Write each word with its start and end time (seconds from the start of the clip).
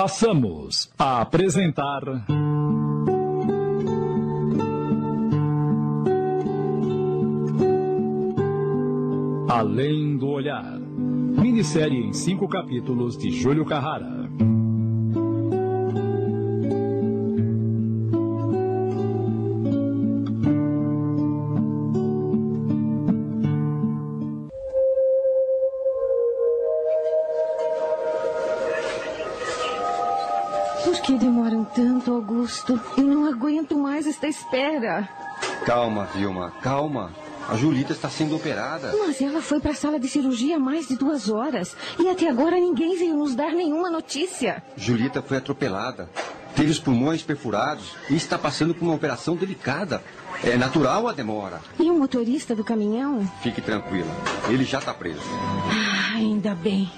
Passamos 0.00 0.88
a 0.96 1.22
apresentar. 1.22 2.02
Além 9.48 10.16
do 10.16 10.28
Olhar. 10.28 10.78
Minissérie 10.78 11.98
em 11.98 12.12
cinco 12.12 12.46
capítulos 12.46 13.18
de 13.18 13.32
Júlio 13.32 13.64
Carrara. 13.64 14.30
Augusto? 32.68 32.80
Eu 32.96 33.04
não 33.04 33.26
aguento 33.26 33.78
mais 33.78 34.06
esta 34.06 34.26
espera. 34.26 35.08
Calma, 35.64 36.04
Vilma, 36.14 36.52
calma. 36.62 37.12
A 37.48 37.56
Julita 37.56 37.92
está 37.92 38.10
sendo 38.10 38.36
operada. 38.36 38.92
Mas 38.98 39.22
ela 39.22 39.40
foi 39.40 39.58
para 39.58 39.70
a 39.70 39.74
sala 39.74 39.98
de 39.98 40.06
cirurgia 40.06 40.56
há 40.56 40.60
mais 40.60 40.86
de 40.86 40.96
duas 40.96 41.30
horas. 41.30 41.74
E 41.98 42.06
até 42.08 42.28
agora 42.28 42.56
ninguém 42.56 42.96
veio 42.98 43.16
nos 43.16 43.34
dar 43.34 43.52
nenhuma 43.52 43.90
notícia. 43.90 44.62
Julita 44.76 45.22
foi 45.22 45.38
atropelada. 45.38 46.10
Teve 46.54 46.70
os 46.70 46.78
pulmões 46.78 47.22
perfurados 47.22 47.94
e 48.10 48.16
está 48.16 48.36
passando 48.36 48.74
por 48.74 48.84
uma 48.84 48.94
operação 48.94 49.34
delicada. 49.34 50.02
É 50.44 50.56
natural 50.56 51.08
a 51.08 51.12
demora. 51.12 51.60
E 51.80 51.90
o 51.90 51.94
motorista 51.94 52.54
do 52.54 52.62
caminhão? 52.62 53.26
Fique 53.42 53.62
tranquila. 53.62 54.10
Ele 54.48 54.64
já 54.64 54.78
está 54.78 54.92
preso. 54.92 55.22
Ah, 55.24 56.16
ainda 56.16 56.54
bem. 56.54 56.90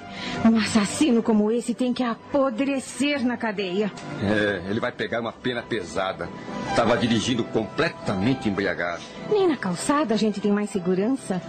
Um 0.45 0.57
assassino 0.57 1.23
como 1.23 1.51
esse 1.51 1.75
tem 1.75 1.93
que 1.93 2.03
apodrecer 2.03 3.25
na 3.25 3.37
cadeia. 3.37 3.93
É, 4.23 4.63
ele 4.71 4.81
vai 4.81 4.91
pegar 4.91 5.21
uma 5.21 5.33
pena 5.33 5.63
pesada. 5.63 6.29
Estava 6.71 6.97
dirigindo 6.97 7.45
completamente 7.45 8.49
embriagado. 8.49 9.03
Nem 9.31 9.49
na 9.49 9.57
calçada 9.57 10.15
a 10.15 10.17
gente 10.17 10.41
tem 10.41 10.51
mais 10.51 10.71
segurança. 10.71 11.43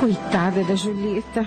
Coitada 0.00 0.64
da 0.64 0.74
Julieta. 0.74 1.46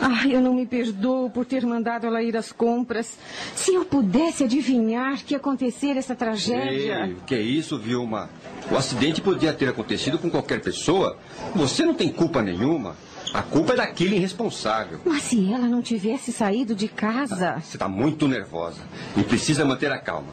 Ah, 0.00 0.26
eu 0.26 0.40
não 0.40 0.54
me 0.54 0.66
perdoo 0.66 1.30
por 1.30 1.44
ter 1.44 1.64
mandado 1.64 2.06
ela 2.06 2.22
ir 2.22 2.36
às 2.36 2.52
compras. 2.52 3.18
Se 3.54 3.74
eu 3.74 3.84
pudesse 3.84 4.44
adivinhar 4.44 5.22
que 5.24 5.34
ia 5.34 5.38
acontecer 5.38 5.96
essa 5.96 6.14
tragédia. 6.14 7.06
Ei, 7.06 7.16
que 7.26 7.34
é 7.34 7.40
isso, 7.40 7.78
Vilma? 7.78 8.28
O 8.70 8.76
acidente 8.76 9.20
podia 9.20 9.52
ter 9.52 9.68
acontecido 9.68 10.18
com 10.18 10.30
qualquer 10.30 10.60
pessoa. 10.60 11.16
Você 11.54 11.84
não 11.84 11.94
tem 11.94 12.08
culpa 12.08 12.42
nenhuma. 12.42 12.96
A 13.32 13.42
culpa 13.42 13.72
é 13.72 13.76
daquele 13.76 14.16
irresponsável. 14.16 15.00
Mas 15.04 15.22
se 15.22 15.52
ela 15.52 15.66
não 15.66 15.82
tivesse 15.82 16.32
saído 16.32 16.74
de 16.74 16.88
casa. 16.88 17.54
Você 17.60 17.76
está 17.76 17.88
muito 17.88 18.28
nervosa 18.28 18.80
e 19.16 19.22
precisa 19.22 19.64
manter 19.64 19.90
a 19.90 19.98
calma. 19.98 20.28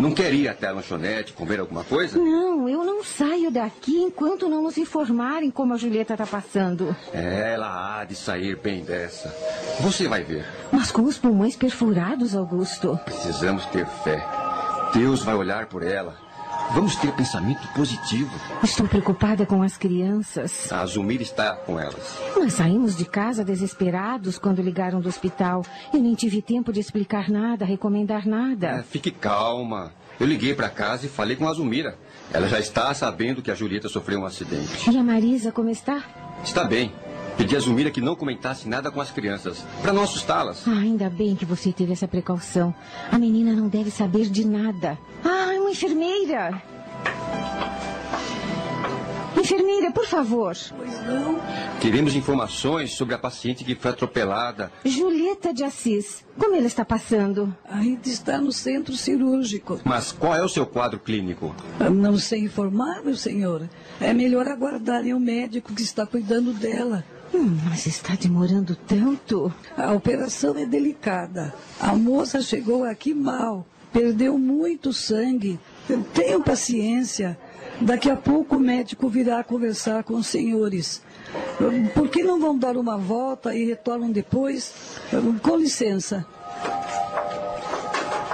Não 0.00 0.12
quer 0.12 0.32
ir 0.32 0.48
até 0.48 0.68
a 0.68 0.72
lanchonete 0.72 1.32
comer 1.32 1.60
alguma 1.60 1.84
coisa? 1.84 2.18
Não, 2.18 2.68
eu 2.68 2.84
não 2.84 3.02
saio 3.02 3.50
daqui 3.50 3.96
enquanto 3.98 4.48
não 4.48 4.62
nos 4.62 4.78
informarem 4.78 5.50
como 5.50 5.74
a 5.74 5.76
Julieta 5.76 6.14
está 6.14 6.26
passando. 6.26 6.94
Ela 7.12 8.00
há 8.00 8.04
de 8.04 8.14
sair 8.14 8.56
bem 8.56 8.84
dessa. 8.84 9.34
Você 9.80 10.08
vai 10.08 10.22
ver. 10.22 10.44
Mas 10.70 10.90
com 10.90 11.02
os 11.02 11.18
pulmões 11.18 11.56
perfurados, 11.56 12.34
Augusto. 12.34 12.98
Precisamos 13.04 13.64
ter 13.66 13.86
fé. 14.04 14.24
Deus 14.94 15.22
vai 15.22 15.34
olhar 15.34 15.66
por 15.66 15.82
ela. 15.82 16.25
Vamos 16.74 16.96
ter 16.96 17.12
pensamento 17.12 17.66
positivo. 17.68 18.30
Estou 18.62 18.86
preocupada 18.86 19.46
com 19.46 19.62
as 19.62 19.76
crianças. 19.76 20.70
A 20.70 20.80
Azumir 20.80 21.22
está 21.22 21.54
com 21.54 21.78
elas. 21.78 22.18
Nós 22.36 22.52
saímos 22.54 22.96
de 22.96 23.04
casa 23.04 23.44
desesperados 23.44 24.38
quando 24.38 24.60
ligaram 24.60 25.00
do 25.00 25.08
hospital. 25.08 25.64
Eu 25.92 26.00
nem 26.00 26.14
tive 26.14 26.42
tempo 26.42 26.72
de 26.72 26.80
explicar 26.80 27.30
nada, 27.30 27.64
recomendar 27.64 28.26
nada. 28.26 28.66
É, 28.66 28.82
fique 28.82 29.10
calma. 29.10 29.92
Eu 30.18 30.26
liguei 30.26 30.54
para 30.54 30.68
casa 30.68 31.06
e 31.06 31.08
falei 31.08 31.36
com 31.36 31.46
a 31.46 31.50
Azumira. 31.50 31.96
Ela 32.32 32.48
já 32.48 32.58
está 32.58 32.92
sabendo 32.94 33.42
que 33.42 33.50
a 33.50 33.54
Julieta 33.54 33.88
sofreu 33.88 34.20
um 34.20 34.26
acidente. 34.26 34.90
E 34.90 34.96
a 34.96 35.02
Marisa, 35.02 35.52
como 35.52 35.70
está? 35.70 36.02
Está 36.42 36.64
bem. 36.64 36.92
Pedi 37.36 37.54
a 37.54 37.60
Zumira 37.60 37.90
que 37.90 38.00
não 38.00 38.16
comentasse 38.16 38.66
nada 38.68 38.90
com 38.90 39.00
as 39.00 39.10
crianças, 39.10 39.64
para 39.82 39.92
não 39.92 40.02
assustá-las. 40.02 40.66
Ah, 40.66 40.70
ainda 40.70 41.10
bem 41.10 41.36
que 41.36 41.44
você 41.44 41.70
teve 41.72 41.92
essa 41.92 42.08
precaução. 42.08 42.74
A 43.12 43.18
menina 43.18 43.52
não 43.52 43.68
deve 43.68 43.90
saber 43.90 44.30
de 44.30 44.46
nada. 44.46 44.98
Ah, 45.22 45.52
é 45.54 45.60
uma 45.60 45.70
enfermeira. 45.70 46.62
Enfermeira, 49.38 49.92
por 49.92 50.06
favor. 50.06 50.56
Pois 50.76 51.06
não. 51.06 51.38
Queremos 51.78 52.16
informações 52.16 52.94
sobre 52.94 53.14
a 53.14 53.18
paciente 53.18 53.64
que 53.64 53.74
foi 53.74 53.90
atropelada. 53.90 54.72
Julieta 54.84 55.52
de 55.52 55.62
Assis. 55.62 56.24
Como 56.38 56.56
ela 56.56 56.66
está 56.66 56.84
passando? 56.84 57.54
Ainda 57.68 58.08
está 58.08 58.38
no 58.38 58.50
centro 58.50 58.96
cirúrgico. 58.96 59.78
Mas 59.84 60.10
qual 60.10 60.34
é 60.34 60.42
o 60.42 60.48
seu 60.48 60.66
quadro 60.66 60.98
clínico? 60.98 61.54
Não 61.92 62.16
sei 62.16 62.40
informar, 62.40 63.02
meu 63.04 63.14
senhor. 63.14 63.68
É 64.00 64.12
melhor 64.14 64.48
aguardarem 64.48 65.12
o 65.12 65.20
médico 65.20 65.74
que 65.74 65.82
está 65.82 66.06
cuidando 66.06 66.52
dela. 66.54 67.04
Hum, 67.34 67.58
mas 67.68 67.86
está 67.86 68.14
demorando 68.14 68.76
tanto. 68.76 69.52
A 69.76 69.92
operação 69.92 70.56
é 70.56 70.64
delicada. 70.64 71.54
A 71.80 71.94
moça 71.94 72.40
chegou 72.40 72.84
aqui 72.84 73.12
mal. 73.12 73.66
Perdeu 73.92 74.38
muito 74.38 74.92
sangue. 74.92 75.58
Tenham 76.12 76.42
paciência. 76.42 77.38
Daqui 77.80 78.10
a 78.10 78.16
pouco 78.16 78.56
o 78.56 78.60
médico 78.60 79.08
virá 79.08 79.42
conversar 79.44 80.02
com 80.04 80.14
os 80.14 80.26
senhores. 80.26 81.02
Por 81.94 82.08
que 82.08 82.22
não 82.22 82.40
vão 82.40 82.56
dar 82.56 82.76
uma 82.76 82.96
volta 82.96 83.54
e 83.54 83.64
retornam 83.64 84.10
depois? 84.10 84.72
Com 85.42 85.56
licença. 85.56 86.26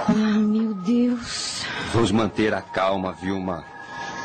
Ah, 0.07 0.39
meu 0.39 0.73
Deus. 0.73 1.63
Vamos 1.93 2.11
manter 2.11 2.53
a 2.53 2.61
calma, 2.61 3.13
Vilma. 3.13 3.65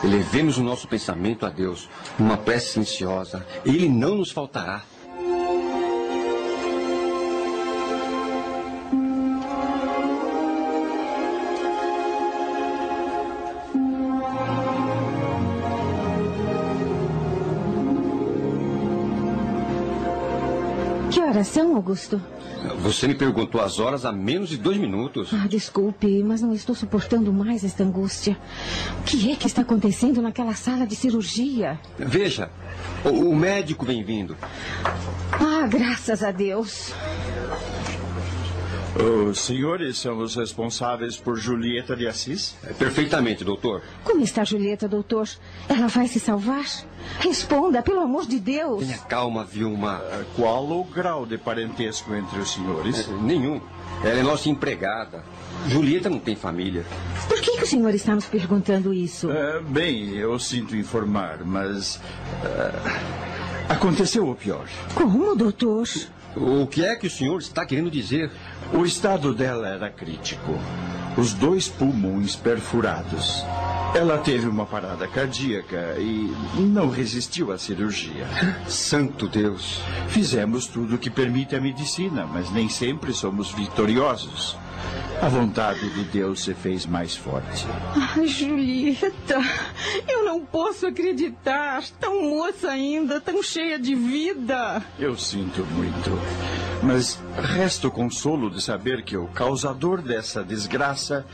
Elevemos 0.03 0.59
o 0.59 0.63
nosso 0.63 0.87
pensamento 0.87 1.45
a 1.45 1.49
Deus, 1.51 1.89
numa 2.19 2.37
prece 2.37 2.73
silenciosa. 2.73 3.45
Ele 3.65 3.89
não 3.89 4.17
nos 4.17 4.31
faltará. 4.31 4.83
Que 21.11 21.21
horas 21.21 21.49
são, 21.49 21.75
Augusto? 21.75 22.21
Você 22.81 23.07
me 23.07 23.15
perguntou 23.15 23.61
as 23.61 23.79
horas 23.79 24.05
há 24.05 24.13
menos 24.13 24.49
de 24.49 24.57
dois 24.57 24.77
minutos. 24.77 25.31
Ah, 25.33 25.47
desculpe, 25.49 26.23
mas 26.23 26.43
não 26.43 26.53
estou 26.53 26.75
suportando 26.75 27.33
mais 27.33 27.65
esta 27.65 27.85
angústia. 27.85 28.37
O 29.01 29.03
que 29.05 29.33
é 29.33 29.37
que 29.37 29.47
está 29.47 29.63
acontecendo 29.63 30.21
naquela 30.23 30.55
sala 30.55 30.87
de 30.87 30.97
cirurgia? 30.97 31.79
Veja, 31.99 32.51
o, 33.05 33.31
o 33.31 33.37
médico 33.37 33.85
vem 33.85 34.03
vindo. 34.03 34.37
Ah, 35.33 35.67
graças 35.69 36.23
a 36.23 36.31
Deus. 36.31 36.93
Os 38.99 39.41
senhores 39.43 39.99
são 39.99 40.19
os 40.19 40.35
responsáveis 40.35 41.17
por 41.17 41.37
Julieta 41.37 41.95
de 41.95 42.09
Assis? 42.09 42.57
É, 42.65 42.73
perfeitamente, 42.73 43.45
doutor. 43.45 43.81
Como 44.03 44.23
está 44.23 44.43
Julieta, 44.43 44.89
doutor? 44.89 45.29
Ela 45.69 45.87
vai 45.87 46.09
se 46.09 46.19
salvar? 46.19 46.65
Responda, 47.21 47.81
pelo 47.81 48.01
amor 48.01 48.27
de 48.27 48.41
Deus. 48.41 48.85
Tenha 48.85 48.99
calma, 48.99 49.45
Vilma. 49.45 49.99
Uh, 49.99 50.25
qual 50.35 50.69
o 50.69 50.83
grau 50.83 51.25
de 51.25 51.39
parentesco 51.39 52.13
entre 52.13 52.41
os 52.41 52.53
senhores? 52.53 53.09
É, 53.09 53.13
nenhum. 53.23 53.61
Ela 54.03 54.19
é 54.19 54.23
nossa 54.23 54.49
empregada. 54.49 55.23
Julieta 55.69 56.11
não 56.11 56.19
tem 56.19 56.35
família. 56.35 56.85
Por 57.29 57.41
que, 57.41 57.57
que 57.57 57.63
o 57.63 57.67
senhor 57.67 57.95
está 57.95 58.17
nos 58.17 58.27
perguntando 58.27 58.93
isso? 58.93 59.29
Uh, 59.29 59.63
bem, 59.63 60.09
eu 60.17 60.37
sinto 60.41 60.75
informar, 60.75 61.45
mas. 61.45 61.97
Uh, 61.97 63.69
aconteceu 63.69 64.29
o 64.29 64.35
pior. 64.35 64.67
Como, 64.95 65.37
doutor? 65.37 65.87
O 66.41 66.67
que 66.67 66.85
é 66.85 66.95
que 66.95 67.07
o 67.07 67.11
senhor 67.11 67.39
está 67.39 67.67
querendo 67.67 67.91
dizer? 67.91 68.31
O 68.73 68.85
estado 68.85 69.35
dela 69.35 69.69
era 69.69 69.91
crítico. 69.91 70.59
Os 71.17 71.33
dois 71.33 71.69
pulmões 71.69 72.37
perfurados. 72.37 73.45
Ela 73.95 74.19
teve 74.19 74.47
uma 74.47 74.65
parada 74.65 75.09
cardíaca 75.09 75.97
e 75.99 76.33
não 76.61 76.91
resistiu 76.91 77.51
à 77.51 77.59
cirurgia. 77.59 78.27
Santo 78.69 79.27
Deus! 79.27 79.81
Fizemos 80.09 80.67
tudo 80.67 80.95
o 80.95 80.99
que 80.99 81.11
permite 81.11 81.57
a 81.57 81.61
medicina, 81.61 82.25
mas 82.25 82.53
nem 82.53 82.69
sempre 82.69 83.13
somos 83.13 83.51
vitoriosos. 83.51 84.57
A 85.21 85.29
vontade 85.29 85.89
de 85.91 86.05
Deus 86.05 86.45
se 86.45 86.55
fez 86.55 86.87
mais 86.87 87.17
forte. 87.17 87.67
Ai, 88.17 88.27
Julieta, 88.27 89.39
eu 90.09 90.25
não 90.25 90.45
posso 90.45 90.87
acreditar. 90.87 91.83
Tão 91.99 92.23
moça 92.23 92.71
ainda, 92.71 93.21
tão 93.21 93.43
cheia 93.43 93.79
de 93.79 93.95
vida. 93.95 94.83
Eu 94.99 95.17
sinto 95.17 95.65
muito. 95.67 96.11
Mas 96.83 97.19
resta 97.35 97.89
o 97.89 97.91
consolo 97.91 98.49
de 98.51 98.63
saber 98.63 99.03
que 99.03 99.17
o 99.17 99.27
causador 99.29 100.01
dessa 100.01 100.45
desgraça 100.45 101.27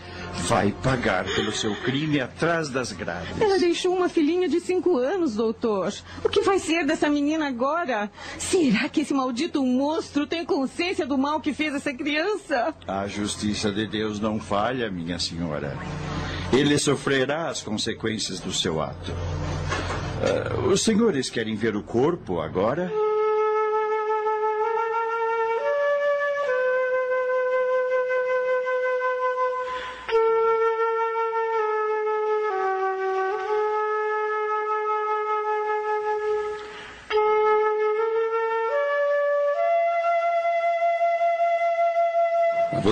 vai 0.49 0.73
pagar 0.83 1.25
pelo 1.27 1.53
seu 1.53 1.75
crime 1.77 2.21
atrás 2.21 2.71
das 2.71 2.93
grades. 2.93 3.41
Ela 3.41 3.59
deixou 3.59 3.95
uma 3.95 4.09
filhinha 4.09 4.49
de 4.49 4.59
cinco 4.61 4.97
anos, 4.97 5.35
doutor. 5.35 5.93
O 6.25 6.29
que 6.29 6.41
vai 6.41 6.59
ser 6.59 6.87
dessa 6.87 7.11
menina 7.11 7.47
agora? 7.47 8.11
Será 8.39 8.89
que 8.89 9.03
esse 9.03 9.13
maldito 9.13 9.65
monstro 9.65 10.27
tem 10.27 10.45
consciência 10.45 11.07
do 11.07 11.19
mal 11.19 11.41
que 11.41 11.53
fez 11.53 11.75
essa 11.75 11.93
criança? 11.93 12.75
A 12.87 13.07
justiça 13.07 13.71
de 13.71 13.87
Deus 13.87 14.19
não 14.19 14.41
falha, 14.41 14.91
minha 14.91 15.19
senhora. 15.19 15.77
Ele 16.53 16.79
sofrerá 16.79 17.49
as 17.49 17.63
consequências 17.63 18.41
do 18.41 18.53
seu 18.53 18.81
ato. 18.81 19.13
Uh, 19.13 20.69
os 20.69 20.83
senhores 20.83 21.29
querem 21.29 21.55
ver 21.55 21.77
o 21.77 21.83
corpo 21.83 22.41
agora? 22.41 22.91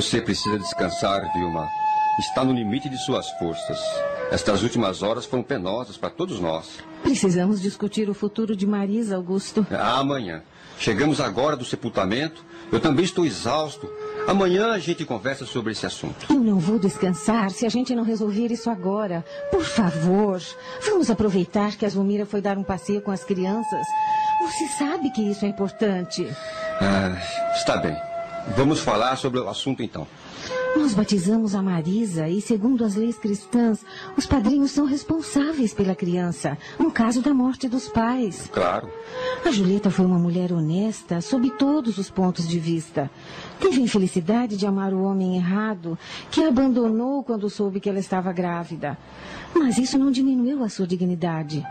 Você 0.03 0.21
precisa 0.21 0.59
descansar, 0.59 1.33
Vilma. 1.33 1.71
Está 2.19 2.45
no 2.45 2.53
limite 2.53 2.89
de 2.89 2.99
suas 2.99 3.31
forças. 3.39 3.79
Estas 4.33 4.65
últimas 4.65 5.01
horas 5.01 5.25
foram 5.25 5.45
penosas 5.45 5.97
para 5.97 6.11
todos 6.11 6.41
nós. 6.41 6.81
Precisamos 7.05 7.63
discutir 7.63 8.11
o 8.11 8.15
futuro 8.15 8.57
de 8.57 8.67
Marisa, 8.67 9.15
Augusto. 9.15 9.65
Amanhã. 9.71 10.43
Chegamos 10.77 11.21
agora 11.21 11.57
do 11.57 11.65
sepultamento. 11.65 12.45
Eu 12.73 12.81
também 12.81 13.05
estou 13.05 13.25
exausto. 13.25 13.89
Amanhã 14.27 14.73
a 14.73 14.79
gente 14.81 15.05
conversa 15.05 15.47
sobre 15.47 15.71
esse 15.71 15.87
assunto. 15.87 16.27
Eu 16.29 16.41
não 16.41 16.59
vou 16.59 16.81
descansar 16.81 17.53
se 17.53 17.65
a 17.65 17.69
gente 17.69 17.95
não 17.95 18.03
resolver 18.03 18.51
isso 18.51 18.69
agora. 18.69 19.25
Por 19.53 19.63
favor, 19.65 20.43
vamos 20.85 21.11
aproveitar 21.11 21.77
que 21.77 21.87
a 21.87 21.89
Zumira 21.89 22.27
foi 22.27 22.41
dar 22.41 22.59
um 22.59 22.65
passeio 22.65 23.01
com 23.03 23.13
as 23.13 23.23
crianças. 23.23 23.87
Você 24.41 24.67
sabe 24.77 25.11
que 25.11 25.23
isso 25.23 25.45
é 25.45 25.49
importante. 25.49 26.27
Ah, 26.81 27.17
está 27.55 27.77
bem. 27.77 28.12
Vamos 28.57 28.81
falar 28.81 29.17
sobre 29.17 29.41
o 29.41 29.49
assunto 29.49 29.83
então. 29.83 30.07
Nós 30.77 30.95
batizamos 30.95 31.55
a 31.55 31.63
Marisa 31.63 32.29
e, 32.29 32.41
segundo 32.41 32.83
as 32.83 32.95
leis 32.95 33.19
cristãs, 33.19 33.85
os 34.17 34.27
padrinhos 34.27 34.71
são 34.71 34.87
responsáveis 34.87 35.75
pela 35.75 35.95
criança, 35.95 36.57
no 36.79 36.91
caso 36.91 37.21
da 37.21 37.35
morte 37.35 37.69
dos 37.69 37.89
pais. 37.89 38.49
Claro. 38.51 38.91
A 39.45 39.51
Julieta 39.51 39.91
foi 39.91 40.07
uma 40.07 40.19
mulher 40.19 40.51
honesta, 40.51 41.21
sob 41.21 41.51
todos 41.51 41.99
os 41.99 42.11
pontos 42.11 42.49
de 42.49 42.59
vista. 42.59 43.11
Teve 43.61 43.81
a 43.81 43.85
infelicidade 43.85 44.57
de 44.57 44.67
amar 44.67 44.95
o 44.95 45.03
homem 45.03 45.37
errado, 45.37 45.99
que 46.31 46.43
a 46.43 46.49
abandonou 46.49 47.23
quando 47.23 47.51
soube 47.51 47.79
que 47.79 47.89
ela 47.89 47.99
estava 47.99 48.33
grávida. 48.33 48.97
Mas 49.55 49.77
isso 49.77 49.99
não 49.99 50.11
diminuiu 50.11 50.65
a 50.65 50.71
sua 50.71 50.87
dignidade. 50.87 51.63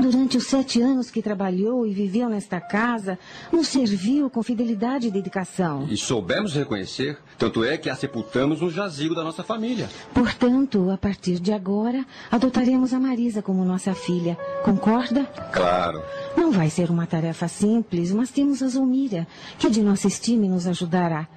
Durante 0.00 0.38
os 0.38 0.46
sete 0.46 0.80
anos 0.80 1.10
que 1.10 1.20
trabalhou 1.20 1.86
e 1.86 1.92
viveu 1.92 2.28
nesta 2.28 2.60
casa, 2.60 3.18
nos 3.52 3.68
serviu 3.68 4.30
com 4.30 4.42
fidelidade 4.42 5.08
e 5.08 5.10
dedicação. 5.10 5.86
E 5.90 5.96
soubemos 5.96 6.54
reconhecer, 6.54 7.18
tanto 7.38 7.62
é 7.64 7.76
que 7.76 7.90
a 7.90 7.94
sepultamos 7.94 8.60
no 8.60 8.70
jazigo 8.70 9.14
da 9.14 9.22
nossa 9.22 9.44
família. 9.44 9.88
Portanto, 10.14 10.90
a 10.90 10.96
partir 10.96 11.38
de 11.38 11.52
agora, 11.52 12.04
adotaremos 12.30 12.94
a 12.94 13.00
Marisa 13.00 13.42
como 13.42 13.64
nossa 13.64 13.94
filha. 13.94 14.38
Concorda? 14.64 15.24
Claro. 15.52 16.02
Não 16.36 16.50
vai 16.50 16.70
ser 16.70 16.90
uma 16.90 17.06
tarefa 17.06 17.46
simples, 17.46 18.12
mas 18.12 18.30
temos 18.30 18.62
a 18.62 18.68
Zulmira, 18.68 19.26
que 19.58 19.68
de 19.68 19.82
nossa 19.82 20.06
estima 20.06 20.46
nos 20.46 20.66
ajudará. 20.66 21.28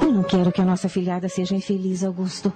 Eu 0.00 0.12
não 0.12 0.22
quero 0.22 0.52
que 0.52 0.60
a 0.60 0.64
nossa 0.64 0.88
filhada 0.88 1.28
seja 1.28 1.54
infeliz, 1.54 2.04
Augusto. 2.04 2.52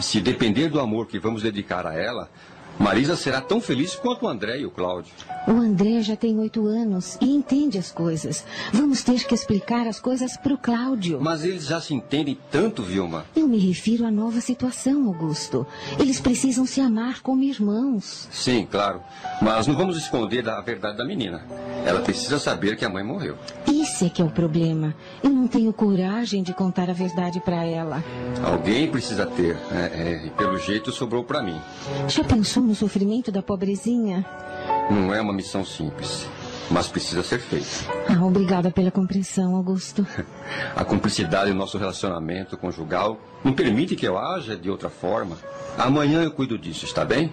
Se 0.00 0.20
depender 0.20 0.68
do 0.68 0.78
amor 0.80 1.06
que 1.06 1.18
vamos 1.18 1.42
dedicar 1.42 1.86
a 1.86 1.94
ela, 1.94 2.30
Marisa 2.78 3.16
será 3.16 3.40
tão 3.40 3.60
feliz 3.60 3.94
quanto 3.94 4.24
o 4.24 4.28
André 4.28 4.58
e 4.60 4.66
o 4.66 4.70
Cláudio. 4.70 5.12
O 5.46 5.52
André 5.52 6.02
já 6.02 6.16
tem 6.16 6.38
oito 6.38 6.66
anos 6.66 7.18
e 7.20 7.34
entende 7.34 7.78
as 7.78 7.90
coisas. 7.90 8.44
Vamos 8.72 9.02
ter 9.02 9.24
que 9.24 9.34
explicar 9.34 9.86
as 9.86 10.00
coisas 10.00 10.36
para 10.36 10.54
o 10.54 10.58
Cláudio. 10.58 11.18
Mas 11.20 11.44
eles 11.44 11.66
já 11.66 11.80
se 11.80 11.94
entendem 11.94 12.38
tanto, 12.50 12.82
Vilma. 12.82 13.24
Eu 13.34 13.48
me 13.48 13.58
refiro 13.58 14.06
à 14.06 14.10
nova 14.10 14.40
situação, 14.40 15.06
Augusto. 15.06 15.66
Eles 15.98 16.20
precisam 16.20 16.64
se 16.64 16.80
amar 16.80 17.20
como 17.22 17.42
irmãos. 17.42 18.28
Sim, 18.30 18.66
claro. 18.70 19.00
Mas 19.40 19.66
não 19.66 19.76
vamos 19.76 19.96
esconder 19.96 20.48
a 20.48 20.60
verdade 20.60 20.96
da 20.96 21.04
menina. 21.04 21.44
Ela 21.84 22.00
precisa 22.00 22.38
saber 22.38 22.76
que 22.76 22.84
a 22.84 22.88
mãe 22.88 23.02
morreu. 23.02 23.36
Esse 23.66 24.06
é 24.06 24.08
que 24.08 24.22
é 24.22 24.24
o 24.24 24.30
problema. 24.30 24.94
Eu 25.22 25.30
não 25.30 25.48
tenho 25.48 25.72
coragem 25.72 26.42
de 26.42 26.54
contar 26.54 26.88
a 26.88 26.92
verdade 26.92 27.40
para 27.40 27.64
ela. 27.64 28.02
Alguém 28.44 28.88
precisa 28.88 29.26
ter. 29.26 29.56
É, 29.72 29.76
é, 29.76 30.26
e 30.26 30.30
pelo 30.30 30.56
jeito 30.58 30.92
sobrou 30.92 31.24
para 31.24 31.42
mim. 31.42 31.60
Já 32.08 32.22
pensou 32.22 32.61
no 32.62 32.74
sofrimento 32.74 33.30
da 33.30 33.42
pobrezinha? 33.42 34.24
Não 34.90 35.14
é 35.14 35.20
uma 35.20 35.32
missão 35.32 35.64
simples, 35.64 36.26
mas 36.70 36.88
precisa 36.88 37.22
ser 37.22 37.40
feita. 37.40 37.66
Ah, 38.08 38.24
obrigada 38.24 38.70
pela 38.70 38.90
compreensão, 38.90 39.56
Augusto. 39.56 40.06
A 40.74 40.84
cumplicidade 40.84 41.50
do 41.50 41.56
nosso 41.56 41.78
relacionamento 41.78 42.56
conjugal 42.56 43.18
não 43.44 43.52
permite 43.52 43.96
que 43.96 44.06
eu 44.06 44.18
haja 44.18 44.56
de 44.56 44.70
outra 44.70 44.88
forma. 44.90 45.36
Amanhã 45.76 46.22
eu 46.22 46.30
cuido 46.30 46.58
disso, 46.58 46.84
está 46.84 47.04
bem? 47.04 47.32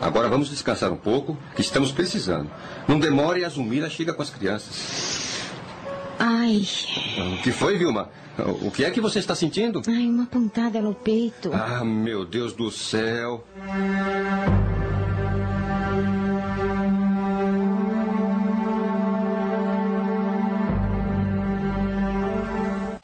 Agora 0.00 0.28
vamos 0.28 0.48
descansar 0.48 0.92
um 0.92 0.96
pouco, 0.96 1.36
que 1.56 1.60
estamos 1.60 1.90
precisando. 1.90 2.48
Não 2.86 2.98
demore 2.98 3.40
e 3.40 3.44
a 3.44 3.48
Zumira 3.48 3.90
chega 3.90 4.14
com 4.14 4.22
as 4.22 4.30
crianças. 4.30 5.27
Ai. 6.18 6.66
O 7.34 7.42
que 7.42 7.52
foi, 7.52 7.78
Vilma? 7.78 8.08
O 8.62 8.70
que 8.70 8.84
é 8.84 8.90
que 8.90 9.00
você 9.00 9.18
está 9.18 9.34
sentindo? 9.34 9.82
Ai, 9.86 10.06
uma 10.06 10.26
pontada 10.26 10.80
no 10.80 10.94
peito. 10.94 11.50
Ah, 11.52 11.84
meu 11.84 12.24
Deus 12.24 12.52
do 12.52 12.70
céu. 12.70 13.44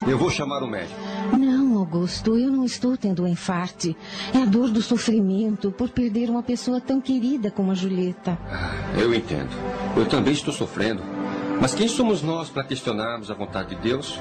Eu 0.06 0.19
vou 0.19 0.31
chamar 0.31 0.62
o 0.62 0.69
médico. 0.69 0.94
Não, 1.37 1.78
Augusto, 1.78 2.37
eu 2.38 2.50
não 2.50 2.64
estou 2.64 2.96
tendo 2.96 3.25
um 3.25 3.26
infarte. 3.26 3.96
É 4.32 4.38
a 4.38 4.44
dor 4.44 4.70
do 4.70 4.82
sofrimento 4.82 5.72
por 5.72 5.88
perder 5.88 6.31
uma 6.31 6.43
pessoa 6.43 6.81
tão 6.81 7.00
querida 7.00 7.50
como 7.50 7.72
a 7.72 7.75
Julieta. 7.75 8.38
Ah, 8.49 8.70
eu 8.99 9.12
entendo. 9.14 9.50
Eu 9.96 10.06
também 10.06 10.32
estou 10.34 10.52
sofrendo. 10.52 11.13
Mas 11.61 11.75
quem 11.75 11.89
somos 11.89 12.23
nós 12.23 12.51
para 12.51 12.65
questionarmos 12.65 13.31
a 13.31 13.35
vontade 13.35 13.75
de 13.75 13.83
Deus? 13.83 14.21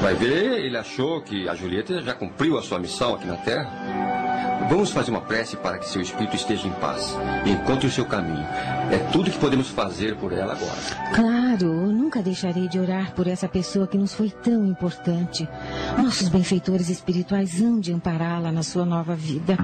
Vai 0.00 0.14
ver, 0.14 0.64
ele 0.64 0.76
achou 0.76 1.20
que 1.20 1.48
a 1.48 1.54
Julieta 1.54 2.02
já 2.02 2.14
cumpriu 2.14 2.58
a 2.58 2.62
sua 2.62 2.78
missão 2.78 3.14
aqui 3.14 3.26
na 3.26 3.36
Terra. 3.36 4.66
Vamos 4.68 4.90
fazer 4.90 5.10
uma 5.10 5.20
prece 5.20 5.56
para 5.56 5.78
que 5.78 5.88
seu 5.88 6.02
espírito 6.02 6.34
esteja 6.34 6.66
em 6.66 6.72
paz 6.72 7.16
e 7.44 7.50
encontre 7.50 7.86
o 7.86 7.90
seu 7.90 8.04
caminho. 8.04 8.44
É 8.90 8.98
tudo 9.12 9.30
que 9.30 9.38
podemos 9.38 9.68
fazer 9.68 10.16
por 10.16 10.32
ela 10.32 10.54
agora. 10.54 10.80
Claro, 11.14 11.72
nunca 11.92 12.22
deixarei 12.22 12.68
de 12.68 12.78
orar 12.78 13.14
por 13.14 13.26
essa 13.26 13.48
pessoa 13.48 13.86
que 13.86 13.96
nos 13.96 14.14
foi 14.14 14.30
tão 14.30 14.66
importante. 14.66 15.48
Nossos 15.96 16.28
benfeitores 16.28 16.88
espirituais 16.88 17.60
hão 17.60 17.78
de 17.78 17.92
ampará-la 17.92 18.50
na 18.50 18.62
sua 18.62 18.84
nova 18.84 19.14
vida. 19.14 19.56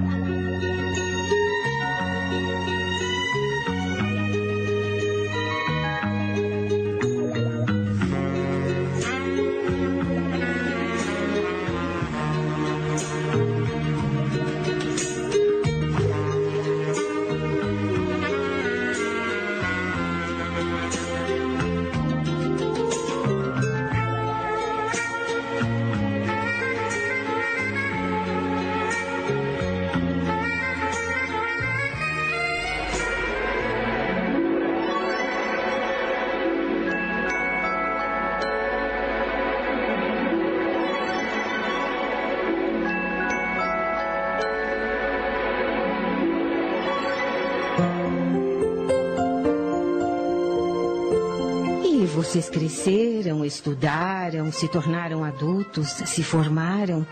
Vocês 52.32 52.48
cresceram, 52.48 53.44
estudaram, 53.44 54.50
se 54.50 54.66
tornaram 54.66 55.22
adultos, 55.22 55.88
se 55.90 56.22
formaram. 56.22 57.06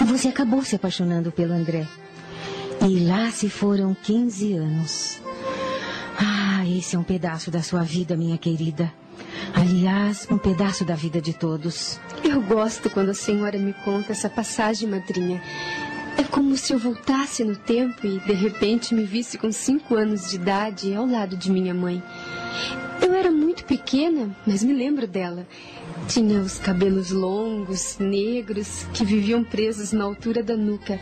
E 0.00 0.04
você 0.04 0.26
acabou 0.26 0.64
se 0.64 0.74
apaixonando 0.74 1.30
pelo 1.30 1.52
André. 1.52 1.86
E 2.84 3.06
lá 3.06 3.30
se 3.30 3.48
foram 3.48 3.94
15 3.94 4.54
anos. 4.54 5.20
Ah, 6.18 6.66
esse 6.66 6.96
é 6.96 6.98
um 6.98 7.04
pedaço 7.04 7.52
da 7.52 7.62
sua 7.62 7.84
vida, 7.84 8.16
minha 8.16 8.36
querida. 8.36 8.92
Aliás, 9.54 10.26
um 10.28 10.38
pedaço 10.38 10.84
da 10.84 10.96
vida 10.96 11.20
de 11.20 11.34
todos. 11.34 12.00
Eu 12.24 12.42
gosto 12.42 12.90
quando 12.90 13.10
a 13.10 13.14
senhora 13.14 13.56
me 13.56 13.74
conta 13.84 14.10
essa 14.10 14.28
passagem, 14.28 14.88
madrinha. 14.88 15.40
É 16.18 16.24
como 16.24 16.56
se 16.56 16.72
eu 16.72 16.80
voltasse 16.80 17.44
no 17.44 17.54
tempo 17.54 18.04
e, 18.04 18.18
de 18.18 18.32
repente, 18.32 18.92
me 18.92 19.04
visse 19.04 19.38
com 19.38 19.52
cinco 19.52 19.94
anos 19.94 20.30
de 20.30 20.34
idade 20.34 20.92
ao 20.92 21.06
lado 21.06 21.36
de 21.36 21.48
minha 21.48 21.72
mãe. 21.72 22.02
Pequena, 23.66 24.36
mas 24.46 24.62
me 24.62 24.72
lembro 24.72 25.06
dela. 25.06 25.46
Tinha 26.06 26.40
os 26.40 26.58
cabelos 26.58 27.10
longos, 27.10 27.96
negros, 27.98 28.86
que 28.92 29.04
viviam 29.04 29.42
presos 29.42 29.92
na 29.92 30.04
altura 30.04 30.42
da 30.42 30.56
nuca. 30.56 31.00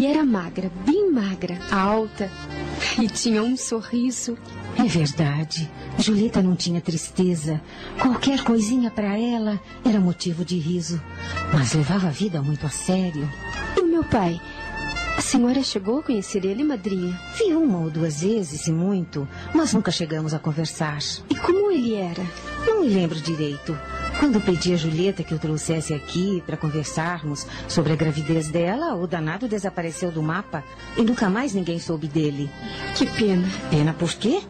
E 0.00 0.06
era 0.06 0.24
magra, 0.24 0.70
bem 0.86 1.10
magra, 1.10 1.58
alta. 1.70 2.30
E 3.00 3.08
tinha 3.08 3.42
um 3.42 3.56
sorriso. 3.56 4.38
É 4.76 4.84
verdade. 4.84 5.68
Julieta 5.98 6.40
não 6.40 6.54
tinha 6.54 6.80
tristeza. 6.80 7.60
Qualquer 8.00 8.44
coisinha 8.44 8.90
para 8.90 9.18
ela 9.18 9.60
era 9.84 9.98
motivo 9.98 10.44
de 10.44 10.56
riso. 10.56 11.02
Mas 11.52 11.72
levava 11.72 12.06
a 12.06 12.10
vida 12.10 12.40
muito 12.40 12.64
a 12.64 12.70
sério. 12.70 13.28
E 13.76 13.82
meu 13.82 14.04
pai? 14.04 14.40
A 15.18 15.20
senhora 15.20 15.64
chegou 15.64 15.98
a 15.98 16.02
conhecer 16.04 16.44
ele, 16.44 16.62
madrinha? 16.62 17.20
Vi 17.36 17.52
uma 17.52 17.80
ou 17.80 17.90
duas 17.90 18.20
vezes, 18.20 18.68
e 18.68 18.72
muito, 18.72 19.26
mas 19.52 19.72
nunca 19.74 19.90
chegamos 19.90 20.32
a 20.32 20.38
conversar. 20.38 21.00
E 21.28 21.34
como 21.34 21.72
ele 21.72 21.96
era? 21.96 22.24
Não 22.64 22.82
me 22.82 22.88
lembro 22.88 23.20
direito. 23.20 23.76
Quando 24.20 24.40
pedi 24.40 24.72
a 24.72 24.76
Julieta 24.76 25.24
que 25.24 25.34
o 25.34 25.38
trouxesse 25.38 25.92
aqui 25.92 26.40
para 26.46 26.56
conversarmos 26.56 27.48
sobre 27.66 27.92
a 27.92 27.96
gravidez 27.96 28.48
dela, 28.48 28.94
o 28.94 29.08
danado 29.08 29.48
desapareceu 29.48 30.12
do 30.12 30.22
mapa 30.22 30.62
e 30.96 31.02
nunca 31.02 31.28
mais 31.28 31.52
ninguém 31.52 31.80
soube 31.80 32.06
dele. 32.06 32.48
Que 32.96 33.04
pena. 33.04 33.48
Pena 33.70 33.92
por 33.92 34.14
quê? 34.14 34.40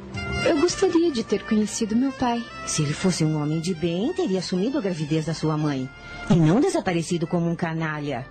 Eu 0.45 0.61
gostaria 0.61 1.11
de 1.11 1.25
ter 1.25 1.45
conhecido 1.45 1.97
meu 1.97 2.13
pai. 2.13 2.45
Se 2.67 2.83
ele 2.83 2.93
fosse 2.93 3.25
um 3.25 3.43
homem 3.43 3.59
de 3.59 3.75
bem, 3.75 4.13
teria 4.13 4.41
assumido 4.41 4.77
a 4.77 4.83
gravidez 4.83 5.25
da 5.25 5.33
sua 5.33 5.57
mãe. 5.57 5.89
E 6.29 6.35
não 6.35 6.61
desaparecido 6.61 7.27
como 7.27 7.49
um 7.49 7.57
canalha. 7.57 8.27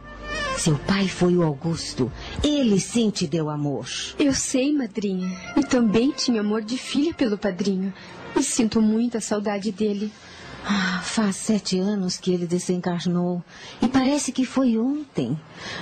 Seu 0.57 0.75
pai 0.75 1.07
foi 1.07 1.37
o 1.37 1.43
Augusto. 1.43 2.11
Ele 2.43 2.79
sim 2.79 3.11
te 3.11 3.27
deu 3.27 3.47
amor. 3.47 3.87
Eu 4.17 4.33
sei, 4.33 4.73
madrinha. 4.73 5.29
E 5.55 5.63
também 5.63 6.11
tinha 6.11 6.41
amor 6.41 6.63
de 6.63 6.77
filha 6.77 7.13
pelo 7.13 7.37
padrinho. 7.37 7.93
E 8.35 8.41
sinto 8.41 8.81
muita 8.81 9.21
saudade 9.21 9.71
dele. 9.71 10.11
Ah, 10.69 10.99
faz 11.01 11.37
sete 11.37 11.79
anos 11.79 12.17
que 12.17 12.33
ele 12.33 12.45
desencarnou. 12.45 13.41
E 13.81 13.87
parece 13.87 14.33
que 14.33 14.45
foi 14.45 14.77
ontem. 14.77 15.39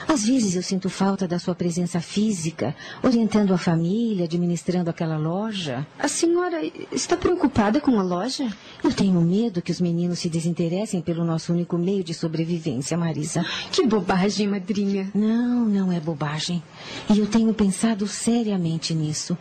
Às 0.07 0.25
vezes 0.25 0.55
eu 0.55 0.61
sinto 0.61 0.91
falta 0.91 1.27
da 1.27 1.39
sua 1.39 1.55
presença 1.55 1.99
física, 1.99 2.75
orientando 3.01 3.51
a 3.51 3.57
família, 3.57 4.25
administrando 4.25 4.87
aquela 4.91 5.17
loja. 5.17 5.87
A 5.97 6.07
senhora 6.07 6.61
está 6.91 7.17
preocupada 7.17 7.81
com 7.81 7.99
a 7.99 8.03
loja? 8.03 8.47
Eu 8.83 8.93
tenho 8.93 9.19
medo 9.21 9.59
que 9.59 9.71
os 9.71 9.81
meninos 9.81 10.19
se 10.19 10.29
desinteressem 10.29 11.01
pelo 11.01 11.25
nosso 11.25 11.51
único 11.51 11.79
meio 11.79 12.03
de 12.03 12.13
sobrevivência, 12.13 12.95
Marisa. 12.95 13.43
Que 13.71 13.87
bobagem, 13.87 14.47
madrinha. 14.47 15.09
Não, 15.15 15.65
não 15.65 15.91
é 15.91 15.99
bobagem. 15.99 16.61
E 17.09 17.17
eu 17.17 17.25
tenho 17.25 17.51
pensado 17.55 18.07
seriamente 18.07 18.93
nisso. 18.93 19.35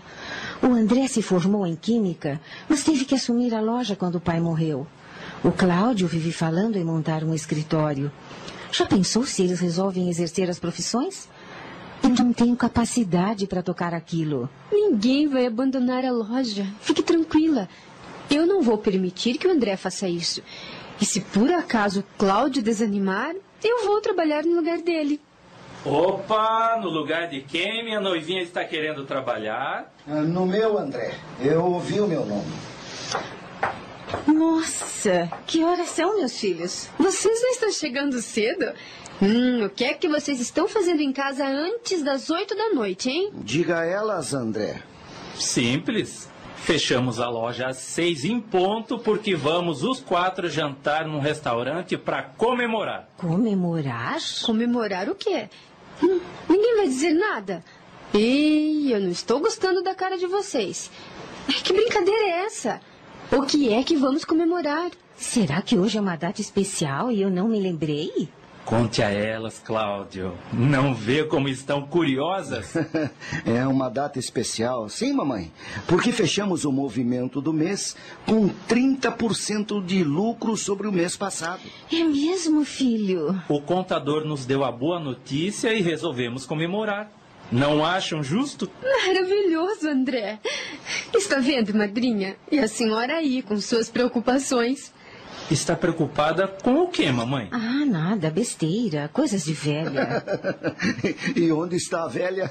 O 0.62 0.68
André 0.68 1.06
se 1.06 1.20
formou 1.20 1.66
em 1.66 1.76
química, 1.76 2.40
mas 2.66 2.82
teve 2.82 3.04
que 3.04 3.14
assumir 3.14 3.54
a 3.54 3.60
loja 3.60 3.94
quando 3.94 4.14
o 4.14 4.20
pai 4.20 4.40
morreu. 4.40 4.86
O 5.44 5.52
Cláudio 5.52 6.08
vive 6.08 6.32
falando 6.32 6.76
em 6.76 6.84
montar 6.84 7.22
um 7.22 7.34
escritório. 7.34 8.10
Já 8.72 8.86
pensou 8.86 9.26
se 9.26 9.42
eles 9.42 9.60
resolvem 9.60 10.08
exercer 10.08 10.48
as 10.48 10.58
profissões? 10.58 11.28
Eu 12.02 12.08
não 12.08 12.32
tenho 12.32 12.56
capacidade 12.56 13.46
para 13.46 13.62
tocar 13.62 13.92
aquilo. 13.92 14.48
Ninguém 14.72 15.28
vai 15.28 15.44
abandonar 15.44 16.02
a 16.02 16.10
loja. 16.10 16.66
Fique 16.80 17.02
tranquila. 17.02 17.68
Eu 18.30 18.46
não 18.46 18.62
vou 18.62 18.78
permitir 18.78 19.36
que 19.36 19.46
o 19.46 19.50
André 19.50 19.76
faça 19.76 20.08
isso. 20.08 20.42
E 20.98 21.04
se 21.04 21.20
por 21.20 21.52
acaso 21.52 22.00
o 22.00 22.04
Cláudio 22.16 22.62
desanimar, 22.62 23.34
eu 23.62 23.84
vou 23.84 24.00
trabalhar 24.00 24.44
no 24.44 24.56
lugar 24.56 24.78
dele. 24.78 25.20
Opa, 25.84 26.78
no 26.80 26.88
lugar 26.88 27.28
de 27.28 27.42
quem 27.42 27.84
minha 27.84 28.00
noivinha 28.00 28.40
está 28.40 28.64
querendo 28.64 29.04
trabalhar? 29.04 29.92
No 30.06 30.46
meu, 30.46 30.78
André. 30.78 31.12
Eu 31.38 31.66
ouvi 31.66 32.00
o 32.00 32.06
meu 32.06 32.24
nome. 32.24 32.50
Nossa, 34.26 35.30
que 35.46 35.62
horas 35.62 35.88
são, 35.88 36.16
meus 36.16 36.38
filhos? 36.38 36.88
Vocês 36.98 37.40
já 37.40 37.48
estão 37.48 37.70
chegando 37.70 38.20
cedo? 38.20 38.72
Hum, 39.22 39.64
o 39.64 39.70
que 39.70 39.84
é 39.84 39.94
que 39.94 40.08
vocês 40.08 40.40
estão 40.40 40.66
fazendo 40.66 41.00
em 41.00 41.12
casa 41.12 41.46
antes 41.46 42.02
das 42.02 42.30
oito 42.30 42.54
da 42.54 42.70
noite, 42.70 43.08
hein? 43.10 43.30
Diga 43.34 43.80
a 43.80 43.84
elas, 43.84 44.34
André. 44.34 44.82
Simples. 45.36 46.28
Fechamos 46.56 47.20
a 47.20 47.28
loja 47.28 47.66
às 47.68 47.76
seis 47.76 48.24
em 48.24 48.40
ponto 48.40 48.98
porque 48.98 49.36
vamos 49.36 49.82
os 49.82 50.00
quatro 50.00 50.48
jantar 50.48 51.06
num 51.06 51.20
restaurante 51.20 51.96
para 51.98 52.22
comemorar. 52.22 53.08
Comemorar? 53.18 54.18
Comemorar 54.44 55.10
o 55.10 55.14
quê? 55.14 55.50
Hum, 56.02 56.20
ninguém 56.48 56.76
vai 56.76 56.86
dizer 56.86 57.12
nada. 57.12 57.62
Ei, 58.14 58.94
eu 58.94 59.00
não 59.00 59.10
estou 59.10 59.40
gostando 59.40 59.82
da 59.82 59.94
cara 59.94 60.16
de 60.16 60.26
vocês. 60.26 60.90
Que 61.46 61.72
brincadeira 61.72 62.24
é 62.24 62.44
essa? 62.46 62.80
O 63.36 63.42
que 63.42 63.72
é 63.72 63.82
que 63.82 63.96
vamos 63.96 64.24
comemorar? 64.24 64.92
Será 65.16 65.60
que 65.60 65.76
hoje 65.76 65.98
é 65.98 66.00
uma 66.00 66.14
data 66.14 66.40
especial 66.40 67.10
e 67.10 67.20
eu 67.20 67.28
não 67.28 67.48
me 67.48 67.58
lembrei? 67.58 68.28
Conte 68.64 69.02
a 69.02 69.10
elas, 69.10 69.58
Cláudio. 69.58 70.38
Não 70.52 70.94
vê 70.94 71.24
como 71.24 71.48
estão 71.48 71.82
curiosas? 71.82 72.74
é 73.44 73.66
uma 73.66 73.88
data 73.88 74.20
especial, 74.20 74.88
sim, 74.88 75.12
mamãe. 75.12 75.50
Porque 75.88 76.12
fechamos 76.12 76.64
o 76.64 76.70
movimento 76.70 77.40
do 77.40 77.52
mês 77.52 77.96
com 78.24 78.48
30% 78.68 79.84
de 79.84 80.04
lucro 80.04 80.56
sobre 80.56 80.86
o 80.86 80.92
mês 80.92 81.16
passado. 81.16 81.62
É 81.92 82.04
mesmo, 82.04 82.64
filho? 82.64 83.42
O 83.48 83.60
contador 83.60 84.24
nos 84.24 84.46
deu 84.46 84.62
a 84.62 84.70
boa 84.70 85.00
notícia 85.00 85.74
e 85.74 85.82
resolvemos 85.82 86.46
comemorar. 86.46 87.10
Não 87.52 87.84
acham 87.84 88.22
justo? 88.22 88.70
Maravilhoso, 88.82 89.88
André. 89.88 90.38
Está 91.14 91.38
vendo, 91.38 91.74
madrinha? 91.74 92.36
E 92.50 92.58
a 92.58 92.66
senhora 92.66 93.16
aí 93.16 93.42
com 93.42 93.60
suas 93.60 93.88
preocupações. 93.88 94.92
Está 95.50 95.76
preocupada 95.76 96.48
com 96.48 96.84
o 96.84 96.88
quê, 96.88 97.12
mamãe? 97.12 97.48
Ah, 97.52 97.84
nada, 97.84 98.30
besteira, 98.30 99.10
coisas 99.12 99.44
de 99.44 99.52
velha. 99.52 100.24
e 101.36 101.52
onde 101.52 101.76
está 101.76 102.04
a 102.04 102.08
velha? 102.08 102.50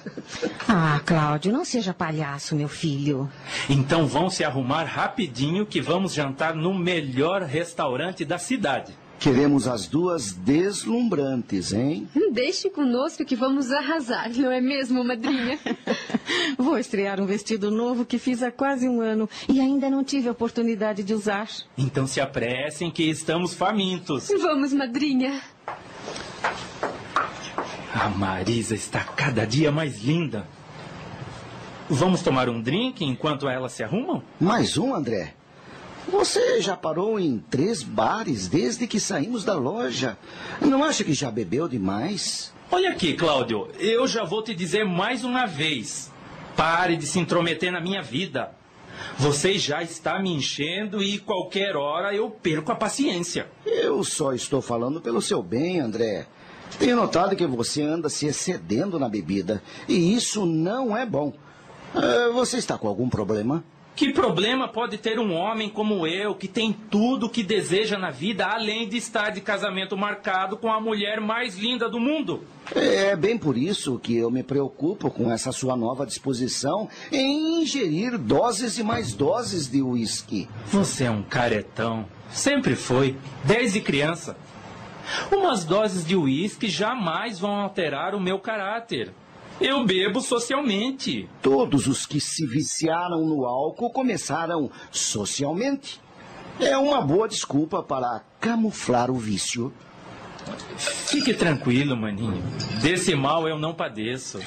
Ah, 0.68 1.02
Cláudio, 1.04 1.52
não 1.52 1.66
seja 1.66 1.92
palhaço, 1.92 2.56
meu 2.56 2.70
filho. 2.70 3.30
Então 3.68 4.06
vão 4.06 4.30
se 4.30 4.44
arrumar 4.44 4.84
rapidinho 4.84 5.66
que 5.66 5.82
vamos 5.82 6.14
jantar 6.14 6.54
no 6.54 6.72
melhor 6.72 7.42
restaurante 7.42 8.24
da 8.24 8.38
cidade. 8.38 8.94
Queremos 9.24 9.70
as 9.70 9.88
duas 9.88 10.34
deslumbrantes, 10.34 11.72
hein? 11.72 12.10
Deixe 12.34 12.70
conosco 12.70 13.24
que 13.24 13.38
vamos 13.38 13.72
arrasar, 13.72 14.30
não 14.36 14.52
é 14.52 14.60
mesmo, 14.60 15.02
madrinha? 15.02 15.58
Vou 16.60 16.78
estrear 16.78 17.22
um 17.22 17.26
vestido 17.26 17.72
novo 17.72 18.04
que 18.04 18.20
fiz 18.20 18.44
há 18.44 18.52
quase 18.52 18.86
um 18.86 19.00
ano 19.00 19.30
e 19.48 19.62
ainda 19.62 19.90
não 19.90 20.04
tive 20.04 20.28
a 20.28 20.34
oportunidade 20.34 21.04
de 21.04 21.14
usar. 21.14 21.48
Então 21.78 22.06
se 22.06 22.20
apressem 22.20 22.92
que 22.92 23.04
estamos 23.04 23.54
famintos. 23.54 24.28
Vamos, 24.28 24.74
madrinha. 24.74 25.42
A 27.94 28.10
Marisa 28.10 28.76
está 28.76 29.06
cada 29.06 29.46
dia 29.46 29.72
mais 29.72 30.04
linda. 30.04 30.46
Vamos 31.90 32.22
tomar 32.22 32.50
um 32.50 32.62
drink 32.62 33.06
enquanto 33.06 33.48
elas 33.48 33.72
se 33.72 33.86
arrumam? 33.86 34.22
Mais 34.38 34.78
um, 34.78 34.94
André? 34.94 35.34
Você 36.08 36.62
já 36.62 36.76
parou 36.76 37.20
em 37.20 37.40
três 37.50 37.82
bares 37.82 38.48
desde 38.48 38.88
que 38.88 39.00
saímos 39.00 39.44
da 39.44 39.54
loja. 39.56 40.18
Não 40.62 40.84
acha 40.84 41.04
que 41.04 41.14
já 41.14 41.32
bebeu 41.32 41.68
demais? 41.68 42.54
Olha 42.72 42.90
aqui, 42.90 43.14
Cláudio, 43.14 43.70
eu 43.80 44.08
já 44.08 44.24
vou 44.24 44.44
te 44.44 44.54
dizer 44.54 44.84
mais 44.84 45.24
uma 45.24 45.46
vez. 45.46 46.12
Pare 46.56 46.98
de 46.98 47.06
se 47.06 47.20
intrometer 47.20 47.72
na 47.72 47.80
minha 47.80 48.02
vida. 48.02 48.54
Você 49.18 49.58
já 49.58 49.82
está 49.82 50.20
me 50.20 50.32
enchendo 50.32 51.02
e 51.02 51.20
qualquer 51.20 51.76
hora 51.76 52.14
eu 52.14 52.30
perco 52.30 52.72
a 52.72 52.76
paciência. 52.76 53.48
Eu 53.66 54.04
só 54.04 54.34
estou 54.34 54.62
falando 54.62 55.02
pelo 55.02 55.22
seu 55.22 55.42
bem, 55.42 55.80
André. 55.80 56.28
Tenho 56.80 56.96
notado 56.96 57.36
que 57.36 57.46
você 57.46 57.82
anda 57.82 58.10
se 58.10 58.26
excedendo 58.26 59.00
na 59.00 59.08
bebida. 59.08 59.62
E 59.88 60.16
isso 60.16 60.46
não 60.46 60.96
é 60.96 61.06
bom. 61.06 61.34
Uh, 61.94 62.34
você 62.34 62.58
está 62.58 62.78
com 62.78 62.88
algum 62.88 63.08
problema? 63.08 63.64
Que 63.96 64.12
problema 64.12 64.68
pode 64.68 64.98
ter 64.98 65.20
um 65.20 65.34
homem 65.34 65.70
como 65.70 66.08
eu, 66.08 66.34
que 66.34 66.48
tem 66.48 66.74
tudo 66.74 67.28
o 67.28 67.30
que 67.30 67.44
deseja 67.44 67.98
na 67.98 68.10
vida, 68.10 68.48
além 68.48 68.88
de 68.90 68.98
estar 68.98 69.30
de 69.30 69.40
casamento 69.40 69.96
marcado 69.96 70.58
com 70.58 70.72
a 70.72 70.82
mulher 70.82 71.22
mais 71.22 71.58
linda 71.60 71.88
do 71.88 72.00
mundo? 72.00 72.44
É 72.74 73.16
bem 73.16 73.38
por 73.38 73.56
isso 73.56 74.00
que 74.00 74.18
eu 74.18 74.32
me 74.32 74.42
preocupo 74.42 75.12
com 75.12 75.32
essa 75.32 75.52
sua 75.52 75.76
nova 75.76 76.08
disposição 76.08 76.90
em 77.12 77.62
ingerir 77.62 78.18
doses 78.18 78.80
e 78.80 78.84
mais 78.84 79.14
doses 79.14 79.70
de 79.70 79.82
uísque. 79.84 80.50
Você 80.68 81.04
é 81.04 81.12
um 81.12 81.22
caretão. 81.22 82.08
Sempre 82.32 82.76
foi, 82.76 83.16
desde 83.44 83.80
criança. 83.80 84.36
Umas 85.32 85.66
doses 85.66 86.04
de 86.04 86.16
uísque 86.16 86.68
jamais 86.68 87.38
vão 87.38 87.52
alterar 87.58 88.16
o 88.16 88.20
meu 88.20 88.40
caráter. 88.40 89.14
Eu 89.64 89.86
bebo 89.86 90.20
socialmente. 90.20 91.30
Todos 91.42 91.88
os 91.88 92.06
que 92.06 92.20
se 92.20 92.46
viciaram 92.46 93.26
no 93.26 93.46
álcool 93.46 93.90
começaram 93.92 94.70
socialmente. 94.92 96.02
É 96.60 96.78
uma 96.78 97.00
boa 97.00 97.30
desculpa 97.30 97.82
para 97.82 98.26
camuflar 98.42 99.10
o 99.10 99.16
vício. 99.16 99.72
Fique 100.76 101.34
tranquilo, 101.34 101.96
maninho. 101.96 102.44
Desse 102.82 103.16
mal 103.16 103.48
eu 103.48 103.58
não 103.58 103.74
padeço. 103.74 104.38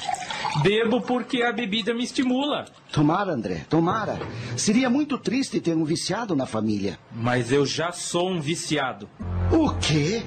Bebo 0.62 1.00
porque 1.00 1.42
a 1.42 1.50
bebida 1.50 1.94
me 1.94 2.04
estimula. 2.04 2.66
Tomara, 2.92 3.32
André, 3.32 3.64
tomara. 3.70 4.18
Seria 4.54 4.90
muito 4.90 5.16
triste 5.16 5.62
ter 5.62 5.74
um 5.74 5.84
viciado 5.84 6.36
na 6.36 6.44
família. 6.44 6.98
Mas 7.10 7.50
eu 7.50 7.64
já 7.64 7.90
sou 7.90 8.28
um 8.28 8.38
viciado. 8.38 9.08
O 9.50 9.72
quê? 9.76 10.22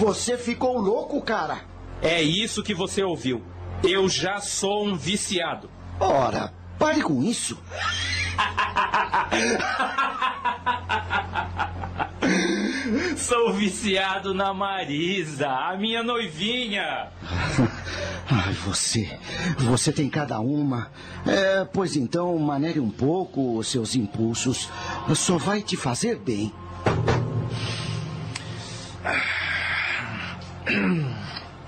Você 0.00 0.36
ficou 0.36 0.76
louco, 0.76 1.22
cara? 1.22 1.60
É 2.02 2.20
isso 2.20 2.64
que 2.64 2.74
você 2.74 3.04
ouviu. 3.04 3.40
Eu 3.82 4.08
já 4.08 4.40
sou 4.40 4.86
um 4.86 4.96
viciado. 4.96 5.70
Ora, 6.00 6.52
pare 6.78 7.02
com 7.02 7.22
isso. 7.22 7.58
Sou 13.16 13.52
viciado 13.52 14.32
na 14.34 14.52
Marisa, 14.54 15.48
a 15.48 15.76
minha 15.76 16.02
noivinha. 16.02 17.08
Ai, 18.30 18.52
você. 18.64 19.18
Você 19.58 19.92
tem 19.92 20.08
cada 20.08 20.38
uma. 20.40 20.90
É, 21.26 21.64
pois 21.64 21.96
então, 21.96 22.38
manere 22.38 22.78
um 22.78 22.90
pouco 22.90 23.56
os 23.58 23.68
seus 23.68 23.94
impulsos. 23.94 24.68
Só 25.14 25.38
vai 25.38 25.62
te 25.62 25.76
fazer 25.76 26.16
bem. 26.18 26.52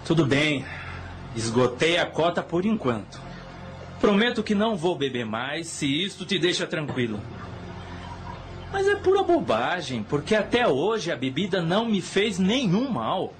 Tudo 0.04 0.26
bem. 0.26 0.64
Esgotei 1.36 1.98
a 1.98 2.06
cota 2.06 2.42
por 2.42 2.64
enquanto. 2.64 3.20
Prometo 4.00 4.42
que 4.42 4.54
não 4.54 4.76
vou 4.76 4.96
beber 4.96 5.26
mais 5.26 5.66
se 5.66 5.86
isto 5.86 6.24
te 6.24 6.38
deixa 6.38 6.66
tranquilo. 6.66 7.20
Mas 8.72 8.86
é 8.86 8.96
pura 8.96 9.22
bobagem, 9.22 10.02
porque 10.02 10.34
até 10.34 10.66
hoje 10.66 11.10
a 11.10 11.16
bebida 11.16 11.60
não 11.60 11.84
me 11.84 12.00
fez 12.00 12.38
nenhum 12.38 12.88
mal. 12.90 13.34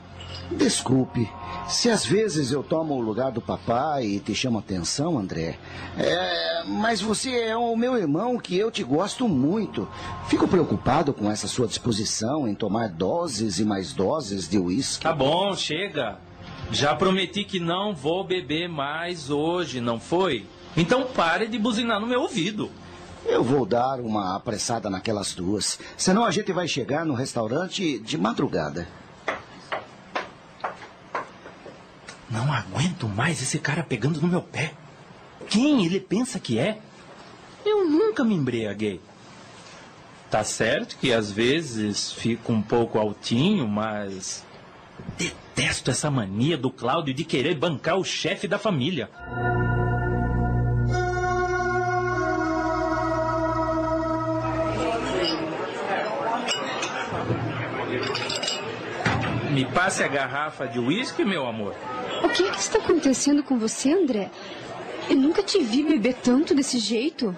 Desculpe, 0.50 1.30
se 1.68 1.88
às 1.88 2.04
vezes 2.04 2.50
eu 2.50 2.62
tomo 2.62 2.94
o 2.94 3.00
lugar 3.00 3.30
do 3.30 3.40
papai 3.40 4.04
e 4.04 4.20
te 4.20 4.34
chamo 4.34 4.58
atenção, 4.58 5.16
André. 5.16 5.56
É, 5.96 6.64
mas 6.66 7.00
você 7.00 7.30
é 7.30 7.56
o 7.56 7.76
meu 7.76 7.96
irmão 7.96 8.36
que 8.36 8.56
eu 8.56 8.70
te 8.70 8.82
gosto 8.82 9.28
muito. 9.28 9.88
Fico 10.28 10.48
preocupado 10.48 11.12
com 11.12 11.30
essa 11.30 11.46
sua 11.46 11.68
disposição 11.68 12.48
em 12.48 12.54
tomar 12.54 12.88
doses 12.88 13.60
e 13.60 13.64
mais 13.64 13.92
doses 13.92 14.48
de 14.48 14.58
uísque. 14.58 15.04
Tá 15.04 15.12
bom, 15.12 15.54
chega. 15.54 16.18
Já 16.72 16.94
prometi 16.94 17.44
que 17.44 17.58
não 17.58 17.94
vou 17.94 18.22
beber 18.22 18.68
mais 18.68 19.28
hoje, 19.28 19.80
não 19.80 19.98
foi? 19.98 20.46
Então 20.76 21.04
pare 21.06 21.48
de 21.48 21.58
buzinar 21.58 22.00
no 22.00 22.06
meu 22.06 22.22
ouvido. 22.22 22.70
Eu 23.26 23.42
vou 23.42 23.66
dar 23.66 24.00
uma 24.00 24.36
apressada 24.36 24.88
naquelas 24.88 25.34
duas. 25.34 25.78
Senão 25.96 26.24
a 26.24 26.30
gente 26.30 26.52
vai 26.52 26.68
chegar 26.68 27.04
no 27.04 27.14
restaurante 27.14 27.98
de 27.98 28.16
madrugada. 28.16 28.88
Não 32.30 32.52
aguento 32.52 33.08
mais 33.08 33.42
esse 33.42 33.58
cara 33.58 33.82
pegando 33.82 34.20
no 34.20 34.28
meu 34.28 34.40
pé. 34.40 34.72
Quem 35.48 35.84
ele 35.84 35.98
pensa 35.98 36.38
que 36.38 36.58
é? 36.58 36.78
Eu 37.66 37.88
nunca 37.88 38.22
me 38.22 38.34
embriaguei. 38.34 39.00
Tá 40.30 40.44
certo 40.44 40.96
que 40.96 41.12
às 41.12 41.32
vezes 41.32 42.12
fico 42.12 42.52
um 42.52 42.62
pouco 42.62 42.98
altinho, 42.98 43.66
mas 43.66 44.44
detesto 45.60 45.90
essa 45.90 46.10
mania 46.10 46.56
do 46.56 46.70
Cláudio 46.70 47.12
de 47.12 47.22
querer 47.22 47.54
bancar 47.54 47.98
o 47.98 48.04
chefe 48.04 48.48
da 48.48 48.58
família. 48.58 49.10
Me 59.50 59.66
passe 59.66 60.02
a 60.02 60.08
garrafa 60.08 60.66
de 60.66 60.78
uísque, 60.78 61.26
meu 61.26 61.46
amor. 61.46 61.74
O 62.24 62.28
que, 62.30 62.44
é 62.44 62.50
que 62.50 62.58
está 62.58 62.78
acontecendo 62.78 63.42
com 63.42 63.58
você, 63.58 63.92
André? 63.92 64.30
Eu 65.10 65.16
nunca 65.16 65.42
te 65.42 65.62
vi 65.62 65.82
beber 65.82 66.14
tanto 66.14 66.54
desse 66.54 66.78
jeito. 66.78 67.36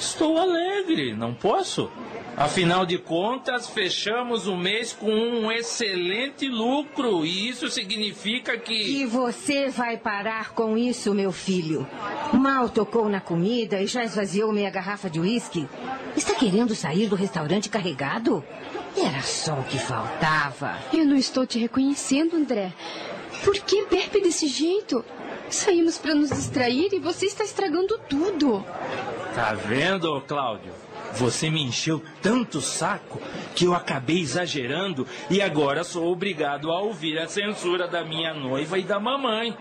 Estou 0.00 0.38
alegre, 0.38 1.14
não 1.14 1.34
posso? 1.34 1.90
Afinal 2.34 2.86
de 2.86 2.96
contas, 2.96 3.68
fechamos 3.68 4.46
o 4.46 4.56
mês 4.56 4.94
com 4.94 5.12
um 5.12 5.52
excelente 5.52 6.48
lucro 6.48 7.26
e 7.26 7.50
isso 7.50 7.68
significa 7.68 8.56
que. 8.56 8.72
E 8.72 9.04
você 9.04 9.68
vai 9.68 9.98
parar 9.98 10.52
com 10.52 10.74
isso, 10.78 11.12
meu 11.12 11.30
filho. 11.30 11.86
Mal 12.32 12.70
tocou 12.70 13.10
na 13.10 13.20
comida 13.20 13.82
e 13.82 13.86
já 13.86 14.02
esvaziou 14.02 14.50
meia 14.52 14.70
garrafa 14.70 15.10
de 15.10 15.20
uísque. 15.20 15.68
Está 16.16 16.32
querendo 16.32 16.74
sair 16.74 17.06
do 17.06 17.14
restaurante 17.14 17.68
carregado? 17.68 18.42
Era 18.96 19.20
só 19.20 19.52
o 19.52 19.64
que 19.64 19.78
faltava. 19.78 20.78
Eu 20.94 21.04
não 21.04 21.16
estou 21.16 21.46
te 21.46 21.58
reconhecendo, 21.58 22.36
André. 22.36 22.72
Por 23.44 23.54
que 23.54 23.84
bebe 23.84 24.22
desse 24.22 24.46
jeito? 24.46 25.04
Saímos 25.50 25.98
para 25.98 26.14
nos 26.14 26.30
distrair 26.30 26.90
e 26.92 26.98
você 26.98 27.26
está 27.26 27.44
estragando 27.44 27.98
tudo. 28.08 28.64
Tá 29.34 29.52
vendo, 29.54 30.20
Cláudio? 30.22 30.72
Você 31.14 31.50
me 31.50 31.62
encheu 31.62 32.02
tanto 32.22 32.60
saco 32.60 33.20
que 33.54 33.64
eu 33.64 33.74
acabei 33.74 34.20
exagerando 34.20 35.06
e 35.28 35.42
agora 35.42 35.82
sou 35.82 36.10
obrigado 36.10 36.70
a 36.70 36.80
ouvir 36.80 37.18
a 37.18 37.26
censura 37.26 37.88
da 37.88 38.04
minha 38.04 38.32
noiva 38.32 38.78
e 38.78 38.84
da 38.84 39.00
mamãe. 39.00 39.56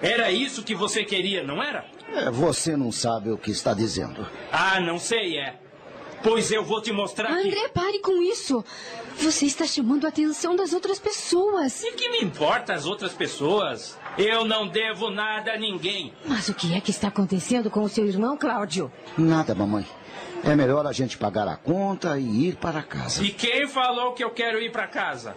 Era 0.00 0.30
isso 0.30 0.62
que 0.62 0.74
você 0.74 1.04
queria, 1.04 1.42
não 1.44 1.62
era? 1.62 1.84
É, 2.08 2.30
você 2.30 2.76
não 2.76 2.90
sabe 2.90 3.30
o 3.30 3.36
que 3.36 3.50
está 3.50 3.74
dizendo. 3.74 4.26
Ah, 4.50 4.80
não 4.80 4.98
sei, 4.98 5.38
é. 5.38 5.60
Pois 6.22 6.50
eu 6.50 6.64
vou 6.64 6.80
te 6.80 6.92
mostrar 6.92 7.30
André, 7.30 7.50
que... 7.50 7.68
pare 7.70 7.98
com 8.00 8.22
isso. 8.22 8.64
Você 9.18 9.46
está 9.46 9.66
chamando 9.66 10.06
a 10.06 10.08
atenção 10.08 10.56
das 10.56 10.72
outras 10.72 10.98
pessoas. 10.98 11.82
E 11.82 11.92
que 11.92 12.08
me 12.10 12.20
importa 12.22 12.72
as 12.72 12.86
outras 12.86 13.12
pessoas? 13.12 13.98
Eu 14.18 14.44
não 14.44 14.66
devo 14.66 15.10
nada 15.10 15.52
a 15.52 15.58
ninguém. 15.58 16.12
Mas 16.26 16.48
o 16.48 16.54
que 16.54 16.74
é 16.74 16.80
que 16.80 16.90
está 16.90 17.08
acontecendo 17.08 17.70
com 17.70 17.82
o 17.82 17.88
seu 17.88 18.06
irmão, 18.06 18.36
Cláudio? 18.36 18.90
Nada, 19.16 19.54
mamãe. 19.54 19.86
É 20.42 20.56
melhor 20.56 20.86
a 20.86 20.92
gente 20.92 21.18
pagar 21.18 21.46
a 21.46 21.56
conta 21.56 22.18
e 22.18 22.48
ir 22.48 22.56
para 22.56 22.82
casa. 22.82 23.22
E 23.22 23.30
quem 23.30 23.68
falou 23.68 24.12
que 24.12 24.24
eu 24.24 24.30
quero 24.30 24.60
ir 24.60 24.72
para 24.72 24.86
casa? 24.86 25.36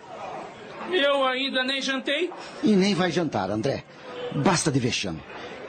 Eu 0.92 1.26
ainda 1.26 1.64
nem 1.64 1.82
jantei. 1.82 2.32
E 2.64 2.76
nem 2.76 2.94
vai 2.94 3.12
jantar, 3.12 3.50
André. 3.50 3.84
Basta 4.36 4.72
de 4.72 4.80
vexame. 4.80 5.22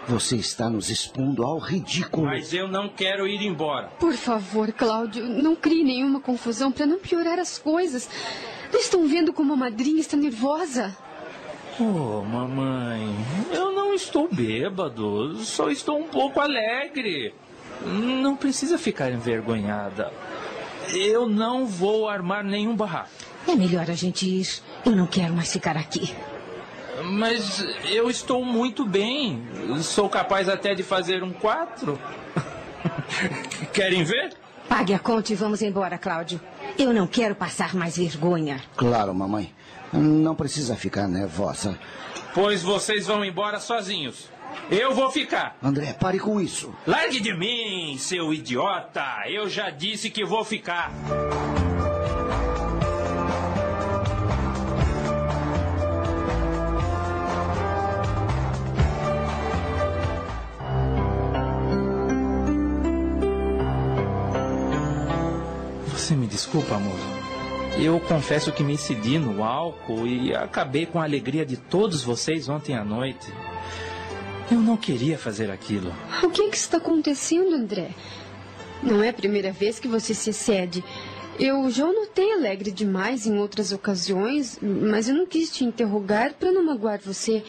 Você 0.07 0.37
está 0.37 0.69
nos 0.69 0.91
expondo 0.91 1.45
ao 1.45 1.59
ridículo. 1.59 2.27
Mas 2.27 2.53
eu 2.53 2.69
não 2.69 2.89
quero 2.89 3.27
ir 3.27 3.43
embora. 3.43 3.89
Por 3.99 4.15
favor, 4.15 4.71
Cláudio, 4.73 5.27
não 5.27 5.57
crie 5.57 5.83
nenhuma 5.83 6.21
confusão 6.21 6.71
para 6.71 6.87
não 6.87 6.99
piorar 6.99 7.39
as 7.39 7.59
coisas. 7.59 8.09
Não 8.73 8.81
estão 8.81 9.07
vendo 9.07 9.33
como 9.33 9.53
a 9.53 9.57
madrinha 9.57 10.01
está 10.01 10.17
nervosa? 10.17 10.95
Oh, 11.81 12.23
mamãe, 12.23 13.15
eu 13.53 13.73
não 13.73 13.95
estou 13.95 14.29
bêbado, 14.31 15.37
só 15.39 15.69
estou 15.71 15.99
um 15.99 16.07
pouco 16.07 16.41
alegre. 16.41 17.35
Não 17.85 18.37
precisa 18.37 18.79
ficar 18.79 19.11
envergonhada. 19.11 20.13
Eu 20.93 21.29
não 21.29 21.67
vou 21.67 22.09
armar 22.09 22.45
nenhum 22.45 22.77
barraco. 22.77 23.11
É 23.49 23.55
melhor 23.55 23.91
a 23.91 23.95
gente 23.95 24.27
ir. 24.27 24.49
Eu 24.87 24.93
não 24.93 25.07
quero 25.07 25.35
mais 25.35 25.53
ficar 25.53 25.77
aqui. 25.77 26.15
Mas 27.03 27.61
eu 27.91 28.09
estou 28.09 28.45
muito 28.45 28.85
bem. 28.85 29.43
Sou 29.83 30.09
capaz 30.09 30.49
até 30.49 30.75
de 30.75 30.83
fazer 30.83 31.25
um 31.25 31.33
quatro. 31.33 31.99
Querem 33.73 34.05
ver? 34.05 34.33
Pague 34.69 34.95
a 34.95 34.99
conta 34.99 35.33
e 35.33 35.37
vamos 35.37 35.61
embora, 35.61 35.99
Cláudio. 35.99 36.41
Eu 36.79 36.93
não 36.93 37.07
quero 37.07 37.35
passar 37.35 37.75
mais 37.75 37.97
vergonha. 37.97 38.63
Claro, 38.77 39.15
mamãe. 39.15 39.53
Não 39.95 40.35
precisa 40.35 40.77
ficar 40.77 41.07
nervosa. 41.09 41.79
Pois 42.35 42.63
vocês 42.63 43.07
vão 43.07 43.25
embora 43.25 43.61
sozinhos. 43.61 44.29
Eu 44.71 44.95
vou 44.95 45.11
ficar. 45.11 45.57
André, 45.63 45.93
pare 45.93 46.19
com 46.19 46.41
isso. 46.41 46.75
Largue 46.87 47.21
de 47.21 47.35
mim, 47.35 47.97
seu 47.99 48.33
idiota. 48.33 49.05
Eu 49.29 49.49
já 49.49 49.71
disse 49.71 50.11
que 50.11 50.25
vou 50.25 50.45
ficar. 50.45 50.93
Você 65.89 66.15
me 66.15 66.27
desculpa, 66.27 66.75
amor. 66.75 67.24
Eu 67.79 67.99
confesso 68.01 68.53
que 68.53 68.63
me 68.63 68.75
excedi 68.75 69.19
no 69.19 69.43
álcool 69.43 70.07
e 70.07 70.35
acabei 70.35 70.87
com 70.87 71.01
a 71.01 71.05
alegria 71.05 71.45
de 71.45 71.57
todos 71.57 72.03
vocês 72.03 72.49
ontem 72.49 72.77
à 72.77 72.85
noite. 72.85 73.27
Eu 74.51 74.61
não 74.61 74.77
queria 74.77 75.19
fazer 75.19 75.51
aquilo. 75.51 75.93
O 76.23 76.31
que, 76.31 76.43
é 76.43 76.49
que 76.49 76.57
está 76.57 76.77
acontecendo, 76.77 77.55
André? 77.55 77.91
Não 78.83 79.03
é 79.03 79.09
a 79.09 79.13
primeira 79.13 79.51
vez 79.51 79.81
que 79.81 79.89
você 79.89 80.15
se 80.15 80.31
excede. 80.31 80.85
Eu 81.39 81.69
já 81.69 81.85
notei 81.85 82.33
alegre 82.33 82.71
demais 82.71 83.27
em 83.27 83.39
outras 83.39 83.73
ocasiões, 83.73 84.59
mas 84.63 85.09
eu 85.09 85.15
não 85.17 85.27
quis 85.27 85.51
te 85.51 85.65
interrogar 85.65 86.35
para 86.35 86.53
não 86.53 86.65
magoar 86.65 87.01
você. 87.01 87.43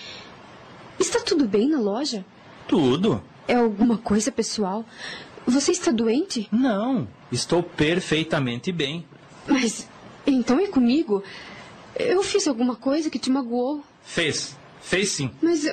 Está 1.00 1.20
tudo 1.20 1.48
bem 1.48 1.70
na 1.70 1.80
loja? 1.80 2.26
Tudo. 2.68 3.22
É 3.48 3.56
alguma 3.56 3.98
coisa 3.98 4.32
pessoal? 4.32 4.84
Você 5.46 5.72
está 5.72 5.92
doente? 5.92 6.48
Não, 6.52 7.08
estou 7.32 7.62
perfeitamente 7.62 8.72
bem. 8.72 9.06
Mas 9.48 9.88
então 10.26 10.60
é 10.60 10.68
comigo? 10.68 11.24
Eu 11.98 12.22
fiz 12.24 12.48
alguma 12.48 12.76
coisa 12.76 13.10
que 13.10 13.20
te 13.20 13.30
magoou? 13.30 13.84
Fez, 14.04 14.58
fez 14.82 15.10
sim. 15.10 15.32
Mas 15.42 15.66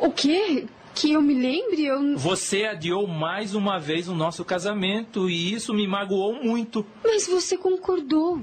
o 0.00 0.10
quê? 0.10 0.66
Que 0.94 1.12
eu 1.12 1.20
me 1.20 1.34
lembre, 1.34 1.84
eu. 1.84 2.16
Você 2.16 2.64
adiou 2.64 3.06
mais 3.06 3.54
uma 3.54 3.78
vez 3.78 4.08
o 4.08 4.14
nosso 4.14 4.44
casamento 4.44 5.28
e 5.28 5.52
isso 5.52 5.74
me 5.74 5.86
magoou 5.86 6.42
muito. 6.42 6.86
Mas 7.04 7.26
você 7.26 7.56
concordou. 7.56 8.40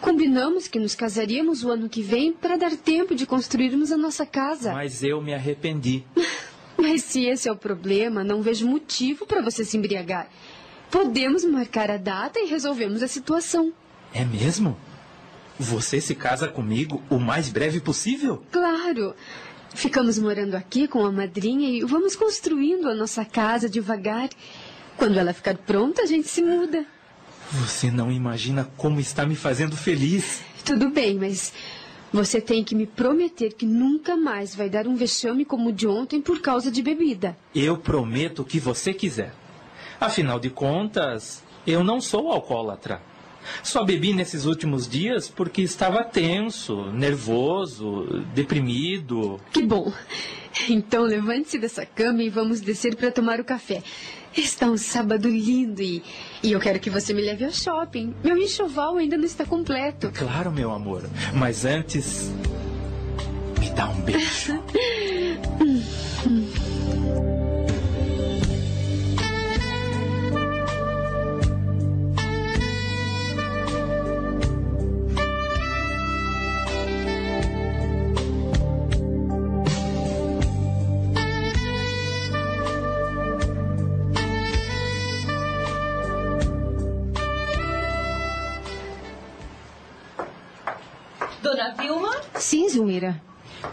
Combinamos 0.00 0.68
que 0.68 0.78
nos 0.78 0.94
casaríamos 0.94 1.64
o 1.64 1.70
ano 1.70 1.88
que 1.88 2.02
vem 2.02 2.32
para 2.32 2.56
dar 2.56 2.76
tempo 2.76 3.14
de 3.14 3.26
construirmos 3.26 3.90
a 3.90 3.96
nossa 3.96 4.24
casa. 4.24 4.72
Mas 4.72 5.02
eu 5.02 5.20
me 5.20 5.34
arrependi. 5.34 6.04
Mas 6.76 7.02
se 7.04 7.24
esse 7.24 7.48
é 7.48 7.52
o 7.52 7.56
problema, 7.56 8.22
não 8.22 8.42
vejo 8.42 8.66
motivo 8.66 9.26
para 9.26 9.40
você 9.40 9.64
se 9.64 9.76
embriagar. 9.76 10.28
Podemos 10.90 11.44
marcar 11.44 11.90
a 11.90 11.96
data 11.96 12.38
e 12.38 12.46
resolvemos 12.46 13.02
a 13.02 13.08
situação. 13.08 13.72
É 14.14 14.24
mesmo? 14.24 14.76
Você 15.58 16.00
se 16.00 16.14
casa 16.14 16.46
comigo 16.46 17.02
o 17.10 17.18
mais 17.18 17.48
breve 17.48 17.80
possível? 17.80 18.42
Claro. 18.52 19.14
Ficamos 19.74 20.18
morando 20.18 20.54
aqui 20.54 20.86
com 20.86 21.04
a 21.04 21.10
madrinha 21.10 21.68
e 21.68 21.84
vamos 21.84 22.14
construindo 22.14 22.88
a 22.88 22.94
nossa 22.94 23.24
casa 23.24 23.68
devagar. 23.68 24.28
Quando 24.96 25.18
ela 25.18 25.32
ficar 25.32 25.56
pronta, 25.58 26.02
a 26.02 26.06
gente 26.06 26.28
se 26.28 26.42
muda. 26.42 26.86
Você 27.50 27.90
não 27.90 28.10
imagina 28.10 28.70
como 28.76 29.00
está 29.00 29.26
me 29.26 29.34
fazendo 29.34 29.76
feliz. 29.76 30.42
Tudo 30.64 30.90
bem, 30.90 31.18
mas 31.18 31.52
você 32.12 32.40
tem 32.40 32.62
que 32.62 32.76
me 32.76 32.86
prometer 32.86 33.52
que 33.54 33.66
nunca 33.66 34.16
mais 34.16 34.54
vai 34.54 34.70
dar 34.70 34.86
um 34.86 34.94
vexame 34.94 35.44
como 35.44 35.70
o 35.70 35.72
de 35.72 35.88
ontem 35.88 36.20
por 36.20 36.40
causa 36.40 36.70
de 36.70 36.80
bebida. 36.80 37.36
Eu 37.52 37.76
prometo 37.76 38.42
o 38.42 38.44
que 38.44 38.60
você 38.60 38.94
quiser. 38.94 39.34
Afinal 40.00 40.38
de 40.38 40.50
contas, 40.50 41.42
eu 41.66 41.82
não 41.82 42.00
sou 42.00 42.30
alcoólatra. 42.30 43.02
Só 43.62 43.84
bebi 43.84 44.12
nesses 44.12 44.44
últimos 44.44 44.88
dias 44.88 45.28
porque 45.28 45.62
estava 45.62 46.04
tenso, 46.04 46.90
nervoso, 46.92 48.24
deprimido. 48.34 49.40
Que 49.52 49.62
bom. 49.62 49.92
Então 50.68 51.02
levante-se 51.02 51.58
dessa 51.58 51.84
cama 51.84 52.22
e 52.22 52.28
vamos 52.28 52.60
descer 52.60 52.94
para 52.94 53.10
tomar 53.10 53.40
o 53.40 53.44
café. 53.44 53.82
Está 54.36 54.66
um 54.66 54.76
sábado 54.76 55.28
lindo 55.28 55.80
e, 55.80 56.02
e 56.42 56.52
eu 56.52 56.60
quero 56.60 56.80
que 56.80 56.90
você 56.90 57.12
me 57.12 57.22
leve 57.22 57.44
ao 57.44 57.52
shopping. 57.52 58.14
Meu 58.22 58.36
enxoval 58.36 58.96
ainda 58.96 59.16
não 59.16 59.24
está 59.24 59.44
completo. 59.44 60.10
Claro, 60.12 60.50
meu 60.50 60.72
amor. 60.72 61.08
Mas 61.34 61.64
antes. 61.64 62.32
Me 63.60 63.70
dá 63.70 63.88
um 63.88 64.00
beijo. 64.02 64.62
Sim, 92.44 92.68
Zulmira. 92.68 93.22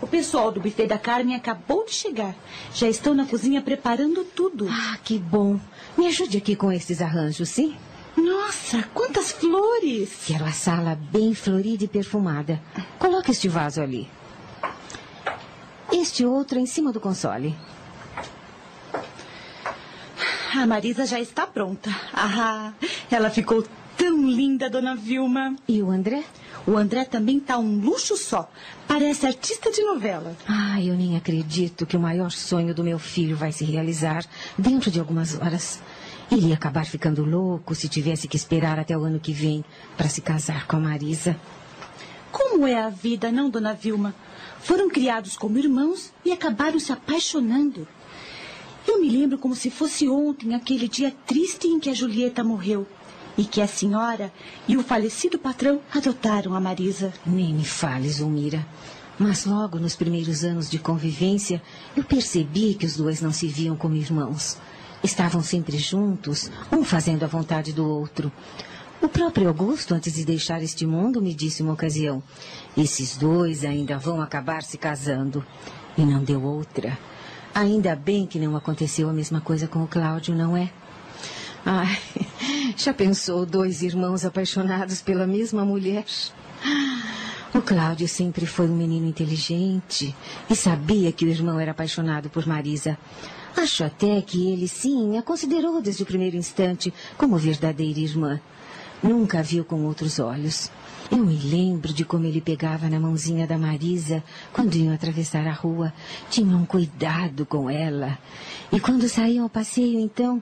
o 0.02 0.08
pessoal 0.08 0.50
do 0.50 0.62
buffet 0.62 0.88
da 0.88 0.98
Carmen 0.98 1.36
acabou 1.36 1.86
de 1.86 1.92
chegar. 1.92 2.34
Já 2.74 2.88
estão 2.88 3.14
na 3.14 3.26
cozinha 3.26 3.62
preparando 3.62 4.24
tudo. 4.24 4.66
Ah, 4.72 4.98
que 5.04 5.20
bom. 5.20 5.60
Me 5.98 6.08
ajude 6.08 6.38
aqui 6.38 6.56
com 6.56 6.72
esses 6.72 7.02
arranjos, 7.02 7.50
sim? 7.50 7.76
Nossa, 8.16 8.82
quantas 8.94 9.34
flores! 9.34 10.24
Quero 10.26 10.46
a 10.46 10.54
sala 10.54 10.96
bem 11.12 11.34
florida 11.36 11.84
e 11.84 11.88
perfumada. 11.88 12.62
Coloque 12.98 13.32
este 13.32 13.50
vaso 13.50 13.82
ali. 13.82 14.08
Este 15.92 16.26
outro 16.26 16.58
em 16.58 16.66
cima 16.66 16.94
do 16.94 17.02
console. 17.02 17.54
A 20.56 20.66
Marisa 20.66 21.06
já 21.06 21.20
está 21.20 21.46
pronta. 21.46 21.90
Ah, 22.14 22.72
ela 23.10 23.30
ficou 23.30 23.66
tão 23.98 24.30
linda, 24.30 24.70
Dona 24.70 24.96
Vilma. 24.96 25.58
E 25.68 25.82
o 25.84 25.92
André? 25.92 26.24
O 26.68 26.78
André 26.78 27.06
também 27.06 27.40
tá 27.40 27.58
um 27.58 27.80
luxo 27.80 28.16
só. 28.16 28.50
Parece 28.88 29.26
artista 29.26 29.72
de 29.72 29.82
novela. 29.82 30.36
Ah, 30.48 30.80
eu 30.82 30.96
nem 30.96 31.18
acredito 31.18 31.86
que 31.86 31.98
o 31.98 32.00
maior 32.00 32.32
sonho 32.32 32.74
do 32.74 32.84
meu 32.84 33.00
filho 33.00 33.36
vai 33.36 33.52
se 33.52 33.66
realizar 33.66 34.24
dentro 34.58 34.92
de 34.92 35.00
algumas 35.00 35.40
horas. 35.40 35.82
Ele 36.32 36.48
ia 36.48 36.56
acabar 36.56 36.86
ficando 36.86 37.26
louco 37.26 37.74
se 37.74 37.90
tivesse 37.90 38.28
que 38.28 38.38
esperar 38.38 38.80
até 38.80 38.96
o 38.96 39.04
ano 39.04 39.20
que 39.20 39.34
vem 39.34 39.66
para 39.98 40.08
se 40.08 40.22
casar 40.22 40.68
com 40.68 40.78
a 40.78 40.80
Marisa. 40.80 41.36
Como 42.32 42.66
é 42.66 42.80
a 42.80 42.90
vida, 42.90 43.32
não, 43.32 43.50
Dona 43.50 43.74
Vilma? 43.74 44.14
Foram 44.60 44.88
criados 44.88 45.36
como 45.36 45.58
irmãos 45.58 46.14
e 46.24 46.32
acabaram 46.32 46.80
se 46.80 46.92
apaixonando. 46.92 47.88
Eu 48.88 49.02
me 49.02 49.10
lembro 49.10 49.38
como 49.38 49.56
se 49.56 49.70
fosse 49.70 50.08
ontem 50.08 50.54
aquele 50.54 50.88
dia 50.88 51.14
triste 51.26 51.68
em 51.68 51.80
que 51.80 51.90
a 51.90 51.94
Julieta 51.94 52.44
morreu 52.44 52.88
e 53.42 53.46
que 53.46 53.60
a 53.60 53.66
senhora 53.66 54.32
e 54.68 54.78
o 54.78 54.84
falecido 54.84 55.40
patrão 55.40 55.82
adotaram 55.92 56.54
a 56.54 56.62
Marisa. 56.62 57.12
Nem 57.26 57.56
me 57.56 57.66
fale, 57.66 58.08
Zulmira. 58.08 58.64
Mas 59.18 59.46
logo 59.46 59.80
nos 59.80 59.96
primeiros 59.96 60.44
anos 60.44 60.70
de 60.70 60.78
convivência, 60.78 61.60
eu 61.98 62.04
percebi 62.04 62.76
que 62.76 62.86
os 62.86 62.96
dois 62.96 63.20
não 63.20 63.34
se 63.34 63.48
viam 63.48 63.76
como 63.76 63.96
irmãos. 63.96 64.60
Estavam 65.04 65.42
sempre 65.42 65.80
juntos, 65.80 66.52
um 66.72 66.84
fazendo 66.84 67.24
a 67.24 67.28
vontade 67.28 67.74
do 67.74 67.84
outro. 67.84 68.32
O 69.02 69.10
próprio 69.10 69.48
Augusto, 69.48 69.96
antes 69.96 70.14
de 70.14 70.24
deixar 70.24 70.62
este 70.62 70.86
mundo, 70.86 71.20
me 71.20 71.34
disse 71.34 71.64
uma 71.64 71.74
ocasião: 71.74 72.22
esses 72.78 73.18
dois 73.18 73.66
ainda 73.66 73.98
vão 73.98 74.22
acabar 74.22 74.62
se 74.62 74.78
casando. 74.78 75.44
E 75.98 76.04
não 76.04 76.24
deu 76.24 76.44
outra. 76.44 76.96
Ainda 77.56 77.96
bem 77.96 78.28
que 78.28 78.38
não 78.38 78.56
aconteceu 78.56 79.10
a 79.10 79.14
mesma 79.14 79.42
coisa 79.42 79.68
com 79.68 79.84
o 79.84 79.88
Cláudio, 79.88 80.36
não 80.36 80.56
é? 80.56 80.72
Ai, 81.66 81.98
já 82.76 82.94
pensou 82.94 83.46
dois 83.46 83.82
irmãos 83.82 84.26
apaixonados 84.26 85.02
pela 85.02 85.28
mesma 85.28 85.64
mulher? 85.64 86.06
O 87.54 87.62
Cláudio 87.62 88.08
sempre 88.08 88.46
foi 88.46 88.68
um 88.68 88.76
menino 88.76 89.06
inteligente 89.06 90.16
e 90.50 90.56
sabia 90.56 91.12
que 91.12 91.26
o 91.26 91.28
irmão 91.28 91.60
era 91.60 91.72
apaixonado 91.72 92.30
por 92.30 92.48
Marisa. 92.48 92.98
Acho 93.58 93.84
até 93.84 94.22
que 94.22 94.50
ele, 94.52 94.68
sim, 94.68 95.18
a 95.18 95.22
considerou 95.22 95.82
desde 95.82 96.04
o 96.04 96.06
primeiro 96.06 96.38
instante 96.38 96.94
como 97.18 97.38
verdadeira 97.38 98.00
irmã. 98.00 98.40
Nunca 99.04 99.40
a 99.40 99.42
viu 99.42 99.66
com 99.66 99.84
outros 99.86 100.20
olhos. 100.20 100.72
Eu 101.12 101.18
me 101.18 101.36
lembro 101.36 101.92
de 101.92 102.06
como 102.06 102.26
ele 102.26 102.40
pegava 102.40 102.90
na 102.90 103.00
mãozinha 103.00 103.46
da 103.46 103.58
Marisa 103.58 104.24
quando 104.54 104.76
iam 104.76 104.94
atravessar 104.94 105.46
a 105.46 105.52
rua. 105.52 105.92
Tinha 106.30 106.56
um 106.56 106.66
cuidado 106.66 107.46
com 107.46 107.70
ela. 107.70 108.18
E 108.72 108.80
quando 108.80 109.10
saíam 109.10 109.44
ao 109.44 109.50
passeio, 109.50 110.00
então, 110.00 110.42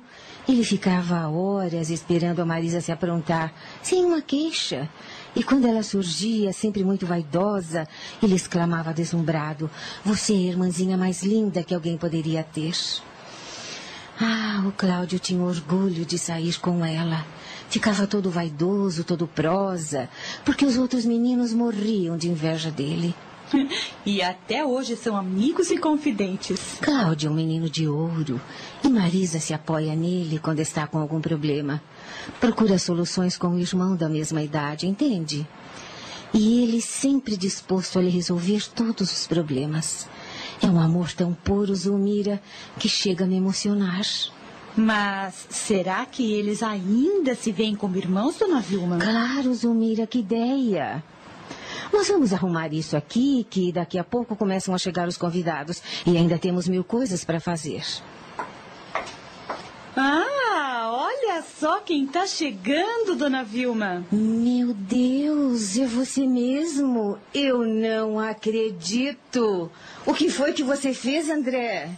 ele 0.51 0.63
ficava 0.63 1.27
horas 1.29 1.91
esperando 1.91 2.41
a 2.41 2.45
Marisa 2.45 2.81
se 2.81 2.91
aprontar, 2.91 3.53
sem 3.83 4.03
uma 4.03 4.19
queixa. 4.19 4.89
E 5.35 5.43
quando 5.43 5.67
ela 5.67 5.83
surgia, 5.83 6.51
sempre 6.51 6.83
muito 6.83 7.05
vaidosa, 7.05 7.87
ele 8.21 8.33
exclamava 8.33 8.91
deslumbrado: 8.91 9.69
Você 10.03 10.33
é 10.33 10.37
a 10.37 10.51
irmãzinha 10.51 10.97
mais 10.97 11.21
linda 11.21 11.61
que 11.61 11.75
alguém 11.75 11.97
poderia 11.97 12.43
ter. 12.43 12.73
Ah, 14.19 14.63
o 14.67 14.71
Cláudio 14.71 15.19
tinha 15.19 15.43
orgulho 15.43 16.03
de 16.03 16.17
sair 16.17 16.59
com 16.59 16.83
ela. 16.83 17.23
Ficava 17.69 18.07
todo 18.07 18.31
vaidoso, 18.31 19.03
todo 19.03 19.27
prosa, 19.27 20.09
porque 20.43 20.65
os 20.65 20.77
outros 20.77 21.05
meninos 21.05 21.53
morriam 21.53 22.17
de 22.17 22.27
inveja 22.27 22.71
dele. 22.71 23.13
E 24.05 24.21
até 24.21 24.65
hoje 24.65 24.95
são 24.95 25.15
amigos 25.15 25.69
e 25.69 25.77
confidentes. 25.77 26.77
Cláudio 26.81 27.27
é 27.27 27.31
um 27.31 27.35
menino 27.35 27.69
de 27.69 27.87
ouro 27.87 28.41
e 28.83 28.89
Marisa 28.89 29.39
se 29.39 29.53
apoia 29.53 29.95
nele 29.95 30.39
quando 30.39 30.59
está 30.59 30.87
com 30.87 30.97
algum 30.97 31.21
problema. 31.21 31.81
Procura 32.39 32.79
soluções 32.79 33.37
com 33.37 33.49
o 33.49 33.59
irmão 33.59 33.95
da 33.95 34.09
mesma 34.09 34.41
idade, 34.41 34.87
entende? 34.87 35.47
E 36.33 36.63
ele 36.63 36.81
sempre 36.81 37.35
disposto 37.35 37.97
a 37.97 38.01
lhe 38.01 38.09
resolver 38.09 38.67
todos 38.73 39.11
os 39.11 39.27
problemas. 39.27 40.07
É 40.61 40.67
um 40.67 40.79
amor 40.79 41.11
tão 41.11 41.33
puro, 41.33 41.73
Zulmira, 41.75 42.41
que 42.77 42.87
chega 42.87 43.25
a 43.25 43.27
me 43.27 43.35
emocionar. 43.35 44.05
Mas 44.75 45.47
será 45.49 46.05
que 46.05 46.33
eles 46.33 46.61
ainda 46.61 47.35
se 47.35 47.51
veem 47.51 47.75
como 47.75 47.97
irmãos, 47.97 48.37
Dona 48.37 48.61
Vilma? 48.61 48.97
Claro, 48.99 49.53
Zulmira, 49.53 50.05
que 50.05 50.19
ideia! 50.19 51.03
Nós 51.91 52.07
vamos 52.07 52.33
arrumar 52.33 52.71
isso 52.73 52.95
aqui, 52.95 53.45
que 53.49 53.71
daqui 53.71 53.97
a 53.97 54.03
pouco 54.03 54.35
começam 54.35 54.73
a 54.73 54.77
chegar 54.77 55.07
os 55.07 55.17
convidados. 55.17 55.81
E 56.05 56.17
ainda 56.17 56.37
temos 56.37 56.67
mil 56.67 56.83
coisas 56.83 57.25
para 57.25 57.39
fazer. 57.39 57.83
Ah, 59.95 60.91
olha 60.93 61.43
só 61.59 61.79
quem 61.81 62.05
está 62.05 62.25
chegando, 62.25 63.15
Dona 63.15 63.43
Vilma. 63.43 64.05
Meu 64.11 64.73
Deus, 64.73 65.77
é 65.77 65.85
você 65.85 66.25
mesmo? 66.25 67.17
Eu 67.33 67.65
não 67.65 68.19
acredito. 68.19 69.69
O 70.05 70.13
que 70.13 70.29
foi 70.29 70.53
que 70.53 70.63
você 70.63 70.93
fez, 70.93 71.29
André? 71.29 71.89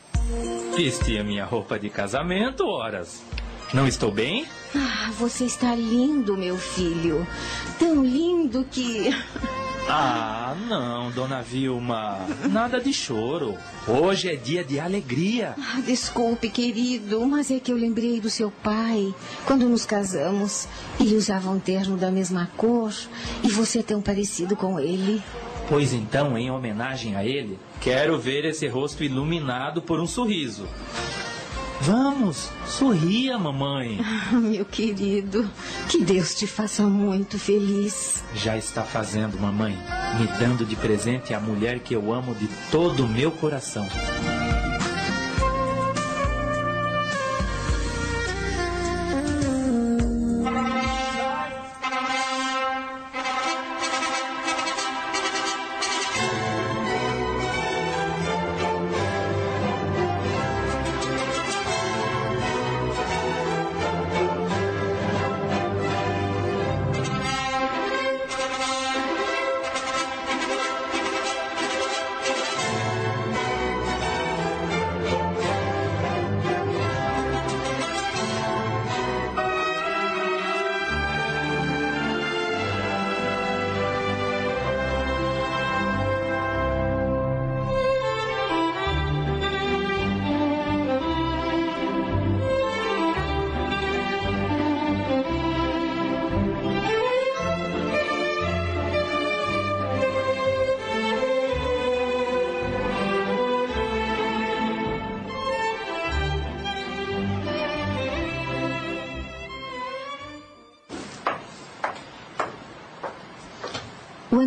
Vesti 0.76 1.18
a 1.18 1.24
minha 1.24 1.46
roupa 1.46 1.78
de 1.78 1.90
casamento, 1.90 2.66
horas. 2.66 3.22
Não 3.74 3.88
estou 3.88 4.12
bem? 4.12 4.46
Ah, 4.76 5.12
você 5.18 5.46
está 5.46 5.76
lindo, 5.76 6.36
meu 6.36 6.58
filho. 6.58 7.26
Tão 7.78 8.04
lindo 8.04 8.66
que. 8.70 9.10
Ah, 9.88 10.56
não, 10.68 11.12
dona 11.12 11.42
Vilma. 11.42 12.20
Nada 12.50 12.80
de 12.80 12.94
choro. 12.94 13.58
Hoje 13.88 14.30
é 14.30 14.36
dia 14.36 14.64
de 14.64 14.80
alegria. 14.80 15.56
Ah, 15.58 15.82
desculpe, 15.82 16.50
querido, 16.50 17.26
mas 17.26 17.52
é 17.52 17.60
que 17.60 17.72
eu 17.72 17.78
lembrei 17.78 18.20
do 18.20 18.30
seu 18.30 18.52
pai. 18.52 19.14
Quando 19.46 19.68
nos 19.68 19.86
casamos, 19.86 20.68
ele 21.00 21.16
usava 21.16 21.50
um 21.50 21.60
terno 21.60 21.98
da 21.98 22.12
mesma 22.12 22.50
cor 22.56 22.94
e 23.44 23.50
você 23.50 23.80
é 23.80 23.84
tão 23.84 24.02
parecido 24.02 24.56
com 24.56 24.80
ele. 24.80 25.22
Pois 25.68 25.94
então, 25.94 26.38
em 26.38 26.52
homenagem 26.52 27.16
a 27.16 27.26
ele, 27.26 27.58
quero 27.80 28.20
ver 28.20 28.46
esse 28.46 28.68
rosto 28.68 29.04
iluminado 29.04 29.82
por 29.82 30.00
um 30.00 30.08
sorriso. 30.08 30.68
Vamos, 31.82 32.52
sorria, 32.68 33.40
mamãe. 33.40 34.00
Ah, 34.04 34.36
meu 34.38 34.64
querido, 34.64 35.50
que 35.90 36.04
Deus 36.04 36.36
te 36.36 36.46
faça 36.46 36.84
muito 36.84 37.40
feliz. 37.40 38.24
Já 38.36 38.56
está 38.56 38.84
fazendo, 38.84 39.40
mamãe, 39.40 39.76
me 40.20 40.28
dando 40.40 40.64
de 40.64 40.76
presente 40.76 41.34
a 41.34 41.40
mulher 41.40 41.80
que 41.80 41.96
eu 41.96 42.14
amo 42.14 42.36
de 42.36 42.48
todo 42.70 43.06
o 43.06 43.08
meu 43.08 43.32
coração. 43.32 43.88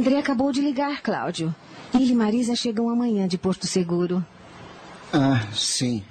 André 0.05 0.19
acabou 0.19 0.53
de 0.53 0.61
ligar, 0.61 1.01
Cláudio. 1.01 1.55
Ele 1.95 2.13
e 2.13 2.15
Marisa 2.15 2.55
chegam 2.55 2.91
amanhã 2.91 3.27
de 3.27 3.39
Porto 3.39 3.67
Seguro. 3.67 4.23
Ah, 5.11 5.47
sim. 5.55 6.05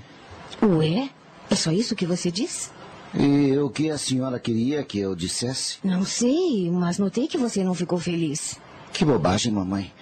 Ué? 0.64 1.12
É 1.48 1.56
só 1.56 1.72
isso 1.72 1.96
que 1.96 2.04
você 2.04 2.32
disse? 2.32 2.72
E 3.14 3.56
o 3.60 3.70
que 3.70 3.92
a 3.92 3.98
senhora 4.00 4.40
queria 4.40 4.84
que 4.84 4.98
eu 4.98 5.14
dissesse? 5.14 5.78
Não 5.84 6.04
sei, 6.04 6.72
mas 6.72 6.98
notei 6.98 7.28
que 7.28 7.38
você 7.38 7.64
não 7.64 7.76
ficou 7.76 8.00
feliz. 8.00 8.60
Que 8.92 9.06
bobagem, 9.06 9.52
mamãe. 9.52 9.94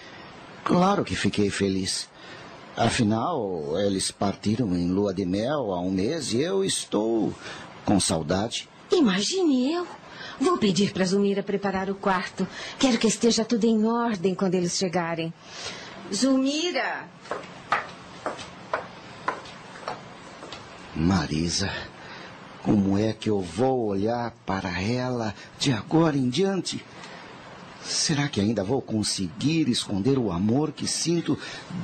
Claro 0.64 1.04
que 1.04 1.14
fiquei 1.14 1.50
feliz. 1.50 2.08
Afinal, 2.78 3.78
eles 3.78 4.10
partiram 4.10 4.74
em 4.74 4.88
lua 4.88 5.14
de 5.14 5.26
mel 5.26 5.74
há 5.74 5.82
um 5.82 5.92
mês 5.92 6.32
e 6.32 6.40
eu 6.40 6.64
estou 6.64 7.34
com 7.84 8.00
saudade. 8.00 8.70
Imagine 8.90 9.74
eu. 9.74 9.88
Vou 10.42 10.58
pedir 10.58 10.92
para 10.92 11.06
Zumira 11.06 11.44
preparar 11.44 11.88
o 11.92 11.96
quarto. 11.96 12.48
Quero 12.80 12.98
que 12.98 13.08
esteja 13.08 13.46
tudo 13.46 13.66
em 13.66 13.86
ordem 13.86 14.34
quando 14.34 14.56
eles 14.56 14.76
chegarem. 14.76 15.32
Zumira! 16.12 17.08
Marisa, 20.96 21.72
como 22.64 22.98
é 22.98 23.14
que 23.14 23.30
eu 23.30 23.40
vou 23.40 23.86
olhar 23.86 24.32
para 24.44 24.82
ela 24.82 25.36
de 25.60 25.72
agora 25.72 26.18
em 26.18 26.28
diante? 26.28 26.84
Será 27.84 28.28
que 28.28 28.42
ainda 28.42 28.64
vou 28.64 28.82
conseguir 28.82 29.70
esconder 29.70 30.18
o 30.18 30.32
amor 30.32 30.72
que 30.72 30.88
sinto 30.88 31.38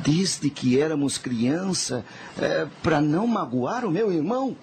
desde 0.03 0.49
que 0.49 0.79
éramos 0.79 1.19
criança 1.19 2.03
é, 2.39 2.67
para 2.81 2.99
não 3.01 3.27
magoar 3.27 3.85
o 3.85 3.91
meu 3.91 4.11
irmão? 4.11 4.57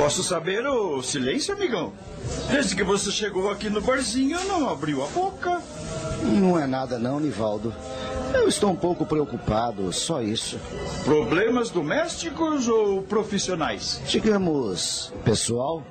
Posso 0.00 0.22
saber 0.22 0.66
o 0.66 1.02
silêncio, 1.02 1.52
amigão? 1.52 1.92
Desde 2.50 2.74
que 2.74 2.82
você 2.82 3.10
chegou 3.10 3.50
aqui 3.50 3.68
no 3.68 3.82
barzinho, 3.82 4.42
não 4.48 4.66
abriu 4.66 5.04
a 5.04 5.06
boca. 5.08 5.60
Não 6.22 6.58
é 6.58 6.66
nada 6.66 6.98
não, 6.98 7.20
Nivaldo. 7.20 7.74
Eu 8.32 8.48
estou 8.48 8.70
um 8.70 8.76
pouco 8.76 9.04
preocupado, 9.04 9.92
só 9.92 10.22
isso. 10.22 10.58
Problemas 11.04 11.68
domésticos 11.68 12.66
ou 12.66 13.02
profissionais? 13.02 14.00
Digamos, 14.06 15.12
pessoal. 15.22 15.84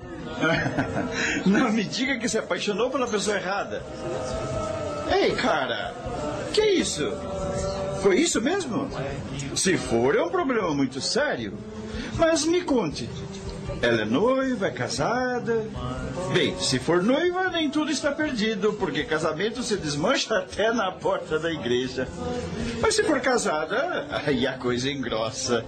Não 1.45 1.71
me 1.71 1.83
diga 1.83 2.17
que 2.17 2.27
se 2.27 2.39
apaixonou 2.39 2.89
pela 2.89 3.07
pessoa 3.07 3.37
errada. 3.37 3.83
Ei, 5.11 5.35
cara, 5.35 5.93
que 6.51 6.65
isso? 6.65 7.13
Foi 8.01 8.19
isso 8.19 8.41
mesmo? 8.41 8.89
Se 9.55 9.77
for, 9.77 10.15
é 10.15 10.23
um 10.23 10.29
problema 10.29 10.73
muito 10.73 10.99
sério. 10.99 11.53
Mas 12.17 12.43
me 12.43 12.61
conte. 12.61 13.07
Ela 13.81 14.01
é 14.01 14.05
noiva, 14.05 14.67
é 14.67 14.71
casada? 14.71 15.65
Bem, 16.33 16.57
se 16.59 16.77
for 16.79 17.01
noiva, 17.01 17.49
nem 17.49 17.69
tudo 17.69 17.91
está 17.91 18.11
perdido, 18.11 18.73
porque 18.73 19.03
casamento 19.03 19.63
se 19.63 19.77
desmancha 19.77 20.37
até 20.37 20.73
na 20.73 20.91
porta 20.91 21.39
da 21.39 21.51
igreja. 21.51 22.07
Mas 22.81 22.95
se 22.95 23.03
for 23.03 23.21
casada, 23.21 24.05
aí 24.25 24.45
a 24.45 24.53
coisa 24.53 24.91
engrossa. 24.91 25.65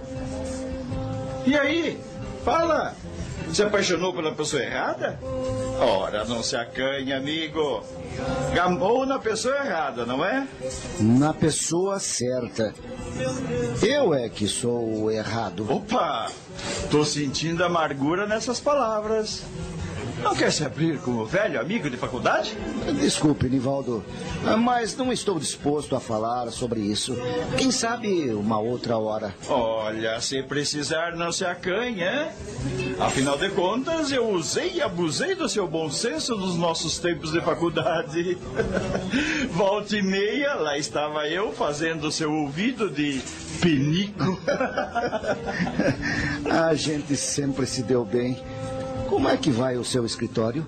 E 1.46 1.56
aí? 1.56 1.98
Fala! 2.44 2.94
Se 3.52 3.62
apaixonou 3.62 4.14
pela 4.14 4.32
pessoa 4.32 4.62
errada? 4.62 5.18
Ora, 5.78 6.24
não 6.24 6.42
se 6.42 6.56
acanhe, 6.56 7.12
amigo. 7.12 7.82
Gambou 8.54 9.04
na 9.04 9.18
pessoa 9.18 9.54
errada, 9.56 10.06
não 10.06 10.24
é? 10.24 10.46
Na 10.98 11.34
pessoa 11.34 11.98
certa. 11.98 12.72
Eu 13.82 14.14
é 14.14 14.28
que 14.28 14.48
sou 14.48 15.02
o 15.02 15.10
errado. 15.10 15.70
Opa! 15.70 16.30
Tô 16.90 17.04
sentindo 17.04 17.62
amargura 17.64 18.26
nessas 18.26 18.58
palavras. 18.58 19.42
Não 20.22 20.34
quer 20.34 20.52
se 20.52 20.64
abrir 20.64 20.98
com 20.98 21.12
o 21.12 21.26
velho 21.26 21.60
amigo 21.60 21.90
de 21.90 21.96
faculdade? 21.96 22.56
Desculpe, 23.00 23.48
Nivaldo, 23.48 24.04
mas 24.60 24.96
não 24.96 25.12
estou 25.12 25.38
disposto 25.38 25.96
a 25.96 26.00
falar 26.00 26.50
sobre 26.50 26.80
isso. 26.80 27.16
Quem 27.58 27.70
sabe 27.70 28.30
uma 28.30 28.58
outra 28.58 28.96
hora. 28.96 29.34
Olha, 29.48 30.20
se 30.20 30.42
precisar, 30.42 31.16
não 31.16 31.32
se 31.32 31.44
acanha. 31.44 32.28
Afinal 33.00 33.36
de 33.36 33.50
contas, 33.50 34.12
eu 34.12 34.30
usei 34.30 34.74
e 34.74 34.82
abusei 34.82 35.34
do 35.34 35.48
seu 35.48 35.66
bom 35.66 35.90
senso 35.90 36.36
nos 36.36 36.56
nossos 36.56 36.98
tempos 36.98 37.32
de 37.32 37.40
faculdade. 37.40 38.38
Volta 39.50 39.96
e 39.96 40.02
meia, 40.02 40.54
lá 40.54 40.78
estava 40.78 41.28
eu 41.28 41.52
fazendo 41.52 42.04
o 42.04 42.12
seu 42.12 42.32
ouvido 42.32 42.88
de 42.88 43.20
pinico. 43.60 44.38
A 46.50 46.74
gente 46.74 47.16
sempre 47.16 47.66
se 47.66 47.82
deu 47.82 48.04
bem. 48.04 48.38
Como 49.12 49.28
é 49.28 49.36
que 49.36 49.50
vai 49.50 49.76
o 49.76 49.84
seu 49.84 50.06
escritório? 50.06 50.66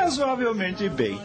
Razoavelmente 0.00 0.88
bem. 0.88 1.20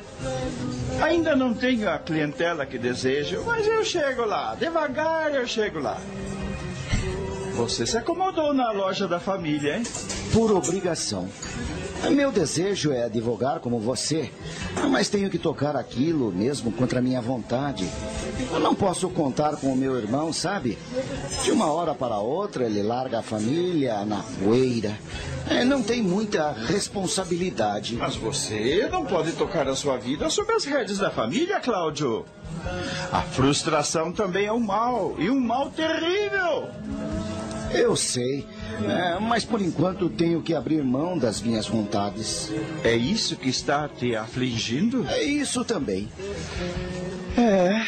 Ainda 1.01 1.35
não 1.35 1.55
tenho 1.55 1.89
a 1.89 1.97
clientela 1.97 2.67
que 2.67 2.77
desejo, 2.77 3.41
mas 3.47 3.65
eu 3.65 3.83
chego 3.83 4.25
lá. 4.25 4.53
Devagar 4.53 5.33
eu 5.33 5.47
chego 5.47 5.79
lá. 5.79 5.99
Você 7.55 7.87
se 7.87 7.97
acomodou 7.97 8.53
na 8.53 8.71
loja 8.71 9.07
da 9.07 9.19
família, 9.19 9.77
hein? 9.77 9.83
Por 10.31 10.51
obrigação. 10.51 11.27
Meu 12.09 12.31
desejo 12.31 12.91
é 12.91 13.03
advogar 13.03 13.59
como 13.59 13.79
você, 13.79 14.31
mas 14.89 15.07
tenho 15.07 15.29
que 15.29 15.37
tocar 15.37 15.75
aquilo 15.75 16.31
mesmo 16.31 16.71
contra 16.71 16.99
a 16.99 17.01
minha 17.01 17.21
vontade. 17.21 17.87
Eu 18.51 18.59
não 18.59 18.73
posso 18.73 19.09
contar 19.09 19.55
com 19.57 19.71
o 19.71 19.75
meu 19.75 19.97
irmão, 19.97 20.33
sabe? 20.33 20.77
De 21.43 21.51
uma 21.51 21.71
hora 21.71 21.93
para 21.93 22.17
outra 22.17 22.65
ele 22.65 22.81
larga 22.81 23.19
a 23.19 23.21
família 23.21 24.03
na 24.03 24.23
poeira. 24.43 24.97
É, 25.49 25.63
não 25.63 25.81
tem 25.81 26.01
muita 26.01 26.51
responsabilidade. 26.51 27.95
Mas 27.95 28.15
você 28.15 28.87
não 28.91 29.05
pode 29.05 29.31
tocar 29.33 29.67
a 29.67 29.75
sua 29.75 29.97
vida 29.97 30.29
sob 30.29 30.51
as 30.53 30.65
redes 30.65 30.97
da 30.97 31.09
família, 31.09 31.59
Cláudio. 31.59 32.25
A 33.11 33.21
frustração 33.21 34.11
também 34.11 34.45
é 34.45 34.53
um 34.53 34.59
mal, 34.59 35.15
e 35.17 35.29
um 35.29 35.39
mal 35.39 35.69
terrível. 35.71 36.69
Eu 37.73 37.95
sei, 37.95 38.45
é, 38.89 39.19
mas 39.19 39.43
por 39.45 39.61
enquanto 39.61 40.09
tenho 40.09 40.41
que 40.41 40.53
abrir 40.53 40.83
mão 40.83 41.17
das 41.17 41.41
minhas 41.41 41.67
vontades. 41.67 42.51
É 42.83 42.95
isso 42.95 43.35
que 43.35 43.49
está 43.49 43.87
te 43.87 44.15
afligindo? 44.15 45.05
É 45.07 45.23
isso 45.23 45.63
também. 45.63 46.09
É. 47.37 47.81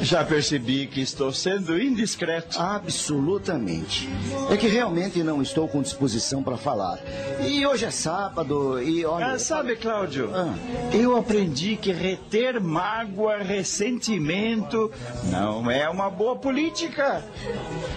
Já 0.00 0.24
percebi 0.24 0.86
que 0.86 1.00
estou 1.00 1.32
sendo 1.32 1.80
indiscreto. 1.80 2.60
Absolutamente. 2.60 4.08
É 4.50 4.56
que 4.56 4.66
realmente 4.68 5.22
não 5.22 5.40
estou 5.42 5.66
com 5.68 5.82
disposição 5.82 6.42
para 6.42 6.56
falar. 6.56 6.98
E 7.40 7.66
hoje 7.66 7.84
é 7.86 7.90
sábado 7.90 8.80
e 8.82 9.04
olha. 9.04 9.26
Ah, 9.32 9.38
sabe, 9.38 9.76
Cláudio, 9.76 10.30
Ah. 10.34 10.54
eu 10.92 11.16
aprendi 11.16 11.76
que 11.76 11.92
reter 11.92 12.60
mágoa, 12.60 13.38
ressentimento, 13.38 14.90
não 15.24 15.70
é 15.70 15.88
uma 15.88 16.10
boa 16.10 16.36
política. 16.36 17.24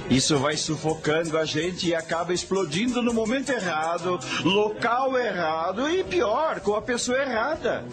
Isso 0.09 0.37
vai 0.37 0.55
sufocando 0.57 1.37
a 1.37 1.45
gente 1.45 1.87
e 1.87 1.95
acaba 1.95 2.33
explodindo 2.33 3.01
no 3.01 3.13
momento 3.13 3.49
errado, 3.51 4.19
local 4.43 5.17
errado 5.17 5.89
e 5.89 6.03
pior, 6.03 6.59
com 6.61 6.75
a 6.75 6.81
pessoa 6.81 7.17
errada. 7.19 7.83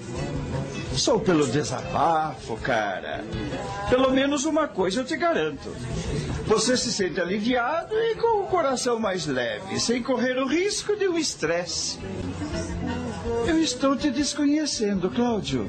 Sou 0.96 1.20
pelo 1.20 1.46
desabafo, 1.46 2.56
cara. 2.56 3.22
Pelo 3.90 4.10
menos 4.10 4.44
uma 4.44 4.66
coisa 4.66 5.00
eu 5.00 5.04
te 5.04 5.16
garanto. 5.16 5.74
Você 6.46 6.76
se 6.76 6.92
sente 6.92 7.20
aliviado 7.20 7.94
e 7.94 8.14
com 8.14 8.40
o 8.40 8.46
coração 8.46 8.98
mais 8.98 9.26
leve, 9.26 9.78
sem 9.78 10.02
correr 10.02 10.38
o 10.38 10.46
risco 10.46 10.96
de 10.96 11.06
um 11.06 11.18
estresse. 11.18 11.98
Eu 13.46 13.58
estou 13.58 13.94
te 13.94 14.10
desconhecendo, 14.10 15.10
Cláudio. 15.10 15.68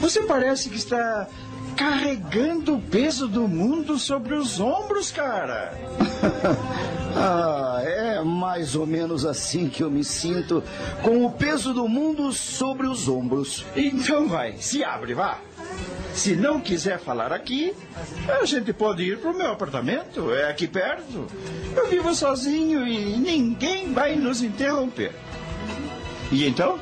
Você 0.00 0.22
parece 0.22 0.70
que 0.70 0.76
está 0.76 1.28
carregando 1.76 2.76
o 2.76 2.82
peso 2.82 3.26
do 3.28 3.46
mundo 3.48 3.98
sobre 3.98 4.34
os 4.34 4.60
ombros, 4.60 5.10
cara. 5.10 5.72
Ah, 7.12 7.80
é 7.82 8.22
mais 8.22 8.76
ou 8.76 8.86
menos 8.86 9.26
assim 9.26 9.68
que 9.68 9.82
eu 9.82 9.90
me 9.90 10.04
sinto, 10.04 10.62
com 11.02 11.26
o 11.26 11.32
peso 11.32 11.74
do 11.74 11.88
mundo 11.88 12.32
sobre 12.32 12.86
os 12.86 13.08
ombros. 13.08 13.66
Então 13.74 14.28
vai, 14.28 14.56
se 14.58 14.84
abre, 14.84 15.12
vá. 15.12 15.40
Se 16.14 16.36
não 16.36 16.60
quiser 16.60 17.00
falar 17.00 17.32
aqui, 17.32 17.74
a 18.40 18.44
gente 18.44 18.72
pode 18.72 19.02
ir 19.02 19.18
para 19.18 19.30
o 19.30 19.36
meu 19.36 19.50
apartamento, 19.50 20.32
é 20.32 20.50
aqui 20.50 20.68
perto. 20.68 21.26
Eu 21.74 21.88
vivo 21.88 22.14
sozinho 22.14 22.86
e 22.86 23.16
ninguém 23.16 23.92
vai 23.92 24.14
nos 24.14 24.40
interromper. 24.42 25.12
E 26.30 26.46
então? 26.46 26.78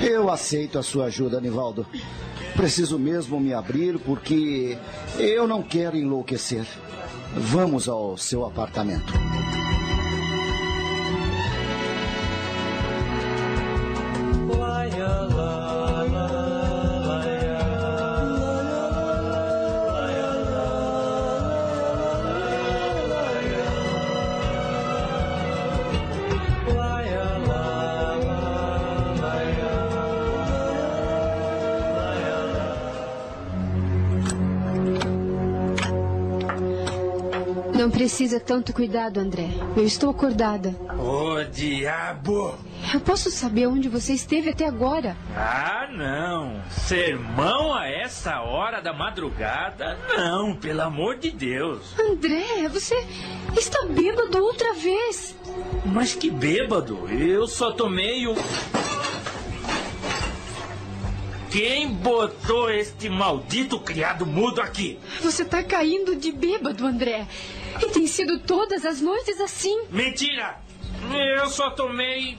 Eu 0.00 0.30
aceito 0.30 0.78
a 0.78 0.82
sua 0.82 1.06
ajuda, 1.06 1.40
Nivaldo. 1.40 1.86
Preciso 2.56 2.98
mesmo 2.98 3.40
me 3.40 3.52
abrir 3.52 3.98
porque 3.98 4.78
eu 5.18 5.46
não 5.46 5.62
quero 5.62 5.96
enlouquecer. 5.96 6.66
Vamos 7.36 7.88
ao 7.88 8.16
seu 8.16 8.44
apartamento. 8.46 9.12
Precisa 38.04 38.38
tanto 38.38 38.74
cuidado, 38.74 39.18
André. 39.18 39.48
Eu 39.74 39.82
estou 39.82 40.10
acordada. 40.10 40.76
Ô, 40.98 41.42
diabo! 41.42 42.54
Eu 42.92 43.00
posso 43.00 43.30
saber 43.30 43.66
onde 43.66 43.88
você 43.88 44.12
esteve 44.12 44.50
até 44.50 44.66
agora. 44.66 45.16
Ah, 45.34 45.88
não. 45.90 46.60
Sermão 46.70 47.72
a 47.72 47.88
essa 47.88 48.42
hora 48.42 48.82
da 48.82 48.92
madrugada? 48.92 49.98
Não, 50.18 50.54
pelo 50.54 50.82
amor 50.82 51.16
de 51.16 51.30
Deus. 51.30 51.98
André, 51.98 52.68
você 52.68 52.94
está 53.56 53.86
bêbado 53.86 54.36
outra 54.36 54.74
vez. 54.74 55.34
Mas 55.86 56.14
que 56.14 56.28
bêbado. 56.28 57.08
Eu 57.08 57.48
só 57.48 57.72
tomei 57.72 58.28
um. 58.28 58.34
Quem 61.50 61.88
botou 61.88 62.68
este 62.68 63.08
maldito 63.08 63.80
criado 63.80 64.26
mudo 64.26 64.60
aqui? 64.60 64.98
Você 65.22 65.42
está 65.42 65.62
caindo 65.62 66.14
de 66.14 66.32
bêbado, 66.32 66.84
André. 66.84 67.26
E 67.80 67.86
tem 67.90 68.06
sido 68.06 68.38
todas 68.40 68.84
as 68.84 69.00
noites 69.00 69.40
assim. 69.40 69.84
Mentira! 69.90 70.58
Eu 71.36 71.46
só 71.48 71.70
tomei 71.70 72.38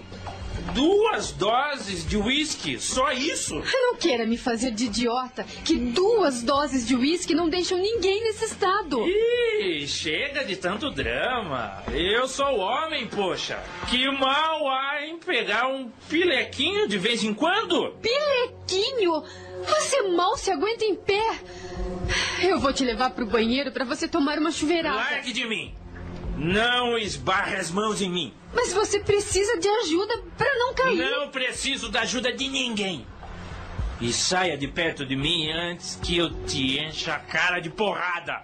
duas 0.73 1.31
doses 1.31 2.07
de 2.07 2.17
uísque, 2.17 2.79
só 2.79 3.11
isso. 3.11 3.55
Não 3.55 3.95
queira 3.95 4.25
me 4.25 4.37
fazer 4.37 4.71
de 4.71 4.85
idiota, 4.85 5.45
que 5.63 5.75
duas 5.75 6.41
doses 6.41 6.87
de 6.87 6.95
uísque 6.95 7.35
não 7.35 7.49
deixam 7.49 7.77
ninguém 7.77 8.23
nesse 8.23 8.45
estado. 8.45 9.05
Ih, 9.07 9.87
chega 9.87 10.43
de 10.43 10.55
tanto 10.55 10.89
drama. 10.89 11.83
Eu 11.93 12.27
sou 12.27 12.57
homem, 12.57 13.07
poxa. 13.07 13.61
Que 13.89 14.09
mal 14.11 14.67
há 14.67 15.05
em 15.05 15.17
pegar 15.17 15.67
um 15.67 15.89
pilequinho 16.09 16.87
de 16.87 16.97
vez 16.97 17.23
em 17.23 17.33
quando? 17.33 17.95
Pilequinho, 18.01 19.23
você 19.63 20.01
mal 20.09 20.37
se 20.37 20.51
aguenta 20.51 20.83
em 20.83 20.95
pé. 20.95 21.39
Eu 22.41 22.59
vou 22.59 22.73
te 22.73 22.83
levar 22.83 23.11
pro 23.11 23.25
banheiro 23.25 23.71
para 23.71 23.85
você 23.85 24.07
tomar 24.07 24.37
uma 24.37 24.51
chuveirada. 24.51 24.95
Largue 24.95 25.33
de 25.33 25.45
mim. 25.47 25.73
Não 26.37 26.97
esbarre 26.97 27.55
as 27.55 27.71
mãos 27.71 28.01
em 28.01 28.09
mim. 28.09 28.33
Mas 28.53 28.73
você 28.73 28.99
precisa 28.99 29.57
de 29.57 29.67
ajuda 29.67 30.21
para 30.37 30.53
não 30.55 30.73
cair. 30.73 30.97
Não 30.97 31.29
preciso 31.29 31.89
da 31.89 32.01
ajuda 32.01 32.31
de 32.33 32.47
ninguém. 32.49 33.05
E 34.01 34.11
saia 34.11 34.57
de 34.57 34.67
perto 34.67 35.05
de 35.05 35.15
mim 35.15 35.49
antes 35.49 35.97
que 36.01 36.17
eu 36.17 36.29
te 36.45 36.77
encha 36.79 37.13
a 37.15 37.19
cara 37.19 37.59
de 37.61 37.69
porrada. 37.69 38.41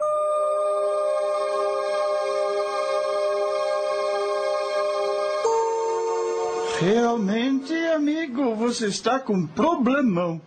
Realmente, 6.79 7.73
amigo, 7.93 8.55
você 8.55 8.87
está 8.87 9.19
com 9.19 9.33
um 9.33 9.45
problemão. 9.45 10.41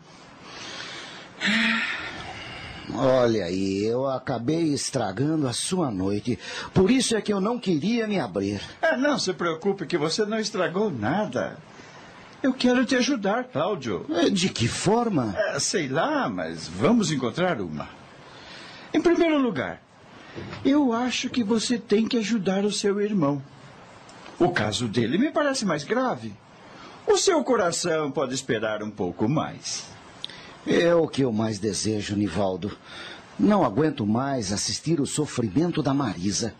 Olha 2.96 3.46
aí, 3.46 3.84
eu 3.84 4.06
acabei 4.08 4.72
estragando 4.72 5.48
a 5.48 5.52
sua 5.52 5.90
noite. 5.90 6.38
Por 6.72 6.90
isso 6.90 7.16
é 7.16 7.20
que 7.20 7.32
eu 7.32 7.40
não 7.40 7.58
queria 7.58 8.06
me 8.06 8.20
abrir. 8.20 8.60
Ah, 8.80 8.96
não 8.96 9.18
se 9.18 9.32
preocupe 9.32 9.86
que 9.86 9.98
você 9.98 10.24
não 10.24 10.38
estragou 10.38 10.90
nada. 10.90 11.56
Eu 12.40 12.52
quero 12.54 12.84
te 12.84 12.94
ajudar, 12.94 13.44
Cláudio. 13.44 14.06
De 14.30 14.48
que 14.48 14.68
forma? 14.68 15.34
É, 15.36 15.58
sei 15.58 15.88
lá, 15.88 16.28
mas 16.28 16.68
vamos 16.68 17.10
encontrar 17.10 17.60
uma. 17.60 17.88
Em 18.92 19.00
primeiro 19.00 19.38
lugar, 19.38 19.82
eu 20.64 20.92
acho 20.92 21.28
que 21.28 21.42
você 21.42 21.78
tem 21.78 22.06
que 22.06 22.18
ajudar 22.18 22.64
o 22.64 22.70
seu 22.70 23.00
irmão. 23.00 23.42
O 24.38 24.50
caso 24.50 24.86
dele 24.86 25.18
me 25.18 25.32
parece 25.32 25.64
mais 25.64 25.82
grave. 25.82 26.32
O 27.06 27.16
seu 27.16 27.42
coração 27.42 28.10
pode 28.10 28.34
esperar 28.34 28.82
um 28.82 28.90
pouco 28.90 29.28
mais. 29.28 29.93
É 30.66 30.94
o 30.94 31.06
que 31.06 31.22
eu 31.22 31.32
mais 31.32 31.58
desejo, 31.58 32.16
Nivaldo. 32.16 32.76
Não 33.38 33.64
aguento 33.64 34.06
mais 34.06 34.52
assistir 34.52 35.00
o 35.00 35.06
sofrimento 35.06 35.82
da 35.82 35.92
Marisa. 35.92 36.54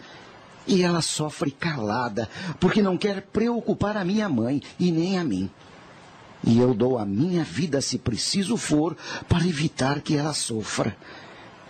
E 0.67 0.83
ela 0.83 1.03
sofre 1.03 1.51
calada, 1.51 2.29
porque 2.59 2.83
não 2.83 2.97
quer 2.97 3.23
preocupar 3.23 3.97
a 3.97 4.05
minha 4.05 4.29
mãe 4.29 4.63
e 4.79 4.91
nem 4.91 5.19
a 5.19 5.25
mim. 5.25 5.51
E 6.47 6.59
eu 6.59 6.75
dou 6.75 6.99
a 6.99 7.07
minha 7.07 7.45
vida, 7.45 7.81
se 7.81 7.99
preciso 7.99 8.57
for, 8.57 8.97
para 9.29 9.47
evitar 9.47 10.01
que 10.01 10.17
ela 10.17 10.35
sofra. 10.35 10.95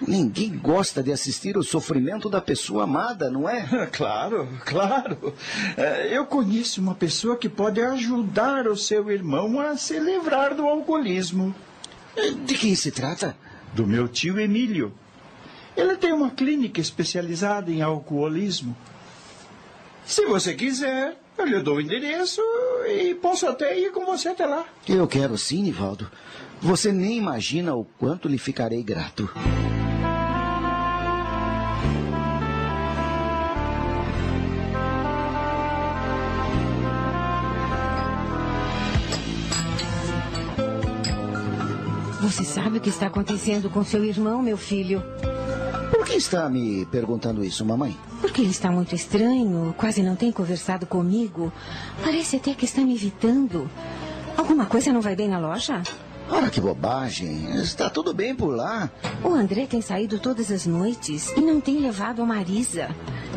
Ninguém 0.00 0.58
gosta 0.58 1.02
de 1.02 1.12
assistir 1.12 1.56
o 1.56 1.62
sofrimento 1.62 2.28
da 2.28 2.40
pessoa 2.40 2.84
amada, 2.84 3.30
não 3.30 3.48
é? 3.48 3.64
Claro, 3.92 4.48
claro. 4.64 5.34
É, 5.76 6.16
Eu 6.16 6.26
conheço 6.26 6.80
uma 6.80 6.94
pessoa 6.94 7.36
que 7.36 7.48
pode 7.48 7.80
ajudar 7.80 8.66
o 8.66 8.76
seu 8.76 9.10
irmão 9.10 9.60
a 9.60 9.76
se 9.76 9.98
livrar 9.98 10.54
do 10.54 10.66
alcoolismo. 10.66 11.54
De 12.44 12.54
quem 12.54 12.74
se 12.74 12.90
trata? 12.90 13.36
Do 13.72 13.86
meu 13.86 14.08
tio 14.08 14.38
Emílio. 14.38 14.92
Ele 15.76 15.96
tem 15.96 16.12
uma 16.12 16.30
clínica 16.30 16.80
especializada 16.80 17.70
em 17.70 17.82
alcoolismo. 17.82 18.76
Se 20.06 20.24
você 20.26 20.54
quiser, 20.54 21.16
eu 21.36 21.44
lhe 21.44 21.60
dou 21.60 21.76
o 21.76 21.80
endereço 21.80 22.40
e 22.86 23.14
posso 23.14 23.46
até 23.46 23.78
ir 23.78 23.90
com 23.90 24.04
você 24.04 24.28
até 24.28 24.46
lá. 24.46 24.64
Eu 24.88 25.06
quero 25.08 25.36
sim, 25.36 25.62
Nivaldo. 25.62 26.10
Você 26.60 26.92
nem 26.92 27.18
imagina 27.18 27.74
o 27.74 27.84
quanto 27.84 28.28
lhe 28.28 28.38
ficarei 28.38 28.82
grato. 28.82 29.28
Você 42.34 42.42
sabe 42.42 42.78
o 42.78 42.80
que 42.80 42.88
está 42.88 43.06
acontecendo 43.06 43.70
com 43.70 43.84
seu 43.84 44.04
irmão, 44.04 44.42
meu 44.42 44.56
filho? 44.56 45.00
Por 45.88 46.04
que 46.04 46.14
está 46.14 46.50
me 46.50 46.84
perguntando 46.86 47.44
isso, 47.44 47.64
mamãe? 47.64 47.96
Porque 48.20 48.40
ele 48.40 48.50
está 48.50 48.72
muito 48.72 48.92
estranho, 48.92 49.72
quase 49.78 50.02
não 50.02 50.16
tem 50.16 50.32
conversado 50.32 50.84
comigo. 50.84 51.52
Parece 52.02 52.34
até 52.34 52.52
que 52.52 52.64
está 52.64 52.80
me 52.82 52.92
evitando. 52.92 53.70
Alguma 54.36 54.66
coisa 54.66 54.92
não 54.92 55.00
vai 55.00 55.14
bem 55.14 55.28
na 55.28 55.38
loja? 55.38 55.80
Ora, 56.30 56.48
que 56.48 56.60
bobagem. 56.60 57.54
Está 57.56 57.90
tudo 57.90 58.14
bem 58.14 58.34
por 58.34 58.48
lá. 58.48 58.90
O 59.22 59.28
André 59.28 59.66
tem 59.66 59.82
saído 59.82 60.18
todas 60.18 60.50
as 60.50 60.66
noites 60.66 61.30
e 61.36 61.40
não 61.40 61.60
tem 61.60 61.78
levado 61.78 62.22
a 62.22 62.26
Marisa. 62.26 62.88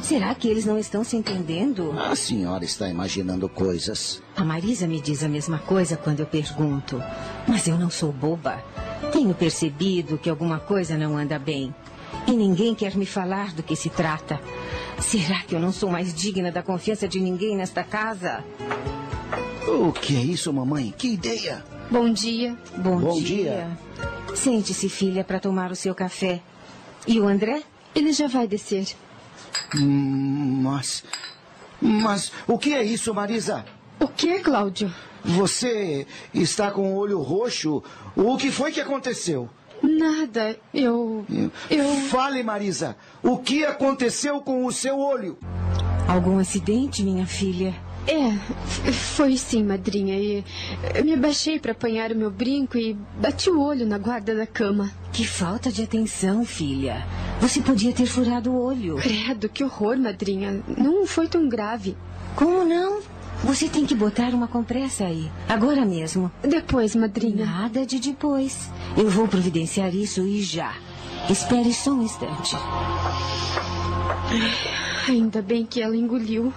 Será 0.02 0.34
que 0.34 0.48
eles 0.48 0.66
não 0.66 0.80
estão 0.80 1.04
se 1.04 1.18
entendendo? 1.18 1.94
A 2.00 2.16
senhora 2.16 2.64
está 2.64 2.88
imaginando 2.88 3.50
coisas. 3.50 4.22
A 4.36 4.44
Marisa 4.44 4.88
me 4.88 5.02
diz 5.02 5.24
a 5.24 5.28
mesma 5.28 5.60
coisa 5.60 5.98
quando 5.98 6.22
eu 6.22 6.26
pergunto. 6.26 7.02
Mas 7.48 7.68
eu 7.68 7.78
não 7.78 7.90
sou 7.90 8.12
boba. 8.12 8.64
Tenho 9.12 9.34
percebido 9.34 10.18
que 10.18 10.30
alguma 10.30 10.60
coisa 10.60 10.98
não 10.98 11.18
anda 11.18 11.38
bem. 11.38 11.76
E 12.26 12.32
ninguém 12.32 12.74
quer 12.74 12.96
me 12.96 13.06
falar 13.06 13.54
do 13.54 13.64
que 13.64 13.76
se 13.76 13.90
trata. 13.90 14.40
Será 15.00 15.42
que 15.42 15.56
eu 15.56 15.60
não 15.60 15.72
sou 15.72 15.90
mais 15.90 16.14
digna 16.14 16.52
da 16.52 16.64
confiança 16.64 17.08
de 17.08 17.20
ninguém 17.20 17.56
nesta 17.56 17.84
casa? 17.84 18.44
O 19.68 19.92
que 19.92 20.16
é 20.16 20.22
isso, 20.22 20.52
mamãe? 20.54 20.94
Que 20.98 21.14
ideia! 21.14 21.77
Bom 21.90 22.12
dia. 22.12 22.58
Bom, 22.78 23.00
Bom 23.00 23.22
dia. 23.22 23.78
Sente-se, 24.36 24.90
filha, 24.90 25.24
para 25.24 25.40
tomar 25.40 25.72
o 25.72 25.76
seu 25.76 25.96
café. 25.96 26.42
E 27.08 27.20
o 27.20 27.28
André? 27.28 27.64
Ele 27.96 28.12
já 28.12 28.28
vai 28.28 28.48
descer. 28.48 28.96
Hum, 29.76 30.62
Mas. 30.64 31.04
Mas 31.82 32.32
o 32.48 32.58
que 32.58 32.74
é 32.74 32.84
isso, 32.84 33.14
Marisa? 33.14 33.66
O 34.00 34.08
que, 34.08 34.40
Cláudio? 34.40 34.94
Você 35.24 36.06
está 36.34 36.72
com 36.72 36.94
o 36.94 36.98
olho 36.98 37.22
roxo. 37.22 37.84
O 38.16 38.38
que 38.38 38.52
foi 38.52 38.72
que 38.72 38.82
aconteceu? 38.82 39.50
Nada. 39.82 40.58
Eu. 40.74 41.26
Eu. 41.70 41.86
Fale, 42.10 42.44
Marisa. 42.44 42.98
O 43.24 43.38
que 43.38 43.64
aconteceu 43.64 44.42
com 44.42 44.66
o 44.66 44.72
seu 44.72 45.00
olho? 45.00 45.38
Algum 46.08 46.40
acidente, 46.40 47.04
minha 47.04 47.26
filha? 47.26 47.76
É, 48.08 48.32
foi 48.92 49.36
sim, 49.36 49.64
madrinha. 49.64 50.18
E 50.18 50.44
eu 50.96 51.04
me 51.04 51.14
abaixei 51.14 51.60
para 51.60 51.74
apanhar 51.74 52.12
o 52.12 52.16
meu 52.16 52.32
brinco 52.32 52.78
e 52.78 52.94
bati 53.20 53.50
o 53.50 53.62
olho 53.62 53.86
na 53.86 53.98
guarda 53.98 54.34
da 54.34 54.48
cama. 54.48 54.90
Que 55.12 55.26
falta 55.28 55.70
de 55.70 55.84
atenção, 55.84 56.46
filha. 56.46 57.06
Você 57.42 57.62
podia 57.62 57.92
ter 57.92 58.06
furado 58.06 58.52
o 58.52 58.64
olho. 58.64 58.96
Credo, 58.96 59.50
que 59.50 59.64
horror, 59.64 59.98
madrinha. 59.98 60.64
Não 60.78 61.06
foi 61.06 61.28
tão 61.28 61.50
grave. 61.50 61.98
Como 62.36 62.64
não? 62.64 63.02
Você 63.44 63.68
tem 63.68 63.86
que 63.86 63.94
botar 63.94 64.34
uma 64.34 64.48
compressa 64.48 65.06
aí, 65.06 65.30
agora 65.48 65.86
mesmo. 65.86 66.32
Depois, 66.42 66.96
madrinha. 66.96 67.46
Nada 67.46 67.86
de 67.86 68.00
depois. 68.00 68.72
Eu 68.96 69.10
vou 69.10 69.28
providenciar 69.28 69.94
isso 69.94 70.22
e 70.22 70.42
já. 70.42 70.74
Espere 71.30 71.74
só 71.74 71.92
um 71.92 72.02
instante. 72.02 72.56
Ainda 75.08 75.42
bem 75.42 75.66
que 75.66 75.82
ela 75.82 75.96
engoliu. 75.96 76.54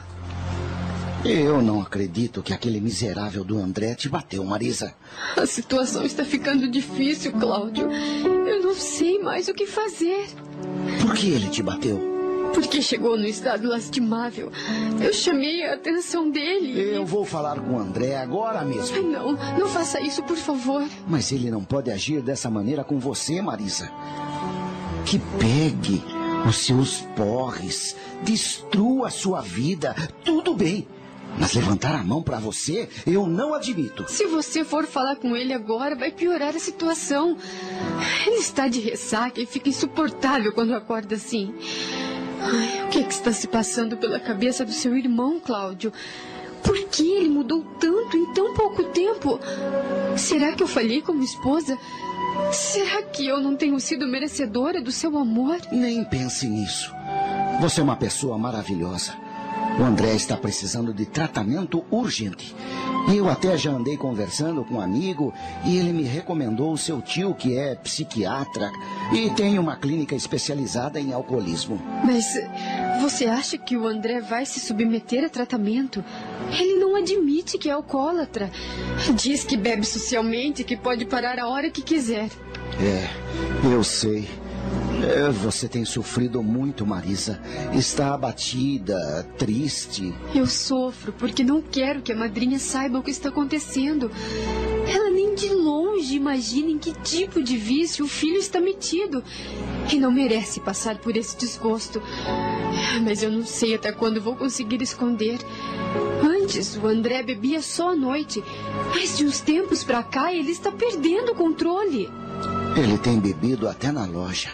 Eu 1.25 1.61
não 1.61 1.83
acredito 1.83 2.43
que 2.43 2.53
aquele 2.53 2.81
miserável 2.81 3.45
do 3.45 3.59
André 3.59 3.95
te 3.95 4.09
bateu, 4.09 4.43
Marisa. 4.45 4.95
A 5.37 5.45
situação 5.45 6.03
está 6.05 6.25
ficando 6.25 6.69
difícil, 6.71 7.33
Cláudio. 7.33 7.91
Eu 7.93 8.63
não 8.63 8.75
sei 8.75 9.19
mais 9.19 9.47
o 9.49 9.55
que 9.55 9.67
fazer. 9.67 10.29
Por 11.03 11.15
que 11.15 11.31
ele 11.31 11.49
te 11.49 11.63
bateu? 11.63 12.09
Porque 12.55 12.81
chegou 12.83 13.17
no 13.19 13.27
estado 13.27 13.69
lastimável. 13.69 14.51
Eu 15.01 15.13
chamei 15.13 15.63
a 15.65 15.75
atenção 15.75 16.31
dele. 16.31 16.97
Eu 16.97 17.05
vou 17.07 17.25
falar 17.25 17.61
com 17.61 17.75
o 17.75 17.79
André 17.79 18.17
agora 18.17 18.61
Ai, 18.61 18.65
mesmo. 18.65 19.03
não, 19.03 19.33
não 19.59 19.69
faça 19.69 20.01
isso, 20.01 20.23
por 20.23 20.37
favor. 20.37 20.83
Mas 21.07 21.31
ele 21.31 21.51
não 21.51 21.63
pode 21.63 21.91
agir 21.91 22.23
dessa 22.23 22.51
maneira 22.51 22.83
com 22.83 22.99
você, 22.99 23.41
Marisa. 23.43 23.91
Que 25.05 25.19
pegue 25.39 26.03
os 26.49 26.57
seus 26.57 27.03
porres, 27.15 27.95
destrua 28.23 29.09
a 29.09 29.11
sua 29.11 29.43
vida. 29.43 29.95
Tudo 30.25 30.55
bem. 30.55 30.89
Mas 31.39 31.55
levantar 31.55 31.95
a 31.95 32.05
mão 32.05 32.23
pra 32.23 32.39
você, 32.39 32.89
eu 33.07 33.27
não 33.27 33.55
admito. 33.55 34.05
Se 34.09 34.27
você 34.27 34.65
for 34.65 34.87
falar 34.87 35.17
com 35.17 35.37
ele 35.37 35.53
agora, 35.53 35.95
vai 35.95 36.11
piorar 36.11 36.55
a 36.55 36.59
situação. 36.59 37.37
Ele 38.27 38.37
está 38.37 38.69
de 38.69 38.81
ressaca 38.81 39.41
e 39.41 39.47
fica 39.47 39.69
insuportável 39.69 40.53
quando 40.53 40.75
acorda 40.75 41.15
assim. 41.15 41.55
Ai, 42.43 42.85
o 42.87 42.89
que, 42.89 43.01
é 43.01 43.03
que 43.03 43.13
está 43.13 43.33
se 43.33 43.47
passando 43.47 43.97
pela 43.97 44.19
cabeça 44.19 44.65
do 44.65 44.73
seu 44.73 44.97
irmão, 44.97 45.41
Cláudio? 45.41 45.93
Por 46.63 46.89
que 46.89 47.11
ele 47.11 47.29
mudou 47.29 47.65
tanto 47.79 48.17
em 48.17 48.33
tão 48.35 48.55
pouco 48.55 48.85
tempo? 48.85 49.41
Será 50.17 50.53
que 50.53 50.63
eu 50.63 50.69
falhei 50.69 51.01
como 51.01 51.23
esposa? 51.23 51.79
Será 52.53 53.03
que 53.03 53.27
eu 53.27 53.41
não 53.41 53.57
tenho 53.57 53.79
sido 53.81 54.07
merecedora 54.07 54.81
do 54.81 54.93
seu 54.93 55.17
amor? 55.17 55.59
Nem 55.73 56.05
pense 56.05 56.47
nisso. 56.49 56.93
Você 57.61 57.81
é 57.81 57.85
uma 57.85 57.97
pessoa 57.97 58.39
maravilhosa. 58.39 59.15
O 59.79 59.83
André 59.83 60.15
está 60.15 60.37
precisando 60.37 60.93
de 60.93 61.07
tratamento 61.07 61.85
urgente. 61.91 62.55
Eu 63.15 63.29
até 63.29 63.57
já 63.57 63.71
andei 63.71 63.97
conversando 63.97 64.65
com 64.65 64.75
um 64.75 64.81
amigo 64.81 65.33
e 65.65 65.77
ele 65.79 65.93
me 65.93 66.03
recomendou 66.03 66.73
o 66.73 66.79
seu 66.79 67.01
tio, 67.01 67.35
que 67.35 67.57
é 67.57 67.75
psiquiatra 67.75 68.71
e 69.13 69.31
tem 69.31 69.59
uma 69.59 69.77
clínica 69.77 70.15
especializada 70.15 71.01
em 71.01 71.13
alcoolismo. 71.13 71.81
Mas 72.05 72.27
você 73.01 73.25
acha 73.27 73.57
que 73.57 73.77
o 73.77 73.87
André 73.87 74.21
vai 74.21 74.45
se 74.45 74.61
submeter 74.61 75.25
a 75.25 75.29
tratamento? 75.29 76.05
Ele 76.53 76.79
não 76.79 76.95
admite 76.95 77.57
que 77.57 77.71
é 77.71 77.73
alcoólatra. 77.73 78.51
Diz 79.15 79.45
que 79.45 79.57
bebe 79.57 79.85
socialmente 79.87 80.63
e 80.63 80.65
que 80.65 80.77
pode 80.77 81.07
parar 81.07 81.39
a 81.39 81.49
hora 81.49 81.71
que 81.71 81.83
quiser. 81.83 82.29
É, 82.79 83.09
eu 83.73 83.83
sei. 83.83 84.29
É, 85.03 85.31
você 85.31 85.67
tem 85.67 85.85
sofrido 85.85 86.43
muito, 86.43 86.87
Marisa. 86.87 87.41
Está 87.73 88.15
abatida, 88.15 89.27
triste. 89.39 90.15
Eu 90.35 90.47
sofro 90.47 91.13
porque 91.13 91.43
não 91.43 91.63
quero 91.63 92.03
que 92.03 92.13
a 92.13 92.17
madrinha 92.17 92.59
saiba 92.59 92.99
o 92.99 93.03
que 93.03 93.11
está 93.11 93.31
acontecendo. 93.31 94.11
Ela 94.87 95.11
nem 95.11 95.35
de 95.35 95.49
longe 95.49 96.15
imagina 96.15 96.71
em 96.71 96.79
que 96.79 96.93
tipo 96.93 97.43
de 97.43 97.57
vício 97.57 98.05
o 98.05 98.09
filho 98.09 98.37
está 98.37 98.61
metido. 98.61 99.25
E 99.91 99.97
não 99.97 100.13
merece 100.13 100.61
passar 100.61 100.99
por 100.99 101.17
esse 101.17 101.37
desgosto. 101.37 102.03
Mas 103.03 103.23
eu 103.23 103.31
não 103.31 103.45
sei 103.45 103.75
até 103.75 103.91
quando 103.93 104.21
vou 104.21 104.37
conseguir 104.37 104.83
esconder. 104.83 105.39
Antes, 106.23 106.77
o 106.77 106.87
André 106.87 107.23
bebia 107.23 107.63
só 107.63 107.93
à 107.93 107.97
noite. 107.97 108.45
Mas 108.95 109.17
de 109.17 109.25
uns 109.25 109.41
tempos 109.41 109.83
pra 109.83 110.03
cá, 110.03 110.33
ele 110.33 110.53
está 110.53 110.71
perdendo 110.71 111.33
o 111.33 111.35
controle. 111.35 112.09
Ele 112.77 112.97
tem 112.99 113.19
bebido 113.19 113.69
até 113.69 113.91
na 113.91 114.05
loja. 114.05 114.51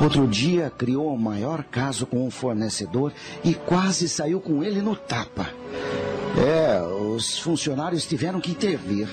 Outro 0.00 0.26
dia 0.26 0.72
criou 0.76 1.14
o 1.14 1.18
maior 1.18 1.62
caso 1.64 2.06
com 2.06 2.26
um 2.26 2.30
fornecedor 2.30 3.12
e 3.44 3.54
quase 3.54 4.08
saiu 4.08 4.40
com 4.40 4.64
ele 4.64 4.80
no 4.80 4.96
tapa. 4.96 5.48
É, 6.38 6.80
os 6.82 7.38
funcionários 7.38 8.06
tiveram 8.06 8.40
que 8.40 8.52
intervir. 8.52 9.08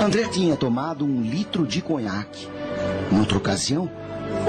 André 0.00 0.26
tinha 0.28 0.56
tomado 0.56 1.04
um 1.04 1.22
litro 1.22 1.66
de 1.66 1.80
conhaque. 1.80 2.48
Noutra 3.12 3.38
ocasião, 3.38 3.88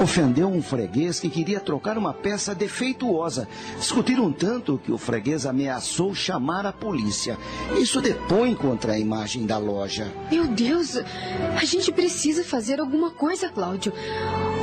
ofendeu 0.00 0.48
um 0.48 0.62
freguês 0.62 1.18
que 1.18 1.30
queria 1.30 1.60
trocar 1.60 1.96
uma 1.96 2.12
peça 2.12 2.54
defeituosa. 2.54 3.48
Discutiram 3.78 4.30
tanto 4.30 4.78
que 4.78 4.92
o 4.92 4.98
freguês 4.98 5.46
ameaçou 5.46 6.14
chamar 6.14 6.66
a 6.66 6.72
polícia. 6.72 7.38
Isso 7.78 8.00
depõe 8.00 8.54
contra 8.54 8.92
a 8.92 8.98
imagem 8.98 9.46
da 9.46 9.58
loja. 9.58 10.12
Meu 10.30 10.46
Deus, 10.46 10.96
a 10.96 11.64
gente 11.64 11.90
precisa 11.92 12.44
fazer 12.44 12.80
alguma 12.80 13.10
coisa, 13.10 13.48
Cláudio. 13.48 13.92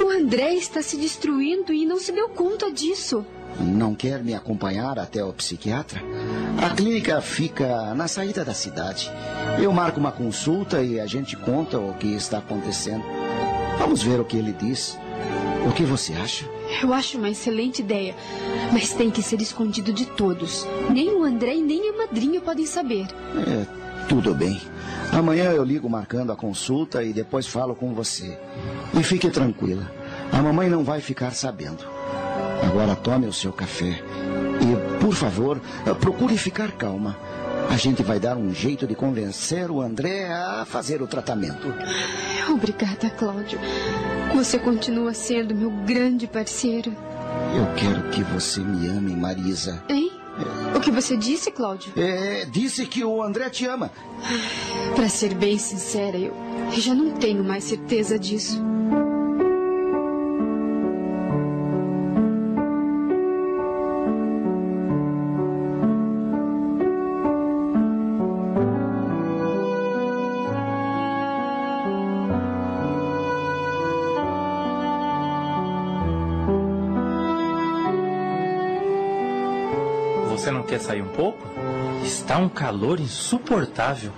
O 0.03 0.09
André 0.09 0.53
está 0.55 0.81
se 0.81 0.97
destruindo 0.97 1.73
e 1.73 1.86
não 1.86 1.99
se 1.99 2.11
deu 2.11 2.29
conta 2.29 2.71
disso. 2.71 3.25
Não 3.59 3.93
quer 3.93 4.23
me 4.23 4.34
acompanhar 4.34 4.97
até 4.97 5.23
o 5.23 5.31
psiquiatra? 5.34 6.01
A 6.61 6.69
clínica 6.71 7.21
fica 7.21 7.93
na 7.93 8.07
saída 8.07 8.43
da 8.43 8.53
cidade. 8.53 9.11
Eu 9.61 9.71
marco 9.71 9.99
uma 9.99 10.11
consulta 10.11 10.81
e 10.81 10.99
a 10.99 11.05
gente 11.05 11.36
conta 11.36 11.77
o 11.77 11.93
que 11.93 12.07
está 12.07 12.39
acontecendo. 12.39 13.03
Vamos 13.84 14.01
ver 14.01 14.17
o 14.17 14.23
que 14.23 14.38
ele 14.38 14.53
diz. 14.53 14.97
O 15.67 15.73
que 15.73 15.84
você 15.84 16.13
acha? 16.13 16.45
Eu 16.81 16.93
acho 16.93 17.17
uma 17.17 17.29
excelente 17.29 17.81
ideia, 17.81 18.15
mas 18.71 18.93
tem 18.93 19.11
que 19.11 19.21
ser 19.21 19.41
escondido 19.41 19.91
de 19.91 20.05
todos. 20.05 20.65
Nem 20.89 21.09
o 21.13 21.23
André 21.25 21.55
e 21.55 21.61
nem 21.61 21.89
a 21.89 21.97
madrinha 21.97 22.39
podem 22.39 22.65
saber. 22.65 23.07
É, 23.45 23.65
tudo 24.07 24.34
bem. 24.34 24.59
Amanhã 25.11 25.51
eu 25.51 25.65
ligo 25.65 25.89
marcando 25.89 26.31
a 26.31 26.36
consulta 26.36 27.03
e 27.03 27.11
depois 27.11 27.45
falo 27.45 27.75
com 27.75 27.93
você. 27.93 28.39
E 28.97 29.03
fique 29.03 29.29
tranquila. 29.29 29.91
A 30.31 30.41
mamãe 30.41 30.69
não 30.69 30.86
vai 30.86 31.01
ficar 31.01 31.31
sabendo. 31.31 31.86
Agora 32.65 32.95
tome 32.95 33.27
o 33.27 33.34
seu 33.34 33.51
café. 33.51 34.01
E, 34.61 35.03
por 35.03 35.13
favor, 35.13 35.61
procure 35.99 36.38
ficar 36.38 36.71
calma. 36.71 37.17
A 37.69 37.75
gente 37.75 38.01
vai 38.01 38.17
dar 38.17 38.38
um 38.38 38.53
jeito 38.53 38.88
de 38.88 38.95
convencer 38.95 39.69
o 39.69 39.81
André 39.81 40.31
a 40.31 40.63
fazer 40.65 41.01
o 41.01 41.07
tratamento. 41.07 41.67
Obrigada, 42.50 43.10
Cláudio. 43.12 43.60
Você 44.34 44.60
continua 44.60 45.14
sendo 45.14 45.56
meu 45.56 45.70
grande 45.70 46.28
parceiro. 46.28 46.96
Eu 47.56 47.74
quero 47.76 48.10
que 48.10 48.24
você 48.24 48.60
me 48.60 48.88
ame, 48.88 49.16
Marisa. 49.16 49.84
Hein? 49.89 50.12
O 50.76 50.80
que 50.80 50.89
você 50.89 51.16
disse, 51.16 51.52
Cláudio? 51.52 51.94
É, 51.96 52.46
disse 52.46 52.86
que 52.88 53.04
o 53.04 53.22
André 53.22 53.50
te 53.50 53.68
ama. 53.68 53.91
Para 54.96 55.08
ser 55.08 55.36
bem 55.36 55.58
sincera, 55.60 56.18
eu 56.18 56.34
já 56.72 56.96
não 56.96 57.12
tenho 57.12 57.44
mais 57.44 57.64
certeza 57.64 58.18
disso. 58.18 58.60
Quer 80.74 80.80
sair 80.80 81.03
um 81.03 81.09
pouco? 81.09 81.47
Está 82.03 82.39
um 82.39 82.49
calor 82.49 82.99
insuportável. 82.99 84.11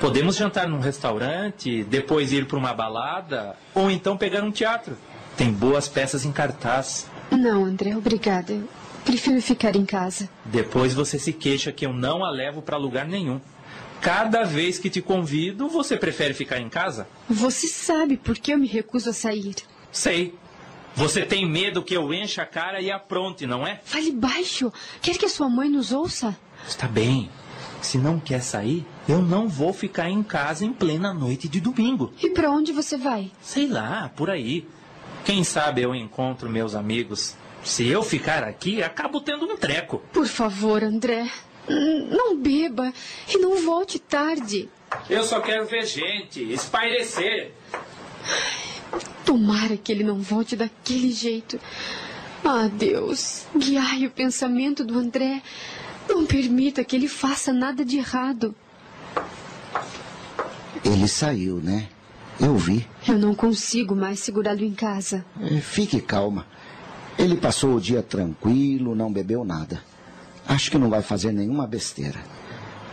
Podemos 0.00 0.34
jantar 0.34 0.68
num 0.68 0.80
restaurante, 0.80 1.84
depois 1.84 2.32
ir 2.32 2.46
para 2.46 2.58
uma 2.58 2.74
balada, 2.74 3.54
ou 3.72 3.88
então 3.88 4.16
pegar 4.16 4.42
um 4.42 4.50
teatro. 4.50 4.96
Tem 5.36 5.52
boas 5.52 5.86
peças 5.86 6.24
em 6.24 6.32
cartaz. 6.32 7.08
Não, 7.30 7.64
André, 7.64 7.96
obrigada. 7.96 8.52
Eu 8.52 8.68
prefiro 9.04 9.40
ficar 9.40 9.76
em 9.76 9.86
casa. 9.86 10.28
Depois 10.44 10.92
você 10.92 11.20
se 11.20 11.32
queixa 11.32 11.70
que 11.70 11.86
eu 11.86 11.92
não 11.92 12.24
a 12.24 12.30
levo 12.30 12.60
para 12.60 12.76
lugar 12.76 13.06
nenhum. 13.06 13.40
Cada 14.00 14.42
vez 14.42 14.76
que 14.76 14.90
te 14.90 15.00
convido, 15.00 15.68
você 15.68 15.96
prefere 15.96 16.34
ficar 16.34 16.58
em 16.58 16.68
casa? 16.68 17.06
Você 17.28 17.68
sabe 17.68 18.16
por 18.16 18.36
que 18.36 18.52
eu 18.52 18.58
me 18.58 18.66
recuso 18.66 19.10
a 19.10 19.12
sair. 19.12 19.54
Sei. 19.92 20.34
Você 20.94 21.24
tem 21.24 21.46
medo 21.46 21.82
que 21.82 21.94
eu 21.94 22.12
encha 22.12 22.42
a 22.42 22.46
cara 22.46 22.80
e 22.80 22.90
apronte, 22.90 23.46
não 23.46 23.66
é? 23.66 23.80
Fale 23.84 24.12
baixo. 24.12 24.72
Quer 25.00 25.16
que 25.16 25.26
a 25.26 25.28
sua 25.28 25.48
mãe 25.48 25.68
nos 25.68 25.92
ouça? 25.92 26.36
Está 26.66 26.86
bem. 26.86 27.30
Se 27.80 27.96
não 27.96 28.20
quer 28.20 28.42
sair, 28.42 28.84
eu 29.08 29.22
não 29.22 29.48
vou 29.48 29.72
ficar 29.72 30.10
em 30.10 30.22
casa 30.22 30.64
em 30.64 30.72
plena 30.72 31.14
noite 31.14 31.48
de 31.48 31.60
domingo. 31.60 32.12
E 32.22 32.28
para 32.30 32.50
onde 32.50 32.72
você 32.72 32.96
vai? 32.98 33.30
Sei 33.40 33.66
lá, 33.66 34.10
por 34.14 34.28
aí. 34.28 34.66
Quem 35.24 35.42
sabe 35.44 35.82
eu 35.82 35.94
encontro 35.94 36.50
meus 36.50 36.74
amigos. 36.74 37.34
Se 37.64 37.86
eu 37.86 38.02
ficar 38.02 38.42
aqui, 38.44 38.82
acabo 38.82 39.20
tendo 39.20 39.46
um 39.46 39.56
treco. 39.56 40.02
Por 40.12 40.26
favor, 40.26 40.82
André. 40.82 41.30
Não 41.68 42.36
beba 42.36 42.92
e 43.28 43.38
não 43.38 43.62
volte 43.62 43.98
tarde. 43.98 44.68
Eu 45.08 45.22
só 45.24 45.40
quero 45.40 45.66
ver 45.66 45.86
gente, 45.86 46.52
espairecer. 46.52 47.52
Tomara 49.24 49.76
que 49.76 49.92
ele 49.92 50.04
não 50.04 50.20
volte 50.20 50.56
daquele 50.56 51.12
jeito. 51.12 51.58
Ah, 52.44 52.68
Deus, 52.68 53.46
guiai 53.56 54.06
o 54.06 54.10
pensamento 54.10 54.84
do 54.84 54.98
André. 54.98 55.42
Não 56.08 56.26
permita 56.26 56.82
que 56.82 56.96
ele 56.96 57.06
faça 57.06 57.52
nada 57.52 57.84
de 57.84 57.98
errado. 57.98 58.54
Ele 60.84 61.06
saiu, 61.06 61.56
né? 61.56 61.88
Eu 62.40 62.56
vi. 62.56 62.86
Eu 63.06 63.18
não 63.18 63.34
consigo 63.34 63.94
mais 63.94 64.18
segurá-lo 64.20 64.64
em 64.64 64.72
casa. 64.72 65.24
É, 65.40 65.60
fique 65.60 66.00
calma. 66.00 66.46
Ele 67.18 67.36
passou 67.36 67.74
o 67.74 67.80
dia 67.80 68.02
tranquilo, 68.02 68.94
não 68.94 69.12
bebeu 69.12 69.44
nada. 69.44 69.82
Acho 70.48 70.70
que 70.70 70.78
não 70.78 70.88
vai 70.88 71.02
fazer 71.02 71.32
nenhuma 71.32 71.66
besteira. 71.66 72.18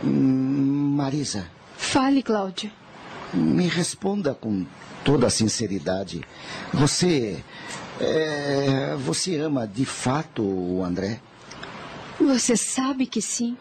Hum, 0.04 0.94
Marisa. 0.94 1.46
Fale, 1.76 2.22
Cláudio. 2.22 2.70
Me 3.32 3.66
responda 3.66 4.34
com 4.34 4.66
toda 5.04 5.26
a 5.26 5.30
sinceridade. 5.30 6.22
Você. 6.72 7.42
É, 8.00 8.96
você 8.96 9.36
ama 9.36 9.66
de 9.66 9.84
fato 9.84 10.42
o 10.42 10.84
André? 10.84 11.20
Você 12.20 12.56
sabe 12.56 13.06
que 13.06 13.20
sim. 13.20 13.56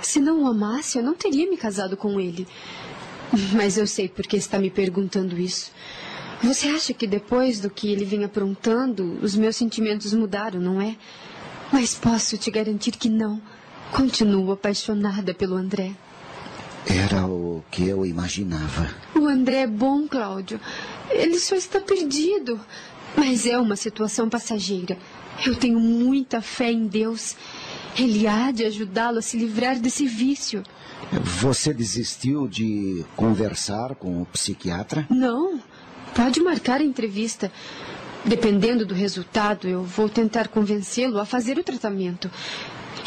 Se 0.00 0.20
não 0.20 0.42
o 0.42 0.46
amasse, 0.46 0.98
eu 0.98 1.04
não 1.04 1.14
teria 1.14 1.48
me 1.48 1.56
casado 1.56 1.96
com 1.96 2.18
ele. 2.18 2.46
Mas 3.52 3.76
eu 3.76 3.86
sei 3.86 4.08
por 4.08 4.26
que 4.26 4.36
está 4.36 4.58
me 4.58 4.70
perguntando 4.70 5.38
isso. 5.38 5.70
Você 6.42 6.68
acha 6.68 6.94
que 6.94 7.06
depois 7.06 7.60
do 7.60 7.68
que 7.68 7.90
ele 7.90 8.04
vem 8.04 8.24
aprontando, 8.24 9.18
os 9.20 9.34
meus 9.34 9.56
sentimentos 9.56 10.12
mudaram, 10.14 10.60
não 10.60 10.80
é? 10.80 10.96
Mas 11.72 11.94
posso 11.94 12.38
te 12.38 12.50
garantir 12.50 12.92
que 12.92 13.08
não. 13.08 13.42
Continuo 13.92 14.52
apaixonada 14.52 15.34
pelo 15.34 15.56
André. 15.56 15.92
Era 16.86 17.26
o 17.26 17.62
que 17.70 17.86
eu 17.86 18.06
imaginava. 18.06 18.88
O 19.14 19.26
André 19.26 19.62
é 19.62 19.66
bom, 19.66 20.06
Cláudio. 20.08 20.60
Ele 21.10 21.38
só 21.38 21.56
está 21.56 21.80
perdido. 21.80 22.60
Mas 23.16 23.46
é 23.46 23.58
uma 23.58 23.76
situação 23.76 24.28
passageira. 24.28 24.96
Eu 25.44 25.54
tenho 25.54 25.80
muita 25.80 26.40
fé 26.40 26.70
em 26.70 26.86
Deus. 26.86 27.36
Ele 27.98 28.26
há 28.26 28.50
de 28.50 28.64
ajudá-lo 28.64 29.18
a 29.18 29.22
se 29.22 29.36
livrar 29.36 29.78
desse 29.78 30.06
vício. 30.06 30.62
Você 31.40 31.72
desistiu 31.72 32.46
de 32.46 33.04
conversar 33.16 33.94
com 33.94 34.22
o 34.22 34.26
psiquiatra? 34.26 35.06
Não. 35.10 35.60
Pode 36.14 36.40
marcar 36.40 36.80
a 36.80 36.84
entrevista. 36.84 37.50
Dependendo 38.24 38.84
do 38.84 38.94
resultado, 38.94 39.68
eu 39.68 39.82
vou 39.82 40.08
tentar 40.08 40.48
convencê-lo 40.48 41.18
a 41.18 41.24
fazer 41.24 41.58
o 41.58 41.64
tratamento. 41.64 42.30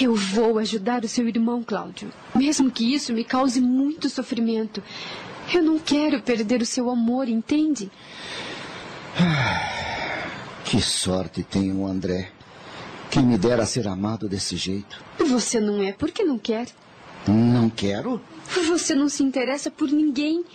Eu 0.01 0.15
vou 0.15 0.57
ajudar 0.57 1.03
o 1.03 1.07
seu 1.07 1.27
irmão, 1.27 1.63
Cláudio. 1.63 2.11
Mesmo 2.33 2.71
que 2.71 2.91
isso 2.91 3.13
me 3.13 3.23
cause 3.23 3.61
muito 3.61 4.09
sofrimento. 4.09 4.81
Eu 5.53 5.61
não 5.61 5.77
quero 5.77 6.19
perder 6.23 6.59
o 6.59 6.65
seu 6.65 6.89
amor, 6.89 7.29
entende? 7.29 7.91
Que 10.65 10.81
sorte 10.81 11.43
tem 11.43 11.71
o 11.73 11.85
André. 11.85 12.31
Quem 13.11 13.23
me 13.23 13.37
dera 13.37 13.65
ser 13.65 13.87
amado 13.89 14.29
desse 14.29 14.55
jeito. 14.55 15.03
Você 15.19 15.59
não 15.59 15.83
é 15.83 15.91
porque 15.91 16.23
não 16.23 16.39
quer. 16.39 16.67
Não 17.27 17.69
quero? 17.69 18.21
Você 18.67 18.95
não 18.95 19.09
se 19.09 19.21
interessa 19.21 19.69
por 19.69 19.89
ninguém. 19.89 20.45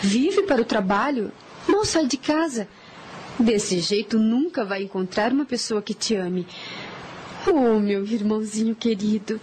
Vive 0.00 0.44
para 0.44 0.62
o 0.62 0.64
trabalho. 0.64 1.30
Não 1.68 1.84
sai 1.84 2.06
de 2.06 2.16
casa. 2.16 2.66
Desse 3.38 3.80
jeito 3.80 4.18
nunca 4.18 4.64
vai 4.64 4.82
encontrar 4.82 5.30
uma 5.30 5.44
pessoa 5.44 5.82
que 5.82 5.92
te 5.92 6.14
ame. 6.16 6.46
Oh, 7.46 7.78
meu 7.78 8.04
irmãozinho 8.04 8.74
querido, 8.74 9.40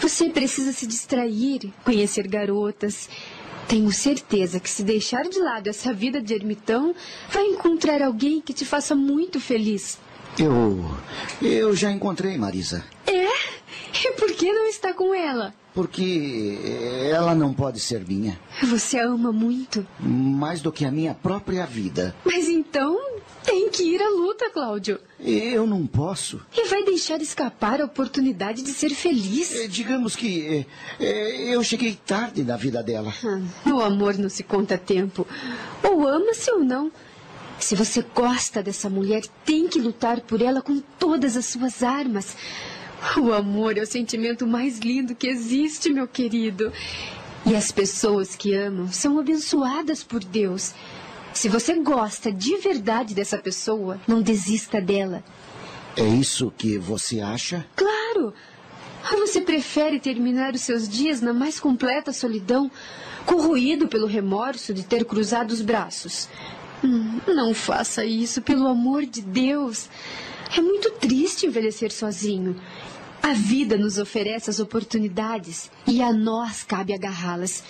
você 0.00 0.28
precisa 0.28 0.72
se 0.72 0.86
distrair, 0.86 1.72
conhecer 1.84 2.26
garotas. 2.28 3.08
Tenho 3.68 3.90
certeza 3.92 4.60
que 4.60 4.68
se 4.68 4.82
deixar 4.82 5.22
de 5.24 5.38
lado 5.38 5.68
essa 5.68 5.92
vida 5.92 6.20
de 6.20 6.34
ermitão, 6.34 6.94
vai 7.30 7.44
encontrar 7.46 8.02
alguém 8.02 8.40
que 8.40 8.52
te 8.52 8.64
faça 8.64 8.94
muito 8.94 9.40
feliz. 9.40 9.98
Eu. 10.38 10.90
Eu 11.40 11.74
já 11.74 11.90
encontrei, 11.90 12.36
Marisa. 12.36 12.84
É? 13.06 13.26
E 14.04 14.12
por 14.12 14.32
que 14.32 14.52
não 14.52 14.66
está 14.66 14.92
com 14.92 15.14
ela? 15.14 15.54
Porque 15.74 16.58
ela 17.10 17.34
não 17.34 17.52
pode 17.54 17.80
ser 17.80 18.06
minha. 18.06 18.38
Você 18.62 18.98
a 18.98 19.06
ama 19.06 19.32
muito? 19.32 19.86
Mais 19.98 20.60
do 20.60 20.72
que 20.72 20.84
a 20.84 20.90
minha 20.90 21.14
própria 21.14 21.64
vida. 21.64 22.14
Mas 22.24 22.48
então 22.48 22.98
tem 23.44 23.70
que 23.70 23.82
ir 23.82 24.02
à 24.02 24.08
luta, 24.08 24.50
Cláudio. 24.50 24.98
Eu 25.20 25.66
não 25.66 25.86
posso. 25.86 26.40
E 26.56 26.68
vai 26.68 26.84
deixar 26.84 27.20
escapar 27.20 27.80
a 27.80 27.84
oportunidade 27.84 28.62
de 28.62 28.70
ser 28.70 28.90
feliz? 28.90 29.54
É, 29.54 29.66
digamos 29.66 30.16
que 30.16 30.66
é, 31.00 31.54
eu 31.54 31.62
cheguei 31.62 31.98
tarde 32.06 32.42
na 32.42 32.56
vida 32.56 32.82
dela. 32.82 33.12
Ah, 33.24 33.70
o 33.70 33.80
amor 33.80 34.16
não 34.18 34.28
se 34.28 34.42
conta 34.42 34.76
tempo. 34.78 35.26
Ou 35.82 36.06
ama-se 36.06 36.50
ou 36.50 36.60
não. 36.60 36.90
Se 37.58 37.76
você 37.76 38.04
gosta 38.14 38.62
dessa 38.62 38.90
mulher, 38.90 39.22
tem 39.44 39.68
que 39.68 39.80
lutar 39.80 40.20
por 40.20 40.42
ela 40.42 40.60
com 40.60 40.80
todas 40.98 41.36
as 41.36 41.46
suas 41.46 41.82
armas. 41.82 42.36
O 43.16 43.32
amor 43.32 43.78
é 43.78 43.82
o 43.82 43.86
sentimento 43.86 44.46
mais 44.46 44.78
lindo 44.78 45.14
que 45.14 45.26
existe, 45.28 45.92
meu 45.92 46.08
querido. 46.08 46.72
E 47.44 47.54
as 47.54 47.72
pessoas 47.72 48.36
que 48.36 48.54
amam 48.54 48.90
são 48.92 49.18
abençoadas 49.18 50.02
por 50.02 50.22
Deus. 50.22 50.72
Se 51.34 51.48
você 51.48 51.74
gosta 51.74 52.30
de 52.30 52.56
verdade 52.58 53.14
dessa 53.14 53.38
pessoa, 53.38 54.00
não 54.06 54.20
desista 54.20 54.80
dela. 54.80 55.24
É 55.96 56.06
isso 56.06 56.52
que 56.56 56.78
você 56.78 57.20
acha? 57.20 57.66
Claro! 57.74 58.34
Você 59.10 59.40
prefere 59.40 59.98
terminar 59.98 60.54
os 60.54 60.60
seus 60.60 60.88
dias 60.88 61.20
na 61.20 61.32
mais 61.32 61.58
completa 61.58 62.12
solidão, 62.12 62.70
corroído 63.24 63.88
pelo 63.88 64.06
remorso 64.06 64.74
de 64.74 64.82
ter 64.82 65.04
cruzado 65.04 65.50
os 65.50 65.62
braços. 65.62 66.28
Hum, 66.84 67.18
não 67.26 67.54
faça 67.54 68.04
isso, 68.04 68.42
pelo 68.42 68.66
amor 68.66 69.06
de 69.06 69.22
Deus. 69.22 69.88
É 70.56 70.60
muito 70.60 70.90
triste 70.92 71.46
envelhecer 71.46 71.90
sozinho. 71.92 72.60
A 73.22 73.32
vida 73.32 73.76
nos 73.76 73.98
oferece 73.98 74.50
as 74.50 74.60
oportunidades 74.60 75.70
e 75.86 76.02
a 76.02 76.12
nós 76.12 76.62
cabe 76.62 76.92
agarrá-las. 76.92 77.62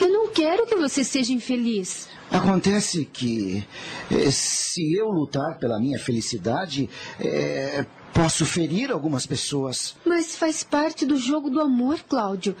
Eu 0.00 0.08
não 0.08 0.28
quero 0.28 0.66
que 0.66 0.76
você 0.76 1.02
seja 1.02 1.32
infeliz. 1.32 2.08
Acontece 2.32 3.04
que 3.04 3.62
eh, 4.10 4.30
se 4.30 4.94
eu 4.94 5.10
lutar 5.10 5.58
pela 5.58 5.78
minha 5.78 5.98
felicidade, 5.98 6.88
eh, 7.20 7.84
posso 8.14 8.46
ferir 8.46 8.90
algumas 8.90 9.26
pessoas. 9.26 9.94
Mas 10.04 10.34
faz 10.34 10.64
parte 10.64 11.04
do 11.04 11.18
jogo 11.18 11.50
do 11.50 11.60
amor, 11.60 12.00
Cláudio. 12.08 12.56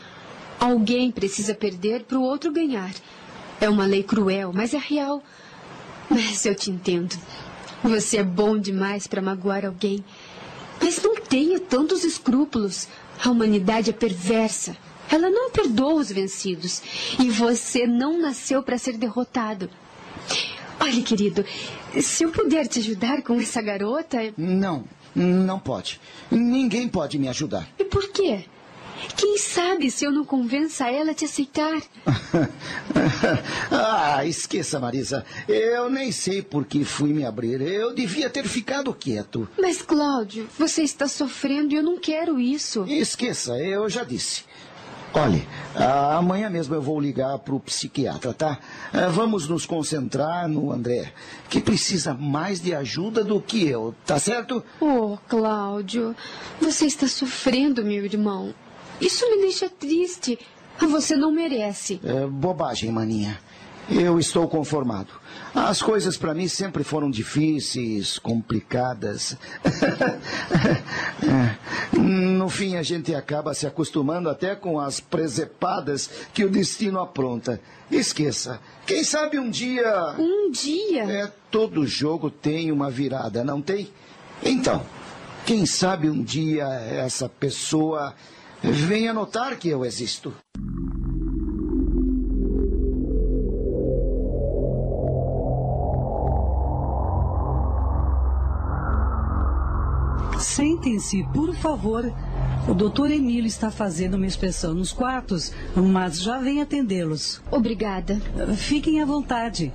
Alguém 0.60 1.10
precisa 1.10 1.54
perder 1.54 2.04
para 2.04 2.18
o 2.18 2.22
outro 2.22 2.52
ganhar. 2.52 2.92
É 3.60 3.68
uma 3.68 3.86
lei 3.86 4.02
cruel, 4.02 4.52
mas 4.52 4.74
é 4.74 4.78
real. 4.78 5.22
Mas 6.10 6.44
eu 6.44 6.54
te 6.54 6.70
entendo. 6.70 7.16
Você 7.82 8.18
é 8.18 8.22
bom 8.22 8.58
demais 8.58 9.06
para 9.06 9.22
magoar 9.22 9.64
alguém. 9.64 10.04
Mas 10.80 11.02
não 11.02 11.16
tenha 11.16 11.58
tantos 11.58 12.04
escrúpulos. 12.04 12.88
A 13.24 13.30
humanidade 13.30 13.88
é 13.88 13.92
perversa. 13.92 14.76
Ela 15.10 15.30
não 15.30 15.50
perdoa 15.50 15.94
os 15.94 16.10
vencidos. 16.10 16.82
E 17.18 17.30
você 17.30 17.86
não 17.86 18.18
nasceu 18.18 18.62
para 18.62 18.78
ser 18.78 18.96
derrotado. 18.96 19.68
Olha, 20.80 21.02
querido, 21.02 21.44
se 22.00 22.24
eu 22.24 22.30
puder 22.30 22.66
te 22.66 22.80
ajudar 22.80 23.22
com 23.22 23.38
essa 23.40 23.62
garota. 23.62 24.18
Não, 24.36 24.84
não 25.14 25.58
pode. 25.58 26.00
Ninguém 26.30 26.88
pode 26.88 27.18
me 27.18 27.28
ajudar. 27.28 27.68
E 27.78 27.84
por 27.84 28.08
quê? 28.10 28.44
Quem 29.16 29.36
sabe 29.36 29.90
se 29.90 30.04
eu 30.04 30.12
não 30.12 30.24
convença 30.24 30.88
ela 30.88 31.10
a 31.10 31.14
te 31.14 31.24
aceitar? 31.24 31.80
ah, 33.70 34.24
esqueça, 34.24 34.78
Marisa. 34.78 35.24
Eu 35.48 35.90
nem 35.90 36.12
sei 36.12 36.40
por 36.40 36.64
que 36.64 36.84
fui 36.84 37.12
me 37.12 37.24
abrir. 37.24 37.60
Eu 37.60 37.94
devia 37.94 38.30
ter 38.30 38.44
ficado 38.46 38.94
quieto. 38.94 39.48
Mas, 39.58 39.82
Cláudio, 39.82 40.48
você 40.58 40.82
está 40.82 41.08
sofrendo 41.08 41.74
e 41.74 41.76
eu 41.76 41.82
não 41.82 41.98
quero 41.98 42.38
isso. 42.38 42.84
Esqueça, 42.88 43.56
eu 43.58 43.88
já 43.88 44.04
disse. 44.04 44.44
Olhe, 45.14 45.46
ah, 45.74 46.16
amanhã 46.16 46.48
mesmo 46.48 46.74
eu 46.74 46.80
vou 46.80 46.98
ligar 46.98 47.38
para 47.40 47.54
o 47.54 47.60
psiquiatra, 47.60 48.32
tá? 48.32 48.58
Ah, 48.92 49.08
vamos 49.08 49.46
nos 49.46 49.66
concentrar 49.66 50.48
no 50.48 50.72
André, 50.72 51.12
que 51.50 51.60
precisa 51.60 52.14
mais 52.14 52.62
de 52.62 52.74
ajuda 52.74 53.22
do 53.22 53.38
que 53.38 53.68
eu, 53.68 53.94
tá 54.06 54.18
certo? 54.18 54.64
Oh, 54.80 55.18
Cláudio, 55.28 56.16
você 56.58 56.86
está 56.86 57.06
sofrendo, 57.06 57.84
meu 57.84 58.06
irmão. 58.06 58.54
Isso 59.00 59.28
me 59.28 59.42
deixa 59.42 59.68
triste. 59.68 60.38
Você 60.80 61.14
não 61.14 61.30
merece. 61.30 62.00
É 62.02 62.26
bobagem, 62.26 62.90
maninha. 62.90 63.38
Eu 63.90 64.18
estou 64.18 64.48
conformado. 64.48 65.12
As 65.54 65.82
coisas 65.82 66.16
para 66.16 66.32
mim 66.32 66.48
sempre 66.48 66.82
foram 66.82 67.10
difíceis, 67.10 68.18
complicadas. 68.18 69.36
no 71.92 72.48
fim, 72.48 72.76
a 72.76 72.82
gente 72.82 73.14
acaba 73.14 73.52
se 73.52 73.66
acostumando 73.66 74.30
até 74.30 74.54
com 74.54 74.80
as 74.80 75.00
presepadas 75.00 76.08
que 76.32 76.44
o 76.44 76.50
destino 76.50 77.00
apronta. 77.00 77.60
Esqueça. 77.90 78.60
Quem 78.86 79.04
sabe 79.04 79.38
um 79.38 79.50
dia. 79.50 80.14
Um 80.18 80.50
dia? 80.50 81.02
É, 81.02 81.32
todo 81.50 81.86
jogo 81.86 82.30
tem 82.30 82.72
uma 82.72 82.90
virada, 82.90 83.44
não 83.44 83.60
tem? 83.60 83.90
Então, 84.42 84.84
quem 85.44 85.66
sabe 85.66 86.08
um 86.08 86.22
dia 86.22 86.64
essa 86.64 87.28
pessoa 87.28 88.14
venha 88.62 89.12
notar 89.12 89.56
que 89.56 89.68
eu 89.68 89.84
existo. 89.84 90.32
Sentem-se, 100.52 101.24
por 101.32 101.54
favor. 101.56 102.12
O 102.68 102.74
doutor 102.74 103.10
Emílio 103.10 103.46
está 103.46 103.70
fazendo 103.70 104.18
uma 104.18 104.26
inspeção 104.26 104.74
nos 104.74 104.92
quartos, 104.92 105.50
mas 105.74 106.20
já 106.20 106.38
vem 106.38 106.60
atendê-los. 106.60 107.40
Obrigada. 107.50 108.20
Fiquem 108.58 109.00
à 109.00 109.06
vontade. 109.06 109.72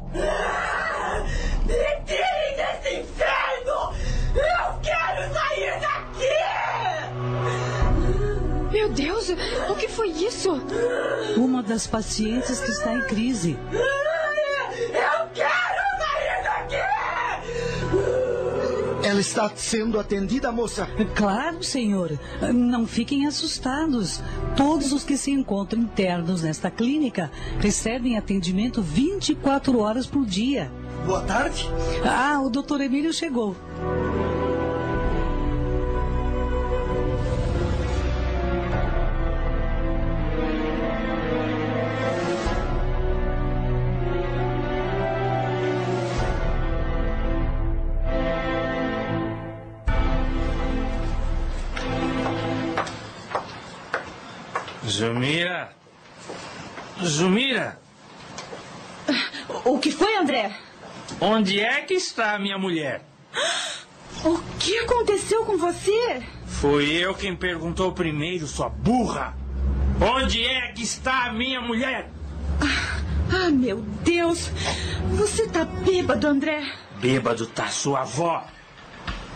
Me 1.65 1.73
tirem 2.05 2.55
desse 2.55 2.99
inferno! 2.99 3.91
Eu 4.35 4.79
quero 4.83 5.33
sair 5.33 5.79
daqui! 5.81 6.37
Meu 8.71 8.89
Deus, 8.89 9.31
o 9.69 9.75
que 9.75 9.87
foi 9.87 10.09
isso? 10.09 10.61
Uma 11.37 11.63
das 11.63 11.87
pacientes 11.87 12.59
que 12.59 12.69
está 12.69 12.93
em 12.93 13.01
crise. 13.07 13.57
Ela 19.17 19.21
está 19.21 19.51
sendo 19.55 19.99
atendida, 19.99 20.51
moça? 20.51 20.87
Claro, 21.15 21.63
senhor. 21.63 22.19
Não 22.53 22.85
fiquem 22.85 23.25
assustados. 23.25 24.21
Todos 24.55 24.93
os 24.93 25.03
que 25.03 25.17
se 25.17 25.31
encontram 25.31 25.81
internos 25.81 26.43
nesta 26.43 26.69
clínica 26.69 27.31
recebem 27.59 28.15
atendimento 28.15 28.79
24 28.79 29.79
horas 29.79 30.05
por 30.05 30.23
dia. 30.23 30.71
Boa 31.07 31.21
tarde. 31.21 31.67
Ah, 32.05 32.39
o 32.41 32.49
doutor 32.51 32.79
Emílio 32.79 33.11
chegou. 33.11 33.55
Zumira! 57.03 57.79
O 59.63 59.79
que 59.79 59.91
foi, 59.91 60.17
André? 60.17 60.55
Onde 61.21 61.59
é 61.59 61.81
que 61.81 61.93
está 61.93 62.33
a 62.33 62.39
minha 62.39 62.57
mulher? 62.57 63.01
O 64.23 64.39
que 64.59 64.77
aconteceu 64.79 65.45
com 65.45 65.57
você? 65.57 66.23
Fui 66.45 66.91
eu 66.91 67.13
quem 67.13 67.35
perguntou 67.35 67.91
primeiro, 67.91 68.47
sua 68.47 68.69
burra! 68.69 69.35
Onde 70.01 70.43
é 70.43 70.71
que 70.71 70.83
está 70.83 71.25
a 71.25 71.33
minha 71.33 71.61
mulher? 71.61 72.09
Ah, 73.31 73.49
meu 73.49 73.77
Deus! 74.03 74.49
Você 75.11 75.47
tá 75.47 75.65
bêbado, 75.65 76.27
André? 76.27 76.71
Bêbado 76.99 77.45
tá 77.47 77.67
sua 77.67 78.01
avó. 78.01 78.45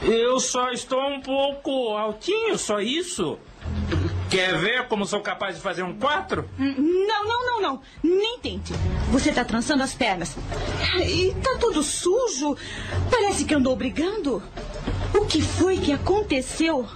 Eu 0.01 0.39
só 0.39 0.71
estou 0.71 1.07
um 1.07 1.21
pouco 1.21 1.95
altinho, 1.95 2.57
só 2.57 2.79
isso. 2.79 3.37
Quer 4.31 4.57
ver 4.59 4.87
como 4.87 5.05
sou 5.05 5.19
capaz 5.19 5.57
de 5.57 5.61
fazer 5.61 5.83
um 5.83 5.93
quatro? 5.93 6.49
Não, 6.57 7.25
não, 7.27 7.45
não, 7.45 7.61
não. 7.61 7.81
Nem 8.01 8.39
tente. 8.39 8.71
Você 9.11 9.29
tá 9.29 9.43
trançando 9.43 9.83
as 9.83 9.93
pernas. 9.93 10.37
E 11.05 11.35
tá 11.43 11.57
todo 11.59 11.83
sujo. 11.83 12.55
Parece 13.11 13.43
que 13.43 13.53
andou 13.53 13.75
brigando. 13.75 14.41
O 15.13 15.25
que 15.25 15.41
foi 15.41 15.77
que 15.79 15.91
aconteceu? 15.91 16.87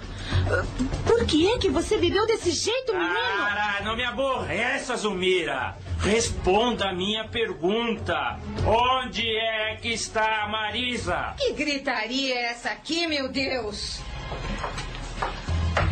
Por 1.06 1.26
que 1.26 1.46
é 1.52 1.58
que 1.58 1.68
você 1.68 1.98
bebeu 1.98 2.26
desse 2.26 2.52
jeito, 2.52 2.94
menino? 2.94 3.14
Cara, 3.14 3.82
não 3.84 3.94
me 3.94 4.04
aborreça, 4.04 4.96
Zumira. 4.96 5.76
Responda 6.00 6.88
a 6.88 6.94
minha 6.94 7.28
pergunta. 7.28 8.38
Onde 8.66 9.28
é 9.28 9.76
que 9.76 9.88
está 9.88 10.44
a 10.44 10.48
Marisa? 10.48 11.34
Que 11.36 11.52
gritaria 11.52 12.34
é 12.34 12.50
essa 12.52 12.70
aqui, 12.70 13.06
meu 13.06 13.28
Deus? 13.28 14.00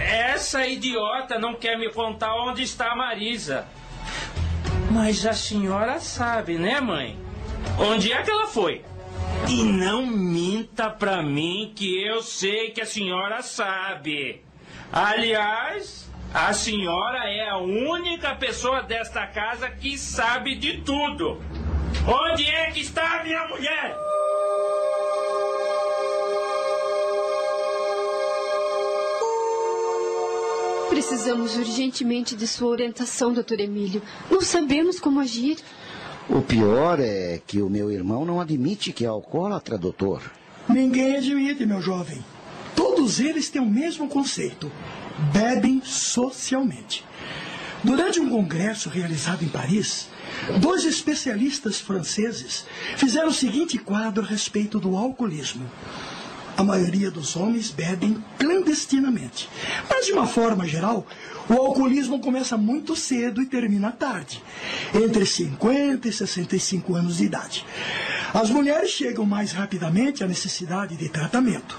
Essa 0.04 0.66
idiota 0.66 1.38
não 1.38 1.54
quer 1.54 1.78
me 1.78 1.90
contar 1.90 2.34
onde 2.34 2.62
está 2.62 2.92
a 2.92 2.96
Marisa. 2.96 3.66
Mas 4.90 5.24
a 5.24 5.32
senhora 5.32 5.98
sabe, 5.98 6.58
né, 6.58 6.78
mãe? 6.80 7.18
Onde 7.78 8.12
é 8.12 8.22
que 8.22 8.30
ela 8.30 8.46
foi? 8.46 8.84
E 9.48 9.62
não 9.62 10.04
minta 10.06 10.90
pra 10.90 11.22
mim 11.22 11.72
que 11.74 12.02
eu 12.02 12.22
sei 12.22 12.70
que 12.70 12.82
a 12.82 12.86
senhora 12.86 13.42
sabe. 13.42 14.42
Aliás, 14.92 16.10
a 16.32 16.52
senhora 16.52 17.30
é 17.30 17.48
a 17.48 17.56
única 17.56 18.34
pessoa 18.34 18.82
desta 18.82 19.26
casa 19.26 19.70
que 19.70 19.96
sabe 19.96 20.54
de 20.54 20.82
tudo. 20.82 21.40
Onde 22.06 22.46
é 22.46 22.70
que 22.70 22.80
está 22.80 23.20
a 23.20 23.24
minha 23.24 23.48
mulher? 23.48 23.96
Precisamos 30.88 31.56
urgentemente 31.56 32.36
de 32.36 32.46
sua 32.46 32.68
orientação, 32.68 33.32
doutor 33.32 33.60
Emílio. 33.60 34.02
Não 34.30 34.40
sabemos 34.40 35.00
como 35.00 35.20
agir. 35.20 35.58
O 36.28 36.40
pior 36.40 36.98
é 37.00 37.40
que 37.46 37.60
o 37.60 37.68
meu 37.68 37.90
irmão 37.90 38.24
não 38.24 38.40
admite 38.40 38.92
que 38.92 39.04
é 39.04 39.08
alcoólatra, 39.08 39.76
doutor. 39.76 40.22
Ninguém 40.68 41.16
admite, 41.16 41.66
meu 41.66 41.82
jovem. 41.82 42.24
Todos 42.74 43.20
eles 43.20 43.50
têm 43.50 43.60
o 43.60 43.66
mesmo 43.66 44.08
conceito: 44.08 44.70
bebem 45.32 45.82
socialmente. 45.84 47.04
Durante 47.82 48.18
um 48.18 48.30
congresso 48.30 48.88
realizado 48.88 49.44
em 49.44 49.48
Paris, 49.48 50.08
dois 50.58 50.84
especialistas 50.84 51.78
franceses 51.78 52.64
fizeram 52.96 53.28
o 53.28 53.32
seguinte 53.32 53.76
quadro 53.76 54.24
a 54.24 54.26
respeito 54.26 54.80
do 54.80 54.96
alcoolismo. 54.96 55.70
A 56.56 56.62
maioria 56.62 57.10
dos 57.10 57.34
homens 57.36 57.70
bebem 57.70 58.22
clandestinamente. 58.38 59.48
Mas, 59.88 60.06
de 60.06 60.12
uma 60.12 60.26
forma 60.26 60.66
geral, 60.66 61.06
o 61.48 61.54
alcoolismo 61.54 62.20
começa 62.20 62.56
muito 62.56 62.94
cedo 62.94 63.42
e 63.42 63.46
termina 63.46 63.90
tarde, 63.92 64.42
entre 64.94 65.26
50 65.26 66.08
e 66.08 66.12
65 66.12 66.94
anos 66.94 67.16
de 67.18 67.24
idade. 67.24 67.66
As 68.32 68.50
mulheres 68.50 68.90
chegam 68.90 69.24
mais 69.24 69.52
rapidamente 69.52 70.24
à 70.24 70.26
necessidade 70.26 70.96
de 70.96 71.08
tratamento. 71.08 71.78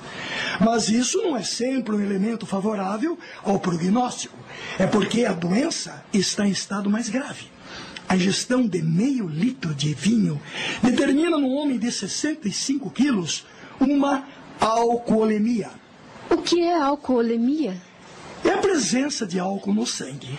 Mas 0.60 0.88
isso 0.88 1.22
não 1.22 1.36
é 1.36 1.44
sempre 1.44 1.96
um 1.96 2.02
elemento 2.02 2.46
favorável 2.46 3.18
ao 3.44 3.60
prognóstico. 3.60 4.38
É 4.78 4.86
porque 4.86 5.26
a 5.26 5.34
doença 5.34 6.06
está 6.14 6.48
em 6.48 6.52
estado 6.52 6.90
mais 6.90 7.10
grave. 7.10 7.48
A 8.08 8.16
ingestão 8.16 8.68
de 8.68 8.82
meio 8.82 9.28
litro 9.28 9.74
de 9.74 9.94
vinho 9.94 10.40
determina 10.82 11.38
no 11.38 11.50
homem 11.50 11.78
de 11.78 11.92
65 11.92 12.90
quilos 12.92 13.46
uma 13.80 14.26
alcoolemia. 14.60 15.70
O 16.30 16.38
que 16.38 16.62
é 16.62 16.82
alcoolemia? 16.82 17.76
É 18.44 18.50
a 18.52 18.58
presença 18.58 19.26
de 19.26 19.40
álcool 19.40 19.74
no 19.74 19.88
sangue. 19.88 20.38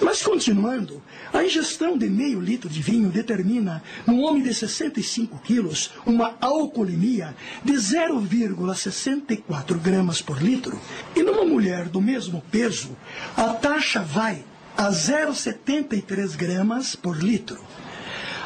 Mas 0.00 0.22
continuando, 0.22 1.02
a 1.32 1.42
ingestão 1.44 1.98
de 1.98 2.08
meio 2.08 2.40
litro 2.40 2.68
de 2.68 2.80
vinho 2.80 3.10
determina, 3.10 3.82
num 4.06 4.22
homem 4.22 4.42
de 4.42 4.54
65 4.54 5.38
quilos, 5.40 5.90
uma 6.06 6.36
alcoolemia 6.40 7.36
de 7.62 7.74
0,64 7.74 9.78
gramas 9.78 10.22
por 10.22 10.42
litro. 10.42 10.80
E 11.14 11.22
numa 11.22 11.44
mulher 11.44 11.88
do 11.88 12.00
mesmo 12.00 12.42
peso, 12.50 12.96
a 13.36 13.50
taxa 13.50 14.00
vai 14.00 14.42
a 14.76 14.88
0,73 14.88 16.34
gramas 16.34 16.96
por 16.96 17.22
litro. 17.22 17.60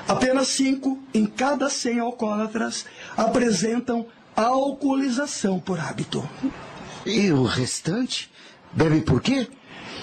Apenas 0.08 0.48
5 0.48 0.98
em 1.14 1.26
cada 1.26 1.68
100 1.68 2.00
alcoólatras 2.00 2.84
apresentam 3.16 4.06
alcoolização 4.36 5.58
por 5.58 5.80
hábito. 5.80 6.28
E 7.04 7.32
o 7.32 7.44
restante? 7.44 8.30
Bebe 8.72 9.00
por 9.00 9.20
quê? 9.22 9.48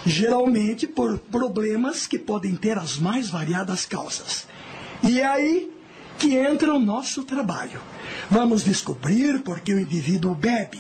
geralmente 0.05 0.85
por 0.85 1.17
problemas 1.17 2.05
que 2.05 2.19
podem 2.19 2.55
ter 2.55 2.77
as 2.77 2.97
mais 2.97 3.29
variadas 3.29 3.85
causas. 3.85 4.47
E 5.03 5.19
é 5.19 5.25
aí 5.25 5.71
que 6.17 6.35
entra 6.35 6.73
o 6.73 6.79
nosso 6.79 7.23
trabalho. 7.23 7.81
Vamos 8.29 8.63
descobrir 8.63 9.41
por 9.41 9.59
que 9.59 9.73
o 9.73 9.79
indivíduo 9.79 10.35
bebe, 10.35 10.79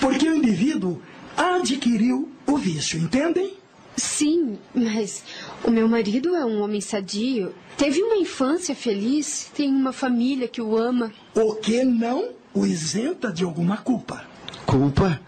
porque 0.00 0.28
o 0.28 0.36
indivíduo 0.36 1.00
adquiriu 1.36 2.30
o 2.46 2.56
vício, 2.56 2.98
entendem? 2.98 3.54
Sim, 3.96 4.58
mas 4.74 5.22
o 5.62 5.70
meu 5.70 5.86
marido 5.86 6.34
é 6.34 6.44
um 6.44 6.62
homem 6.62 6.80
sadio. 6.80 7.54
Teve 7.76 8.02
uma 8.02 8.16
infância 8.16 8.74
feliz, 8.74 9.50
tem 9.54 9.70
uma 9.70 9.92
família 9.92 10.48
que 10.48 10.62
o 10.62 10.76
ama. 10.76 11.12
O 11.34 11.54
que 11.56 11.84
não 11.84 12.30
o 12.54 12.66
isenta 12.66 13.32
de 13.32 13.44
alguma 13.44 13.78
culpa. 13.78 14.24
Culpa? 14.66 15.20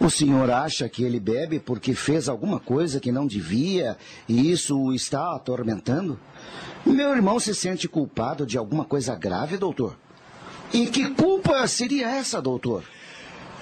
O 0.00 0.10
senhor 0.10 0.50
acha 0.50 0.88
que 0.88 1.04
ele 1.04 1.20
bebe 1.20 1.60
porque 1.60 1.94
fez 1.94 2.28
alguma 2.28 2.58
coisa 2.58 2.98
que 2.98 3.12
não 3.12 3.26
devia 3.26 3.96
e 4.28 4.50
isso 4.50 4.78
o 4.78 4.92
está 4.92 5.34
atormentando? 5.34 6.18
Meu 6.84 7.14
irmão 7.14 7.38
se 7.38 7.54
sente 7.54 7.88
culpado 7.88 8.44
de 8.44 8.58
alguma 8.58 8.84
coisa 8.84 9.14
grave, 9.14 9.56
doutor. 9.56 9.96
E 10.72 10.86
que 10.86 11.10
culpa 11.10 11.66
seria 11.68 12.08
essa, 12.08 12.42
doutor? 12.42 12.82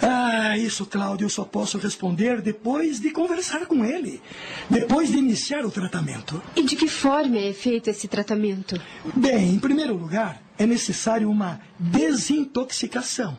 Ah, 0.03 0.57
isso, 0.57 0.87
Cláudio, 0.87 1.27
eu 1.27 1.29
só 1.31 1.45
posso 1.45 1.79
responder 1.79 2.41
depois 2.41 3.01
de 3.01 3.11
conversar 3.11 3.67
com 3.67 3.85
ele. 3.85 4.21
Depois 4.69 5.11
de 5.11 5.19
iniciar 5.19 5.65
o 5.65 5.71
tratamento. 5.71 6.43
E 6.57 6.63
de 6.63 6.75
que 6.75 6.89
forma 6.89 7.39
é 7.39 7.53
feito 7.53 7.91
esse 7.91 8.09
tratamento? 8.09 8.81
Bem, 9.15 9.51
em 9.51 9.59
primeiro 9.59 9.95
lugar, 9.95 10.43
é 10.59 10.67
necessário 10.67 11.31
uma 11.31 11.61
desintoxicação. 11.79 13.37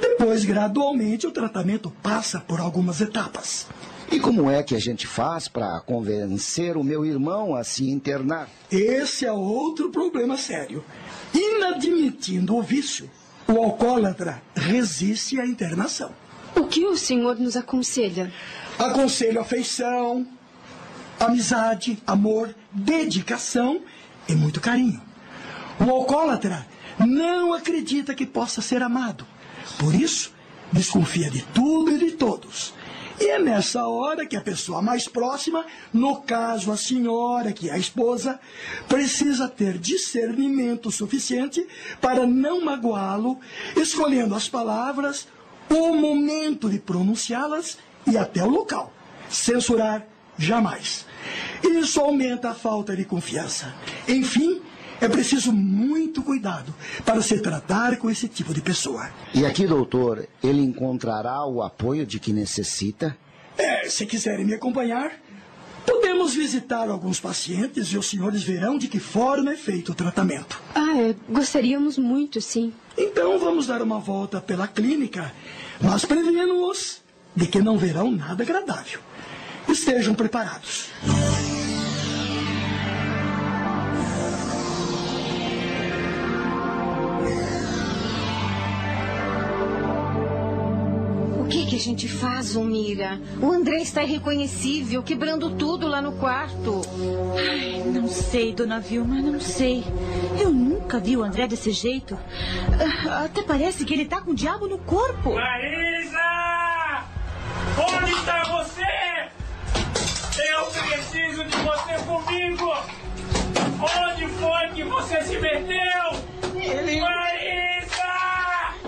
Depois, 0.00 0.44
gradualmente, 0.44 1.26
o 1.26 1.30
tratamento 1.30 1.90
passa 2.02 2.40
por 2.40 2.60
algumas 2.60 3.00
etapas. 3.00 3.68
E 4.10 4.20
como 4.20 4.50
é 4.50 4.62
que 4.62 4.74
a 4.74 4.78
gente 4.78 5.06
faz 5.06 5.48
para 5.48 5.80
convencer 5.80 6.76
o 6.76 6.84
meu 6.84 7.06
irmão 7.06 7.54
a 7.54 7.64
se 7.64 7.88
internar? 7.88 8.48
Esse 8.70 9.24
é 9.24 9.32
outro 9.32 9.90
problema 9.90 10.36
sério. 10.36 10.84
Inadmitindo 11.32 12.54
o 12.56 12.62
vício, 12.62 13.08
o 13.48 13.62
alcoólatra 13.62 14.42
resiste 14.54 15.40
à 15.40 15.46
internação. 15.46 16.10
O 16.54 16.66
que 16.66 16.84
o 16.84 16.96
senhor 16.96 17.36
nos 17.38 17.56
aconselha? 17.56 18.32
Aconselho 18.78 19.40
afeição, 19.40 20.26
amizade, 21.18 22.02
amor, 22.06 22.54
dedicação 22.70 23.80
e 24.28 24.34
muito 24.34 24.60
carinho. 24.60 25.00
O 25.80 25.90
alcoólatra 25.90 26.66
não 26.98 27.52
acredita 27.52 28.14
que 28.14 28.26
possa 28.26 28.60
ser 28.60 28.82
amado. 28.82 29.26
Por 29.78 29.94
isso, 29.94 30.32
desconfia 30.72 31.30
de 31.30 31.42
tudo 31.42 31.92
e 31.92 31.98
de 31.98 32.12
todos. 32.12 32.74
E 33.20 33.28
é 33.28 33.38
nessa 33.38 33.86
hora 33.86 34.26
que 34.26 34.36
a 34.36 34.40
pessoa 34.40 34.82
mais 34.82 35.06
próxima, 35.06 35.64
no 35.92 36.22
caso 36.22 36.72
a 36.72 36.76
senhora, 36.76 37.52
que 37.52 37.68
é 37.68 37.72
a 37.72 37.78
esposa, 37.78 38.40
precisa 38.88 39.48
ter 39.48 39.78
discernimento 39.78 40.90
suficiente 40.90 41.66
para 42.00 42.26
não 42.26 42.64
magoá-lo, 42.64 43.38
escolhendo 43.76 44.34
as 44.34 44.48
palavras, 44.48 45.28
o 45.70 45.94
momento 45.94 46.68
de 46.68 46.78
pronunciá-las 46.78 47.78
e 48.06 48.16
até 48.16 48.44
o 48.44 48.48
local. 48.48 48.92
Censurar 49.28 50.06
jamais. 50.36 51.06
Isso 51.62 52.00
aumenta 52.00 52.50
a 52.50 52.54
falta 52.54 52.96
de 52.96 53.04
confiança. 53.04 53.74
Enfim, 54.08 54.60
é 55.04 55.08
preciso 55.08 55.52
muito 55.52 56.22
cuidado 56.22 56.72
para 57.04 57.20
se 57.20 57.40
tratar 57.40 57.96
com 57.96 58.08
esse 58.08 58.28
tipo 58.28 58.54
de 58.54 58.60
pessoa. 58.60 59.10
E 59.34 59.44
aqui, 59.44 59.66
doutor, 59.66 60.28
ele 60.42 60.62
encontrará 60.62 61.44
o 61.44 61.62
apoio 61.62 62.06
de 62.06 62.20
que 62.20 62.32
necessita? 62.32 63.16
É, 63.58 63.88
se 63.88 64.06
quiserem 64.06 64.44
me 64.44 64.54
acompanhar, 64.54 65.12
podemos 65.84 66.34
visitar 66.34 66.88
alguns 66.88 67.18
pacientes 67.18 67.88
e 67.88 67.98
os 67.98 68.08
senhores 68.08 68.44
verão 68.44 68.78
de 68.78 68.86
que 68.86 69.00
forma 69.00 69.52
é 69.52 69.56
feito 69.56 69.92
o 69.92 69.94
tratamento. 69.94 70.60
Ah, 70.74 70.96
é, 70.96 71.14
gostaríamos 71.28 71.98
muito, 71.98 72.40
sim. 72.40 72.72
Então 72.96 73.38
vamos 73.38 73.66
dar 73.66 73.82
uma 73.82 73.98
volta 73.98 74.40
pela 74.40 74.68
clínica, 74.68 75.32
mas 75.80 76.04
prevendo-os 76.04 77.02
de 77.34 77.46
que 77.46 77.60
não 77.60 77.76
verão 77.76 78.10
nada 78.10 78.44
agradável. 78.44 79.00
Estejam 79.68 80.14
preparados. 80.14 80.88
Gente 91.82 92.08
faz, 92.08 92.54
Omira? 92.54 93.20
O 93.40 93.50
André 93.50 93.78
está 93.78 94.04
irreconhecível, 94.04 95.02
quebrando 95.02 95.50
tudo 95.56 95.88
lá 95.88 96.00
no 96.00 96.12
quarto. 96.12 96.80
Ai, 97.36 97.82
não 97.92 98.06
sei, 98.08 98.54
dona 98.54 98.78
Vilma, 98.78 99.20
não 99.20 99.40
sei. 99.40 99.84
Eu 100.40 100.50
nunca 100.50 101.00
vi 101.00 101.16
o 101.16 101.24
André 101.24 101.48
desse 101.48 101.72
jeito. 101.72 102.16
Ah, 103.10 103.24
até 103.24 103.42
parece 103.42 103.84
que 103.84 103.92
ele 103.92 104.04
está 104.04 104.20
com 104.20 104.30
o 104.30 104.34
diabo 104.34 104.68
no 104.68 104.78
corpo. 104.78 105.34
Marisa! 105.34 107.04
Onde 107.76 108.12
está 108.12 108.44
você? 108.44 109.30
Eu 110.40 110.66
preciso 110.66 111.44
de 111.44 111.56
você 111.56 111.94
comigo! 112.06 112.72
Onde 113.80 114.26
foi 114.28 114.68
que 114.74 114.84
você 114.84 115.20
se 115.22 115.38
meteu? 115.40 116.12
Ele... 116.54 117.00
Marisa! 117.00 118.12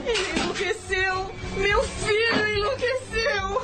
Ele 0.06 0.40
enlouqueceu! 0.40 1.34
Meu 1.56 1.82
filho 1.82 2.48
enlouqueceu! 2.56 3.62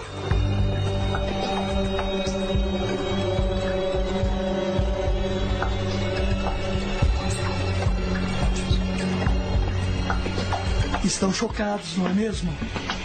Estão 11.05 11.33
chocados, 11.33 11.97
não 11.97 12.09
é 12.09 12.13
mesmo? 12.13 12.53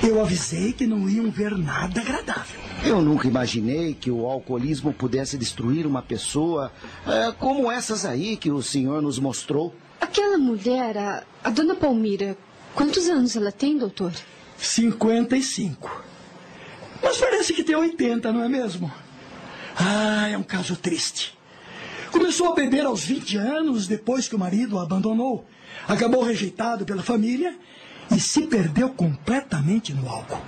Eu 0.04 0.22
avisei 0.22 0.72
que 0.72 0.86
não 0.86 1.10
iam 1.10 1.32
ver 1.32 1.58
nada 1.58 2.02
agradável. 2.02 2.62
Eu 2.84 3.02
nunca 3.02 3.28
imaginei 3.28 3.96
que 3.96 4.12
o 4.12 4.28
alcoolismo 4.28 4.94
pudesse 4.94 5.38
destruir 5.38 5.88
uma 5.88 6.04
pessoa 6.04 6.72
é, 7.08 7.32
como 7.32 7.72
essas 7.72 8.06
aí 8.06 8.38
que 8.38 8.52
o 8.52 8.62
senhor 8.62 9.02
nos 9.02 9.18
mostrou. 9.18 9.74
Aquela 10.00 10.38
mulher, 10.38 10.96
a, 10.96 11.24
a 11.44 11.50
dona 11.50 11.74
Palmira, 11.74 12.38
quantos 12.76 13.08
anos 13.08 13.36
ela 13.36 13.52
tem, 13.52 13.78
doutor? 13.78 14.12
55. 14.58 16.04
Mas 17.02 17.18
parece 17.18 17.54
que 17.54 17.64
tem 17.64 17.76
80, 17.76 18.32
não 18.32 18.44
é 18.44 18.50
mesmo? 18.50 18.92
Ah, 19.78 20.30
é 20.30 20.38
um 20.38 20.44
caso 20.44 20.76
triste. 20.76 21.38
Começou 22.12 22.52
a 22.52 22.56
beber 22.56 22.86
aos 22.86 23.04
20 23.04 23.38
anos, 23.38 23.88
depois 23.88 24.28
que 24.28 24.36
o 24.36 24.40
marido 24.40 24.80
a 24.80 24.84
abandonou. 24.84 25.46
Acabou 25.88 26.24
rejeitado 26.24 26.86
pela 26.86 27.04
família 27.04 27.56
e 28.10 28.20
se 28.20 28.48
perdeu 28.48 28.90
completamente 28.90 29.94
no 29.94 30.08
álcool. 30.08 30.42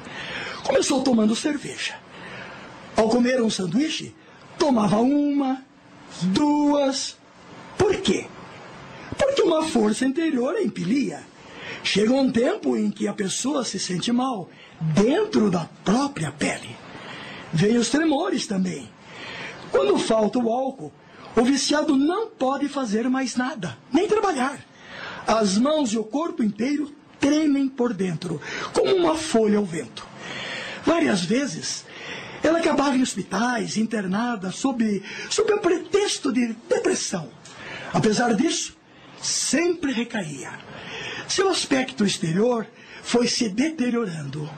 Começou 0.63 1.03
tomando 1.03 1.35
cerveja. 1.35 1.95
Ao 2.95 3.09
comer 3.09 3.41
um 3.41 3.49
sanduíche, 3.49 4.15
tomava 4.57 4.99
uma, 4.99 5.63
duas. 6.21 7.17
Por 7.77 7.95
quê? 7.97 8.27
Porque 9.17 9.41
uma 9.41 9.63
força 9.63 10.05
interior 10.05 10.55
a 10.55 10.61
impelia. 10.61 11.21
Chega 11.83 12.13
um 12.13 12.31
tempo 12.31 12.75
em 12.75 12.91
que 12.91 13.07
a 13.07 13.13
pessoa 13.13 13.63
se 13.63 13.79
sente 13.79 14.11
mal 14.11 14.49
dentro 14.79 15.49
da 15.49 15.69
própria 15.83 16.31
pele. 16.31 16.75
Vem 17.53 17.77
os 17.77 17.89
tremores 17.89 18.45
também. 18.45 18.89
Quando 19.71 19.97
falta 19.97 20.39
o 20.39 20.51
álcool, 20.51 20.91
o 21.35 21.43
viciado 21.43 21.95
não 21.95 22.29
pode 22.29 22.67
fazer 22.67 23.09
mais 23.09 23.35
nada, 23.35 23.77
nem 23.91 24.07
trabalhar. 24.07 24.59
As 25.25 25.57
mãos 25.57 25.91
e 25.93 25.97
o 25.97 26.03
corpo 26.03 26.43
inteiro 26.43 26.91
tremem 27.19 27.67
por 27.67 27.93
dentro, 27.93 28.41
como 28.73 28.95
uma 28.95 29.15
folha 29.15 29.57
ao 29.57 29.65
vento. 29.65 30.07
Várias 30.85 31.21
vezes, 31.21 31.85
ela 32.41 32.59
acabava 32.59 32.95
em 32.95 33.01
hospitais, 33.01 33.77
internada, 33.77 34.51
sob, 34.51 35.03
sob 35.29 35.51
o 35.53 35.59
pretexto 35.59 36.31
de 36.31 36.55
depressão. 36.69 37.29
Apesar 37.93 38.33
disso, 38.33 38.77
sempre 39.21 39.91
recaía. 39.91 40.51
Seu 41.27 41.49
aspecto 41.49 42.05
exterior 42.05 42.65
foi 43.03 43.27
se 43.27 43.49
deteriorando. 43.49 44.49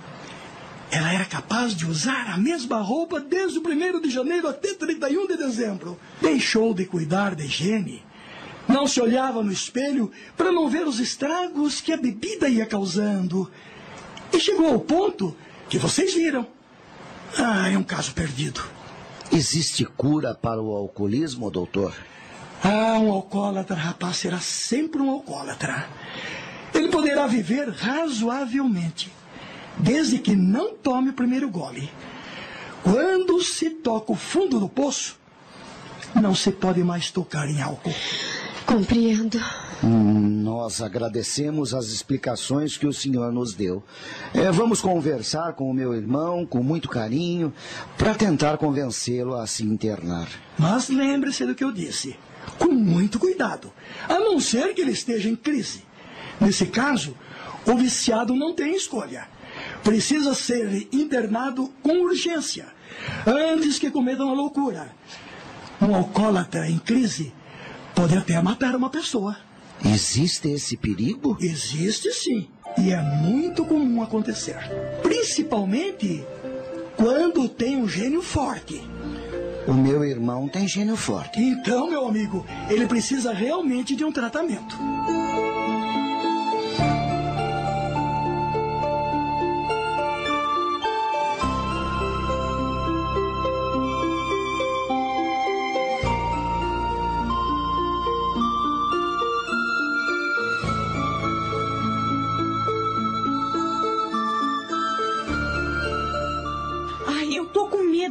ela 0.91 1.13
era 1.13 1.25
capaz 1.25 1.75
de 1.75 1.85
usar 1.85 2.29
a 2.29 2.37
mesma 2.37 2.81
roupa 2.81 3.19
desde 3.19 3.59
o 3.59 3.61
1 3.61 4.01
de 4.01 4.09
janeiro 4.09 4.47
até 4.47 4.73
31 4.73 5.27
de 5.27 5.37
dezembro. 5.37 5.99
Deixou 6.21 6.73
de 6.73 6.85
cuidar 6.85 7.35
da 7.35 7.43
higiene. 7.43 8.03
Não 8.67 8.87
se 8.87 9.01
olhava 9.01 9.43
no 9.43 9.51
espelho 9.51 10.11
para 10.37 10.51
não 10.51 10.69
ver 10.69 10.87
os 10.87 10.99
estragos 10.99 11.81
que 11.81 11.91
a 11.91 11.97
bebida 11.97 12.47
ia 12.47 12.65
causando. 12.65 13.51
E 14.31 14.39
chegou 14.39 14.67
ao 14.67 14.79
ponto 14.79 15.35
que 15.69 15.77
vocês 15.77 16.13
viram. 16.13 16.47
Ah, 17.37 17.69
é 17.69 17.77
um 17.77 17.83
caso 17.83 18.13
perdido. 18.13 18.63
Existe 19.31 19.85
cura 19.85 20.33
para 20.33 20.61
o 20.61 20.75
alcoolismo, 20.75 21.51
doutor? 21.51 21.95
Ah, 22.63 22.97
um 22.99 23.11
alcoólatra, 23.11 23.75
rapaz, 23.75 24.17
será 24.17 24.39
sempre 24.39 25.01
um 25.01 25.09
alcoólatra. 25.09 25.87
Ele 26.79 26.87
poderá 26.87 27.27
viver 27.27 27.67
razoavelmente, 27.71 29.11
desde 29.77 30.17
que 30.17 30.33
não 30.33 30.73
tome 30.73 31.09
o 31.09 31.13
primeiro 31.13 31.49
gole. 31.49 31.91
Quando 32.81 33.43
se 33.43 33.69
toca 33.69 34.13
o 34.13 34.15
fundo 34.15 34.61
do 34.61 34.69
poço, 34.69 35.19
não 36.15 36.33
se 36.33 36.51
pode 36.51 36.81
mais 36.81 37.11
tocar 37.11 37.49
em 37.49 37.61
álcool. 37.61 37.93
Compreendo. 38.65 39.43
Hum, 39.83 40.41
nós 40.41 40.81
agradecemos 40.81 41.73
as 41.73 41.87
explicações 41.87 42.77
que 42.77 42.87
o 42.87 42.93
senhor 42.93 43.29
nos 43.33 43.53
deu. 43.53 43.83
É, 44.33 44.49
vamos 44.49 44.79
conversar 44.79 45.53
com 45.53 45.69
o 45.69 45.73
meu 45.73 45.93
irmão 45.93 46.45
com 46.45 46.63
muito 46.63 46.87
carinho 46.87 47.53
para 47.97 48.15
tentar 48.15 48.57
convencê-lo 48.57 49.35
a 49.35 49.45
se 49.45 49.65
internar. 49.65 50.29
Mas 50.57 50.87
lembre-se 50.87 51.45
do 51.45 51.53
que 51.53 51.63
eu 51.63 51.73
disse. 51.73 52.15
Com 52.57 52.69
muito 52.69 53.19
cuidado. 53.19 53.69
A 54.07 54.17
não 54.17 54.39
ser 54.39 54.73
que 54.73 54.79
ele 54.79 54.91
esteja 54.91 55.27
em 55.27 55.35
crise. 55.35 55.88
Nesse 56.39 56.65
caso, 56.65 57.15
o 57.65 57.75
viciado 57.75 58.35
não 58.35 58.53
tem 58.53 58.75
escolha. 58.75 59.27
Precisa 59.83 60.33
ser 60.33 60.87
internado 60.91 61.71
com 61.81 62.03
urgência, 62.03 62.67
antes 63.25 63.79
que 63.79 63.91
cometa 63.91 64.23
uma 64.23 64.33
loucura. 64.33 64.91
Um 65.81 65.95
alcoólatra 65.95 66.69
em 66.69 66.77
crise 66.77 67.33
pode 67.95 68.17
até 68.17 68.41
matar 68.41 68.75
uma 68.75 68.89
pessoa. 68.89 69.37
Existe 69.83 70.49
esse 70.49 70.75
perigo? 70.75 71.37
Existe 71.39 72.11
sim. 72.11 72.47
E 72.77 72.91
é 72.91 73.01
muito 73.01 73.65
comum 73.65 74.01
acontecer. 74.01 74.57
Principalmente 75.01 76.23
quando 76.95 77.47
tem 77.47 77.77
um 77.77 77.87
gênio 77.87 78.21
forte. 78.21 78.81
O 79.67 79.73
meu 79.73 80.03
irmão 80.03 80.47
tem 80.47 80.67
gênio 80.67 80.97
forte. 80.97 81.39
Então, 81.39 81.89
meu 81.89 82.07
amigo, 82.07 82.45
ele 82.69 82.87
precisa 82.87 83.31
realmente 83.31 83.95
de 83.95 84.03
um 84.03 84.11
tratamento. 84.11 84.77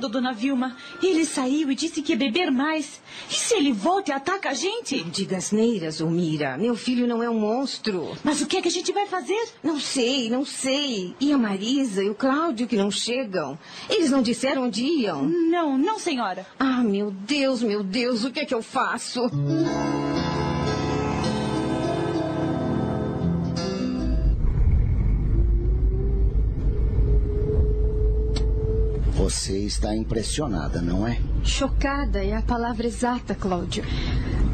Medo, 0.09 0.11
dona 0.11 0.33
Vilma. 0.33 0.77
Ele 1.03 1.25
saiu 1.25 1.71
e 1.71 1.75
disse 1.75 2.03
que 2.03 2.13
ia 2.13 2.19
beber 2.19 2.51
mais. 2.51 3.01
E 3.31 3.35
se 3.35 3.55
ele 3.55 3.73
volta 3.73 4.11
e 4.11 4.15
ataca 4.15 4.51
a 4.51 4.55
gente? 4.55 5.03
Diga 5.05 5.37
asneiras, 5.37 6.01
Mira. 6.01 6.57
Meu 6.57 6.75
filho 6.75 7.07
não 7.07 7.23
é 7.23 7.31
um 7.31 7.39
monstro. 7.39 8.17
Mas 8.25 8.41
o 8.41 8.47
que 8.47 8.57
é 8.57 8.63
que 8.63 8.69
a 8.69 8.71
gente 8.71 8.93
vai 8.93 9.07
fazer? 9.07 9.49
Não 9.63 9.79
sei, 9.79 10.31
não 10.31 10.45
sei. 10.45 11.15
E 11.21 11.33
a 11.33 11.39
Marisa 11.39 12.03
e 12.03 12.11
o 12.11 12.15
Cláudio 12.15 12.67
que 12.67 12.77
não 12.77 12.91
chegam? 12.91 13.59
Eles 13.89 14.11
não 14.11 14.23
disseram 14.23 14.65
onde 14.65 14.83
iam? 14.83 15.23
Não, 15.23 15.77
não, 15.77 15.99
senhora. 15.99 16.47
Ah, 16.59 16.83
meu 16.83 17.11
Deus, 17.11 17.63
meu 17.63 17.83
Deus, 17.83 18.25
o 18.25 18.31
que 18.31 18.41
é 18.41 18.45
que 18.45 18.55
eu 18.55 18.63
faço? 18.63 19.21
Você 29.29 29.59
está 29.59 29.95
impressionada, 29.95 30.81
não 30.81 31.07
é? 31.07 31.21
Chocada 31.45 32.25
é 32.25 32.35
a 32.35 32.41
palavra 32.41 32.87
exata, 32.87 33.35
Cláudio. 33.35 33.85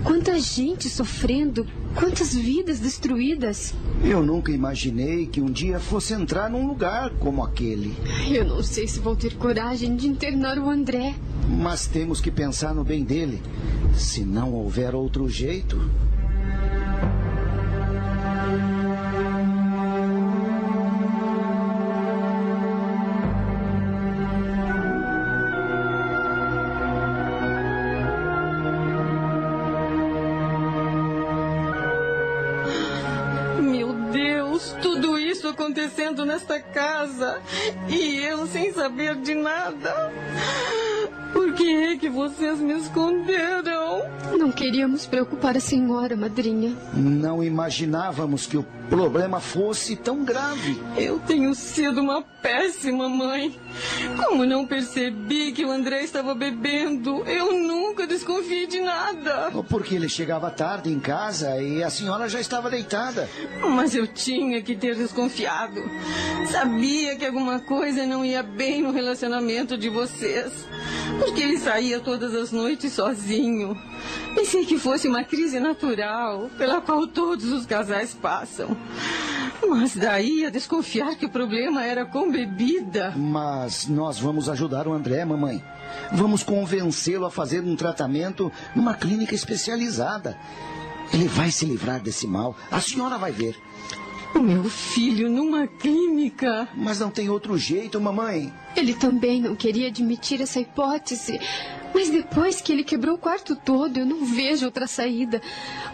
Quanta 0.03 0.37
gente 0.41 0.89
sofrendo, 0.89 1.65
quantas 1.95 2.35
vidas 2.35 2.81
destruídas. 2.81 3.73
Eu 4.03 4.21
nunca 4.21 4.51
imaginei 4.51 5.29
que 5.29 5.41
um 5.41 5.49
dia 5.49 5.79
fosse 5.79 6.13
entrar 6.13 6.51
num 6.51 6.67
lugar 6.67 7.11
como 7.21 7.45
aquele. 7.45 7.97
Eu 8.29 8.45
não 8.45 8.65
sei 8.65 8.89
se 8.89 8.99
vou 8.99 9.15
ter 9.15 9.37
coragem 9.37 9.95
de 9.95 10.09
internar 10.09 10.59
o 10.59 10.69
André. 10.69 11.15
Mas 11.49 11.87
temos 11.87 12.21
que 12.21 12.33
pensar 12.33 12.75
no 12.75 12.83
bem 12.83 13.05
dele. 13.05 13.41
Se 13.95 14.25
não 14.25 14.53
houver 14.53 14.93
outro 14.93 15.29
jeito. 15.29 15.89
Acontecendo 36.15 36.25
nesta 36.25 36.61
casa 36.61 37.41
e 37.89 38.19
eu 38.25 38.47
sem 38.47 38.73
saber 38.73 39.17
de 39.17 39.35
nada. 39.35 40.13
Por 41.33 41.53
que 41.55 41.69
é 41.69 41.97
que 41.97 42.09
vocês 42.09 42.61
me 42.61 42.75
esconderam? 42.75 44.03
Não 44.39 44.53
queríamos 44.53 45.05
preocupar 45.05 45.57
a 45.57 45.61
senhora, 45.61 46.17
madrinha. 46.17 46.77
Não 46.95 47.43
imaginávamos 47.43 48.47
que 48.47 48.57
o 48.57 48.65
problema 48.89 49.41
fosse 49.41 49.97
tão 49.97 50.25
grave. 50.25 50.81
Eu 50.97 51.19
tenho 51.19 51.53
sido 51.55 52.01
uma 52.01 52.23
péssima 52.23 53.09
mãe. 53.09 53.59
Como 54.17 54.45
não 54.45 54.67
percebi 54.67 55.53
que 55.53 55.65
o 55.65 55.71
André 55.71 56.03
estava 56.03 56.35
bebendo? 56.35 57.23
Eu 57.27 57.53
nunca 57.53 58.07
desconfiei 58.07 58.67
de 58.67 58.81
nada. 58.81 59.51
Porque 59.69 59.95
ele 59.95 60.09
chegava 60.09 60.51
tarde 60.51 60.91
em 60.91 61.01
casa 61.01 61.61
e 61.61 61.83
a 61.83 61.91
senhora 61.91 62.29
já 62.29 62.41
estava 62.41 62.71
deitada. 62.71 63.29
Mas 63.61 63.95
eu 63.95 64.07
tinha 64.07 64.63
que 64.63 64.77
ter 64.77 64.95
desconfiado. 64.95 65.83
Sabia 66.51 67.17
que 67.17 67.27
alguma 67.27 67.61
coisa 67.61 68.07
não 68.07 68.25
ia 68.25 68.43
bem 68.43 68.83
no 68.83 68.93
relacionamento 68.93 69.77
de 69.77 69.89
vocês. 69.89 70.53
Porque 71.19 71.43
ele 71.43 71.59
saía 71.59 72.01
todas 72.01 72.35
as 72.35 72.51
noites 72.53 72.93
sozinho. 72.93 73.77
Pensei 74.35 74.65
que 74.65 74.79
fosse 74.79 75.07
uma 75.07 75.25
crise 75.25 75.61
natural, 75.61 76.51
pela 76.59 76.81
qual 76.81 77.07
todos 77.07 77.53
os 77.53 77.67
casais 77.67 78.15
passam. 78.15 78.77
Mas 79.69 79.97
daí 79.97 80.45
a 80.45 80.51
desconfiar 80.51 81.15
que 81.17 81.27
o 81.27 81.31
problema 81.31 81.85
era 81.85 82.05
com 82.05 82.31
bebida. 82.31 83.13
Mas 83.17 83.87
nós 83.87 84.19
vamos 84.19 84.49
ajudar 84.49 84.87
o 84.87 84.93
André, 84.93 85.25
mamãe. 85.25 85.63
Vamos 86.13 86.43
convencê-lo 86.43 87.27
a 87.27 87.31
fazer 87.31 87.61
um 87.61 87.77
tratamento 87.77 88.51
numa 88.75 88.95
clínica 88.95 89.35
especializada. 89.35 90.39
Ele 91.13 91.29
vai 91.29 91.51
se 91.51 91.65
livrar 91.65 92.01
desse 92.01 92.27
mal. 92.27 92.57
A 92.71 92.81
senhora 92.81 93.19
vai 93.19 93.33
ver. 93.33 93.57
O 94.35 94.41
meu 94.41 94.65
filho 94.65 95.31
numa 95.31 95.67
clínica. 95.67 96.69
Mas 96.75 96.99
não 96.99 97.11
tem 97.11 97.29
outro 97.29 97.57
jeito, 97.57 98.01
mamãe. 98.01 98.53
Ele 98.75 98.93
também 98.93 99.41
não 99.41 99.55
queria 99.55 99.89
admitir 99.89 100.41
essa 100.41 100.59
hipótese. 100.59 101.39
Mas 101.95 102.11
depois 102.11 102.61
que 102.61 102.73
ele 102.73 102.83
quebrou 102.83 103.15
o 103.15 103.19
quarto 103.19 103.55
todo, 103.55 103.99
eu 103.99 104.05
não 104.05 104.27
vejo 104.27 104.67
outra 104.67 104.87
saída. 104.87 105.41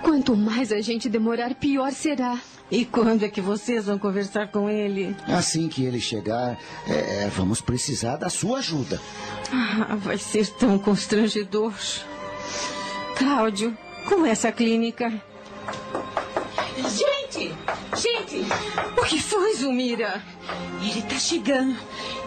Quanto 0.03 0.35
mais 0.35 0.73
a 0.73 0.81
gente 0.81 1.09
demorar, 1.09 1.55
pior 1.55 1.93
será. 1.93 2.39
E 2.71 2.85
quando 2.85 3.25
é 3.25 3.29
que 3.29 3.41
vocês 3.41 3.85
vão 3.85 3.99
conversar 3.99 4.49
com 4.49 4.71
ele? 4.71 5.15
Assim 5.27 5.69
que 5.69 5.85
ele 5.85 6.01
chegar, 6.01 6.57
é, 6.89 7.29
vamos 7.35 7.61
precisar 7.61 8.17
da 8.17 8.31
sua 8.31 8.59
ajuda. 8.59 9.01
Ah, 9.53 9.97
vai 9.97 10.17
ser 10.17 10.47
tão 10.47 10.79
constrangedor. 10.79 11.75
Cláudio, 13.17 13.77
com 14.09 14.25
essa 14.25 14.51
clínica. 14.51 15.13
Gente! 16.77 17.55
Gente! 18.01 18.47
O 18.97 19.05
que 19.05 19.21
foi, 19.21 19.55
Zumira? 19.57 20.23
Ele 20.83 21.03
tá 21.03 21.17
chegando. 21.19 21.77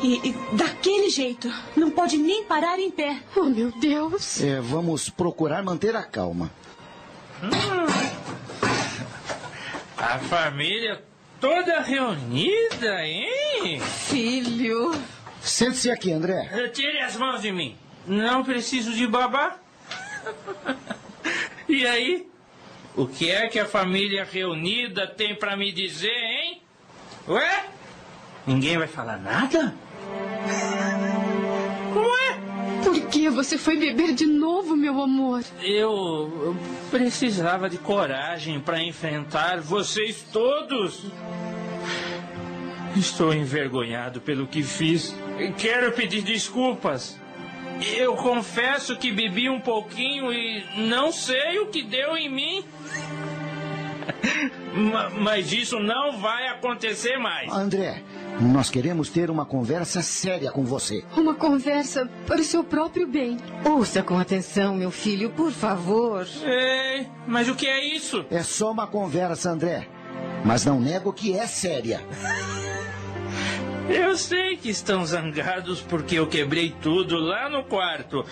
E, 0.02 0.30
e 0.30 0.56
daquele 0.56 1.10
jeito. 1.10 1.52
Não 1.76 1.90
pode 1.90 2.18
nem 2.18 2.44
parar 2.44 2.78
em 2.80 2.92
pé. 2.92 3.20
Oh, 3.36 3.46
meu 3.46 3.72
Deus. 3.72 4.42
É, 4.42 4.60
vamos 4.62 5.10
procurar 5.10 5.64
manter 5.64 5.96
a 5.96 6.04
calma. 6.04 6.52
A 9.98 10.20
família 10.20 11.04
toda 11.40 11.82
reunida, 11.82 13.06
hein? 13.06 13.80
Filho. 13.80 14.92
Sente-se 15.42 15.90
aqui, 15.90 16.12
André. 16.12 16.70
Tire 16.74 17.00
as 17.00 17.16
mãos 17.16 17.42
de 17.42 17.52
mim. 17.52 17.76
Não 18.06 18.44
preciso 18.44 18.94
de 18.94 19.08
babá. 19.08 19.58
E 21.68 21.88
aí? 21.88 22.28
O 22.96 23.08
que 23.08 23.32
é 23.32 23.48
que 23.48 23.60
a 23.60 23.66
família 23.66 24.24
reunida 24.24 25.08
tem 25.08 25.36
para 25.36 25.58
me 25.58 25.72
dizer, 25.72 26.10
hein? 26.10 26.62
Ué? 27.28 27.66
Ninguém 28.46 28.78
vai 28.78 28.88
falar 28.88 29.18
nada? 29.18 29.74
Ué? 31.96 32.40
Por 32.84 33.08
que 33.08 33.30
você 33.30 33.58
foi 33.58 33.78
beber 33.78 34.14
de 34.14 34.28
novo, 34.28 34.76
meu 34.76 35.02
amor? 35.02 35.44
Eu, 35.62 36.56
precisava 36.92 37.68
de 37.68 37.80
coragem 37.80 38.60
para 38.60 38.84
enfrentar 38.84 39.60
vocês 39.60 40.24
todos. 40.32 41.06
Estou 42.96 43.34
envergonhado 43.34 44.22
pelo 44.22 44.46
que 44.46 44.62
fiz. 44.62 45.16
Quero 45.58 45.94
pedir 45.94 46.22
desculpas. 46.22 47.18
Eu 47.98 48.16
confesso 48.16 48.96
que 48.98 49.12
bebi 49.12 49.50
um 49.50 49.60
pouquinho 49.60 50.32
e 50.32 50.64
não 50.78 51.12
sei 51.12 51.60
o 51.60 51.68
que 51.68 51.84
deu 51.84 52.16
em 52.16 52.30
mim. 52.30 52.66
Mas 55.20 55.52
isso 55.52 55.80
não 55.80 56.20
vai 56.20 56.48
acontecer 56.48 57.18
mais. 57.18 57.52
André, 57.52 58.02
nós 58.40 58.70
queremos 58.70 59.10
ter 59.10 59.30
uma 59.30 59.46
conversa 59.46 60.02
séria 60.02 60.52
com 60.52 60.64
você. 60.64 61.04
Uma 61.16 61.36
conversa 61.36 62.10
para 62.26 62.42
o 62.42 62.44
seu 62.44 62.64
próprio 62.64 63.08
bem. 63.08 63.38
Ouça 63.64 64.02
com 64.02 64.18
atenção, 64.18 64.76
meu 64.76 64.92
filho, 64.92 65.30
por 65.30 65.52
favor. 65.52 66.28
Ei, 66.44 67.08
mas 67.28 67.48
o 67.48 67.56
que 67.56 67.68
é 67.68 67.84
isso? 67.84 68.26
É 68.30 68.42
só 68.42 68.72
uma 68.72 68.88
conversa, 68.88 69.52
André. 69.52 69.88
Mas 70.44 70.66
não 70.66 70.80
nego 70.80 71.14
que 71.14 71.38
é 71.38 71.46
séria. 71.48 72.02
Eu 73.90 74.16
sei 74.18 74.56
que 74.56 74.70
estão 74.70 75.06
zangados 75.06 75.82
porque 75.82 76.16
eu 76.16 76.28
quebrei 76.28 76.74
tudo 76.82 77.18
lá 77.18 77.50
no 77.50 77.64
quarto. 77.64 78.26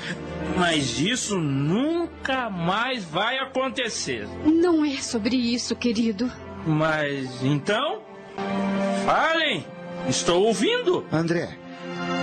Mas 0.58 1.00
isso 1.00 1.38
nunca 1.38 2.50
mais 2.50 3.04
vai 3.04 3.38
acontecer. 3.40 4.28
Não 4.46 4.86
é 4.86 4.98
sobre 4.98 5.36
isso, 5.36 5.76
querido. 5.76 6.32
Mas 6.66 7.44
então? 7.44 8.02
Falem! 9.06 9.66
Estou 10.08 10.44
ouvindo! 10.44 11.06
André, 11.12 11.58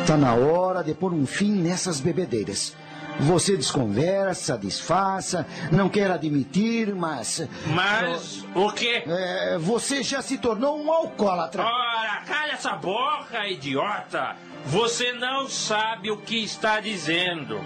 tá 0.07 0.17
na 0.17 0.35
hora 0.35 0.83
de 0.83 0.95
pôr 0.95 1.13
um 1.13 1.27
fim 1.27 1.53
nessas 1.53 2.01
bebedeiras. 2.01 2.75
Você 3.21 3.57
desconversa, 3.57 4.57
disfarça, 4.57 5.47
não 5.73 5.89
quer 5.89 6.11
admitir, 6.11 6.95
mas. 6.95 7.49
Mas 7.67 8.45
o 8.55 8.71
quê? 8.71 9.03
É, 9.07 9.59
você 9.59 10.03
já 10.03 10.23
se 10.23 10.39
tornou 10.39 10.81
um 10.81 10.93
alcoólatra. 10.93 11.65
Ora, 11.65 12.23
cala 12.27 12.53
essa 12.53 12.73
boca, 12.77 13.47
idiota! 13.49 14.37
Você 14.67 15.13
não 15.13 15.49
sabe 15.49 16.11
o 16.11 16.17
que 16.17 16.43
está 16.45 16.81
dizendo. 16.81 17.61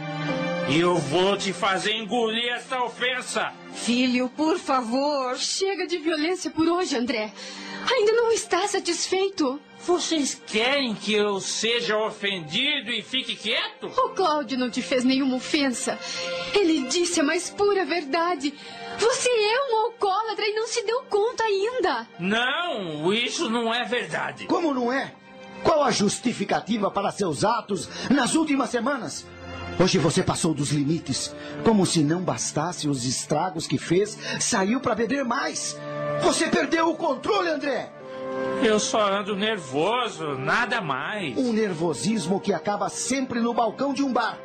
E 0.68 0.78
eu 0.78 0.96
vou 0.96 1.36
te 1.36 1.53
fazer 1.53 1.96
engolir 1.96 2.53
essa 2.53 2.82
ofensa. 2.82 3.53
Filho, 3.74 4.28
por 4.30 4.59
favor. 4.59 5.36
Chega 5.36 5.86
de 5.86 5.98
violência 5.98 6.50
por 6.50 6.66
hoje, 6.68 6.96
André. 6.96 7.32
Ainda 7.90 8.12
não 8.12 8.32
está 8.32 8.66
satisfeito? 8.68 9.61
Vocês 9.85 10.41
querem 10.47 10.95
que 10.95 11.12
eu 11.12 11.41
seja 11.41 11.99
ofendido 11.99 12.93
e 12.93 13.03
fique 13.03 13.35
quieto? 13.35 13.89
O 13.89 14.11
Cláudio 14.11 14.57
não 14.57 14.70
te 14.70 14.80
fez 14.80 15.03
nenhuma 15.03 15.37
ofensa. 15.37 15.99
Ele 16.55 16.87
disse 16.87 17.18
a 17.18 17.24
mais 17.24 17.51
pura 17.51 17.85
verdade. 17.85 18.55
Você 18.97 19.28
é 19.28 19.72
um 19.72 19.76
alcoólatra 19.87 20.47
e 20.47 20.55
não 20.55 20.68
se 20.68 20.85
deu 20.85 21.03
conta 21.11 21.43
ainda. 21.43 22.07
Não, 22.20 23.12
isso 23.12 23.51
não 23.51 23.74
é 23.74 23.85
verdade. 23.85 24.47
Como 24.47 24.72
não 24.72 24.93
é? 24.93 25.12
Qual 25.64 25.83
a 25.83 25.91
justificativa 25.91 26.89
para 26.89 27.11
seus 27.11 27.45
atos 27.45 27.89
nas 28.09 28.37
últimas 28.37 28.70
semanas? 28.70 29.26
Hoje 29.80 29.99
você 29.99 30.22
passou 30.22 30.55
dos 30.55 30.70
limites. 30.70 31.35
Como 31.64 31.85
se 31.85 32.05
não 32.05 32.22
bastasse 32.22 32.89
os 32.89 33.05
estragos 33.05 33.66
que 33.66 33.78
fez, 33.78 34.16
saiu 34.39 34.78
para 34.78 34.95
beber 34.95 35.24
mais. 35.24 35.76
Você 36.22 36.47
perdeu 36.47 36.89
o 36.89 36.95
controle, 36.95 37.49
André. 37.49 37.91
Eu 38.62 38.78
só 38.78 39.12
ando 39.12 39.35
nervoso, 39.35 40.37
nada 40.39 40.80
mais. 40.80 41.37
Um 41.37 41.53
nervosismo 41.53 42.41
que 42.41 42.53
acaba 42.53 42.89
sempre 42.89 43.41
no 43.41 43.53
balcão 43.53 43.93
de 43.93 44.03
um 44.05 44.12
bar. 44.12 44.39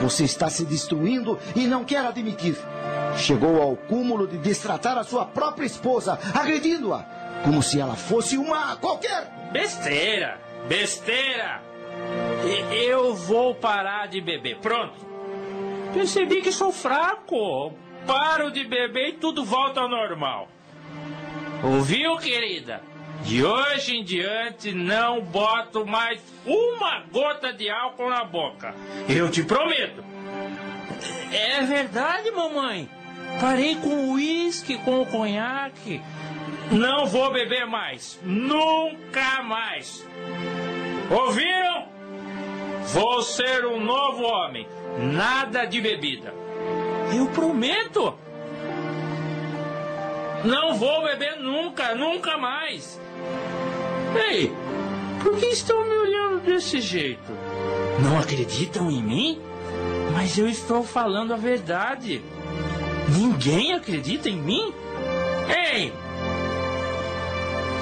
Você 0.00 0.24
está 0.24 0.48
se 0.48 0.64
destruindo 0.64 1.38
e 1.54 1.66
não 1.66 1.84
quer 1.84 2.04
admitir. 2.04 2.56
Chegou 3.18 3.60
ao 3.60 3.76
cúmulo 3.76 4.26
de 4.26 4.38
destratar 4.38 4.96
a 4.96 5.04
sua 5.04 5.26
própria 5.26 5.66
esposa, 5.66 6.18
agredindo-a, 6.34 7.04
como 7.44 7.62
se 7.62 7.78
ela 7.78 7.96
fosse 7.96 8.38
uma 8.38 8.76
qualquer. 8.76 9.30
Besteira, 9.52 10.40
besteira. 10.66 11.62
Eu 12.72 13.14
vou 13.14 13.54
parar 13.54 14.08
de 14.08 14.22
beber. 14.22 14.56
Pronto. 14.58 14.94
Percebi 15.92 16.40
que 16.40 16.50
sou 16.50 16.72
fraco. 16.72 17.74
Paro 18.06 18.50
de 18.50 18.64
beber 18.64 19.08
e 19.10 19.12
tudo 19.12 19.44
volta 19.44 19.80
ao 19.80 19.88
normal. 19.88 20.48
Ouviu, 21.62 22.16
querida? 22.16 22.80
De 23.24 23.44
hoje 23.44 23.96
em 23.96 24.04
diante 24.04 24.72
não 24.72 25.20
boto 25.20 25.86
mais 25.86 26.20
uma 26.44 27.00
gota 27.12 27.52
de 27.52 27.70
álcool 27.70 28.08
na 28.08 28.24
boca. 28.24 28.74
Eu 29.08 29.30
te 29.30 29.42
prometo. 29.42 30.02
É 31.32 31.62
verdade, 31.62 32.30
mamãe. 32.30 32.88
Parei 33.40 33.76
com 33.76 33.88
o 33.88 34.12
uísque, 34.14 34.78
com 34.78 35.02
o 35.02 35.06
conhaque. 35.06 36.00
Não 36.72 37.06
vou 37.06 37.32
beber 37.32 37.66
mais. 37.66 38.18
Nunca 38.22 39.42
mais. 39.42 40.06
Ouviram? 41.10 41.88
Vou 42.92 43.22
ser 43.22 43.64
um 43.66 43.80
novo 43.80 44.24
homem. 44.24 44.66
Nada 44.98 45.64
de 45.64 45.80
bebida. 45.80 46.34
Eu 47.14 47.26
prometo. 47.26 48.14
Não 50.44 50.74
vou 50.74 51.02
beber 51.04 51.36
nunca, 51.36 51.94
nunca 51.94 52.38
mais. 52.38 52.98
Ei, 54.28 54.50
por 55.22 55.36
que 55.36 55.46
estão 55.46 55.84
me 55.84 55.94
olhando 55.94 56.40
desse 56.40 56.80
jeito? 56.80 57.30
Não 58.02 58.18
acreditam 58.18 58.90
em 58.90 59.02
mim? 59.02 59.40
Mas 60.14 60.38
eu 60.38 60.48
estou 60.48 60.82
falando 60.82 61.34
a 61.34 61.36
verdade. 61.36 62.22
Ninguém 63.08 63.74
acredita 63.74 64.28
em 64.28 64.36
mim? 64.36 64.72
Ei! 65.48 65.92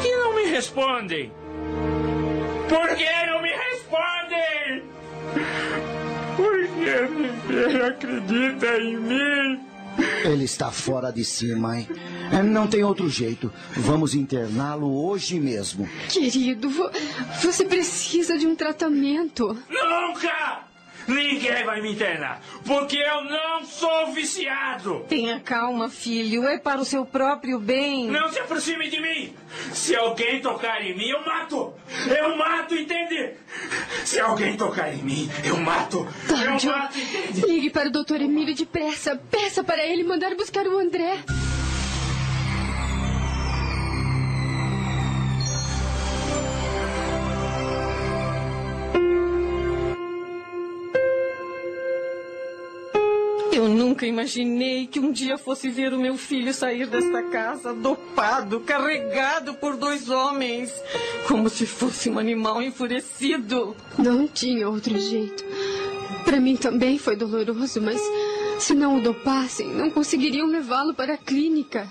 Que 0.03 0.17
não 0.17 0.35
me 0.35 0.47
respondem? 0.47 1.33
Por 2.69 2.97
que 2.97 3.27
não 3.27 3.41
me 3.41 3.51
respondem? 3.51 4.83
Por 6.37 6.67
que 6.67 7.09
ninguém 7.09 7.83
acredita 7.83 8.79
em 8.79 8.97
mim? 8.97 9.68
Ele 10.25 10.45
está 10.45 10.71
fora 10.71 11.11
de 11.11 11.25
si, 11.25 11.55
mãe. 11.55 11.89
É, 12.33 12.43
não 12.43 12.67
tem 12.67 12.85
outro 12.85 13.09
jeito. 13.09 13.53
Vamos 13.77 14.15
interná-lo 14.15 15.07
hoje 15.07 15.41
mesmo. 15.41 15.89
Querido, 16.09 16.69
vo 16.69 16.91
você 17.43 17.65
precisa 17.65 18.39
de 18.39 18.47
um 18.47 18.55
tratamento. 18.55 19.57
Nunca! 19.69 20.68
Ninguém 21.09 21.65
vai 21.65 21.81
me 21.81 21.93
internar, 21.93 22.43
porque 22.67 22.99
eu 22.99 23.25
não 23.25 23.65
sou 23.65 24.13
viciado. 24.13 25.07
Tenha 25.09 25.41
calma, 25.41 25.89
filho. 25.89 26.47
É 26.47 26.59
para 26.59 26.81
o 26.81 26.85
seu 26.85 27.07
próprio 27.07 27.59
bem. 27.59 28.09
Não 28.09 28.31
se 28.31 28.39
aproxime 28.39 28.91
de 28.91 29.01
mim. 29.01 29.35
Se 29.73 29.97
alguém 29.97 30.41
tocar 30.43 30.85
em 30.85 30.95
mim, 30.95 31.09
eu 31.09 31.25
mato. 31.25 31.73
Eu 32.07 32.37
mato, 32.37 32.75
entende? 32.75 33.33
Se 34.05 34.21
alguém 34.21 34.55
tocar 34.57 34.93
em 34.93 35.03
mim, 35.03 35.31
eu 35.45 35.57
mato. 35.57 36.07
Cláudio, 36.27 36.71
eu 36.71 36.77
mato, 36.77 36.99
entende? 36.99 37.41
ligue 37.41 37.71
para 37.71 37.89
o 37.89 37.93
doutor 37.93 38.21
Emílio 38.21 38.55
depressa. 38.55 39.17
Peça 39.31 39.65
para 39.65 39.87
ele 39.87 40.05
mandar 40.05 40.35
buscar 40.35 40.67
o 40.67 40.79
André. 40.79 41.25
Nunca 53.79 54.05
imaginei 54.05 54.89
que 54.89 54.99
um 54.99 55.13
dia 55.13 55.39
fosse 55.39 55.69
ver 55.71 55.95
o 55.95 56.01
meu 56.01 56.19
filho 56.19 56.53
sair 56.53 56.89
desta 56.89 57.23
casa 57.31 57.73
dopado, 57.73 58.61
carregado 58.61 59.55
por 59.55 59.77
dois 59.77 60.11
homens, 60.11 60.73
como 61.29 61.49
se 61.49 61.65
fosse 61.65 62.11
um 62.11 62.19
animal 62.19 62.61
enfurecido. 62.61 63.77
Não 63.97 64.27
tinha 64.27 64.69
outro 64.69 64.99
jeito. 64.99 65.45
Para 66.25 66.41
mim 66.41 66.57
também 66.57 66.99
foi 66.99 67.15
doloroso, 67.15 67.81
mas 67.81 68.01
se 68.59 68.75
não 68.75 68.97
o 68.97 69.01
dopassem, 69.01 69.69
não 69.69 69.91
conseguiriam 69.91 70.49
levá-lo 70.49 70.93
para 70.93 71.15
a 71.15 71.19
clínica. 71.19 71.89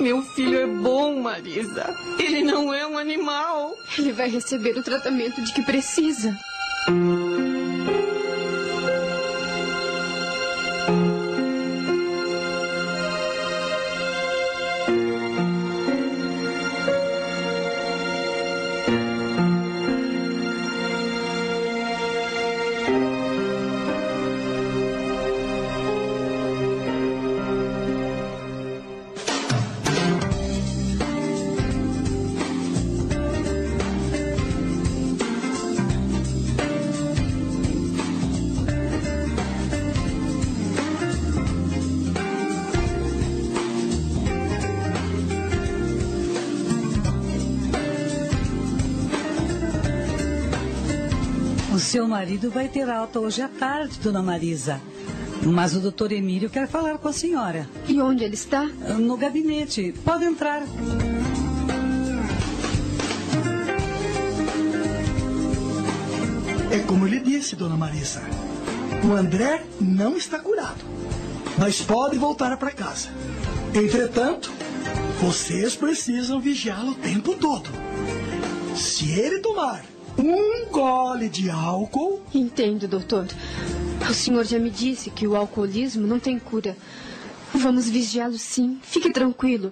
Meu 0.00 0.22
filho 0.22 0.58
é 0.58 0.66
bom, 0.66 1.20
Marisa. 1.20 1.94
Ele 2.18 2.42
não 2.42 2.74
é 2.74 2.84
um 2.84 2.98
animal. 2.98 3.72
Ele 3.96 4.12
vai 4.12 4.28
receber 4.28 4.76
o 4.76 4.82
tratamento 4.82 5.40
de 5.40 5.52
que 5.52 5.62
precisa. 5.62 6.36
Marido 52.40 52.50
vai 52.50 52.68
ter 52.68 52.88
alta 52.88 53.20
hoje 53.20 53.42
à 53.42 53.48
tarde, 53.48 53.98
dona 54.00 54.22
Marisa. 54.22 54.80
Mas 55.44 55.74
o 55.74 55.80
doutor 55.80 56.10
Emílio 56.10 56.48
quer 56.48 56.66
falar 56.66 56.96
com 56.96 57.08
a 57.08 57.12
senhora. 57.12 57.68
E 57.86 58.00
onde 58.00 58.24
ele 58.24 58.34
está? 58.34 58.64
No 58.64 59.16
gabinete. 59.18 59.94
Pode 60.02 60.24
entrar. 60.24 60.62
É 66.70 66.78
como 66.86 67.04
eu 67.04 67.10
lhe 67.10 67.20
disse, 67.20 67.54
dona 67.56 67.76
Marisa. 67.76 68.22
O 69.06 69.12
André 69.12 69.64
não 69.78 70.16
está 70.16 70.38
curado, 70.38 70.82
mas 71.58 71.82
pode 71.82 72.16
voltar 72.16 72.56
para 72.56 72.70
casa. 72.70 73.08
Entretanto, 73.74 74.50
vocês 75.20 75.76
precisam 75.76 76.40
vigiá-lo 76.40 76.92
o 76.92 76.94
tempo 76.94 77.34
todo. 77.34 77.68
Se 78.74 79.10
ele 79.10 79.40
tomar 79.40 79.84
um 80.16 80.59
gole 80.80 81.28
de 81.28 81.50
álcool. 81.50 82.22
Entendo, 82.34 82.88
doutor. 82.88 83.26
O 84.08 84.14
senhor 84.14 84.46
já 84.46 84.58
me 84.58 84.70
disse 84.70 85.10
que 85.10 85.26
o 85.26 85.36
alcoolismo 85.36 86.06
não 86.06 86.18
tem 86.18 86.38
cura. 86.38 86.74
Vamos 87.52 87.90
vigiá-lo 87.90 88.38
sim. 88.38 88.78
Fique 88.82 89.12
tranquilo. 89.12 89.70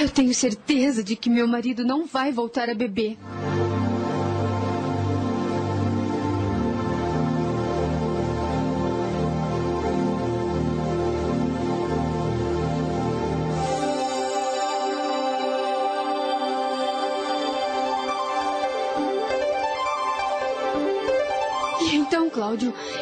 Eu 0.00 0.08
tenho 0.08 0.32
certeza 0.32 1.04
de 1.04 1.16
que 1.16 1.28
meu 1.28 1.46
marido 1.46 1.84
não 1.84 2.06
vai 2.06 2.32
voltar 2.32 2.70
a 2.70 2.74
beber. 2.74 3.18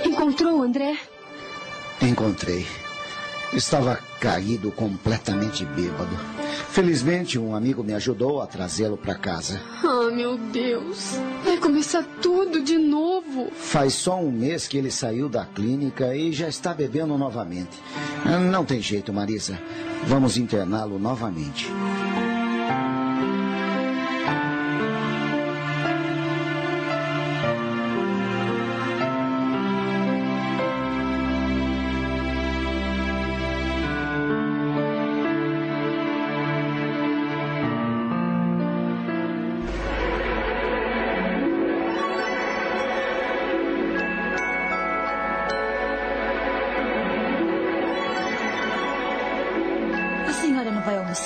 Encontrou 0.05 0.59
o 0.59 0.62
André? 0.62 0.97
Encontrei. 2.01 2.66
Estava 3.53 3.99
caído, 4.20 4.70
completamente 4.72 5.64
bêbado. 5.64 6.16
Felizmente, 6.70 7.38
um 7.38 7.55
amigo 7.55 7.82
me 7.82 7.94
ajudou 7.94 8.42
a 8.42 8.47
trazê-lo 8.47 8.97
para 8.97 9.14
casa. 9.14 9.61
Ah, 9.82 10.11
meu 10.12 10.36
Deus. 10.36 11.18
Vai 11.44 11.57
começar 11.57 12.03
tudo 12.20 12.62
de 12.62 12.76
novo. 12.76 13.51
Faz 13.53 13.94
só 13.94 14.18
um 14.18 14.30
mês 14.30 14.66
que 14.66 14.76
ele 14.76 14.90
saiu 14.90 15.28
da 15.28 15.44
clínica 15.47 16.14
e 16.14 16.32
já 16.32 16.49
está 16.49 16.74
bebendo 16.74 17.16
novamente. 17.16 17.80
Não 18.51 18.64
tem 18.64 18.80
jeito, 18.80 19.12
Marisa. 19.12 19.59
Vamos 20.07 20.36
interná-lo 20.36 20.99
novamente. 20.99 21.70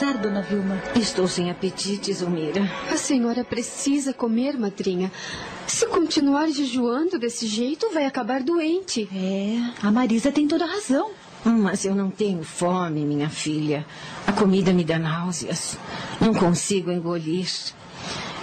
Almoçar, 0.00 0.16
dona 0.16 0.40
Vilma? 0.40 0.82
Estou 0.96 1.28
sem 1.28 1.50
apetite, 1.50 2.12
Zumira. 2.12 2.62
A 2.90 2.96
senhora 2.96 3.44
precisa 3.44 4.12
comer, 4.14 4.58
madrinha. 4.58 5.12
Se 5.66 5.86
continuar 5.86 6.48
jejuando 6.48 7.18
desse 7.18 7.46
jeito, 7.46 7.90
vai 7.92 8.06
acabar 8.06 8.42
doente. 8.42 9.08
É, 9.14 9.86
a 9.86 9.90
Marisa 9.90 10.32
tem 10.32 10.48
toda 10.48 10.64
a 10.64 10.68
razão. 10.68 11.10
Mas 11.44 11.84
eu 11.84 11.94
não 11.94 12.10
tenho 12.10 12.42
fome, 12.42 13.04
minha 13.04 13.28
filha. 13.28 13.86
A 14.26 14.32
comida 14.32 14.72
me 14.72 14.84
dá 14.84 14.98
náuseas. 14.98 15.78
Não 16.20 16.34
consigo 16.34 16.90
engolir. 16.90 17.48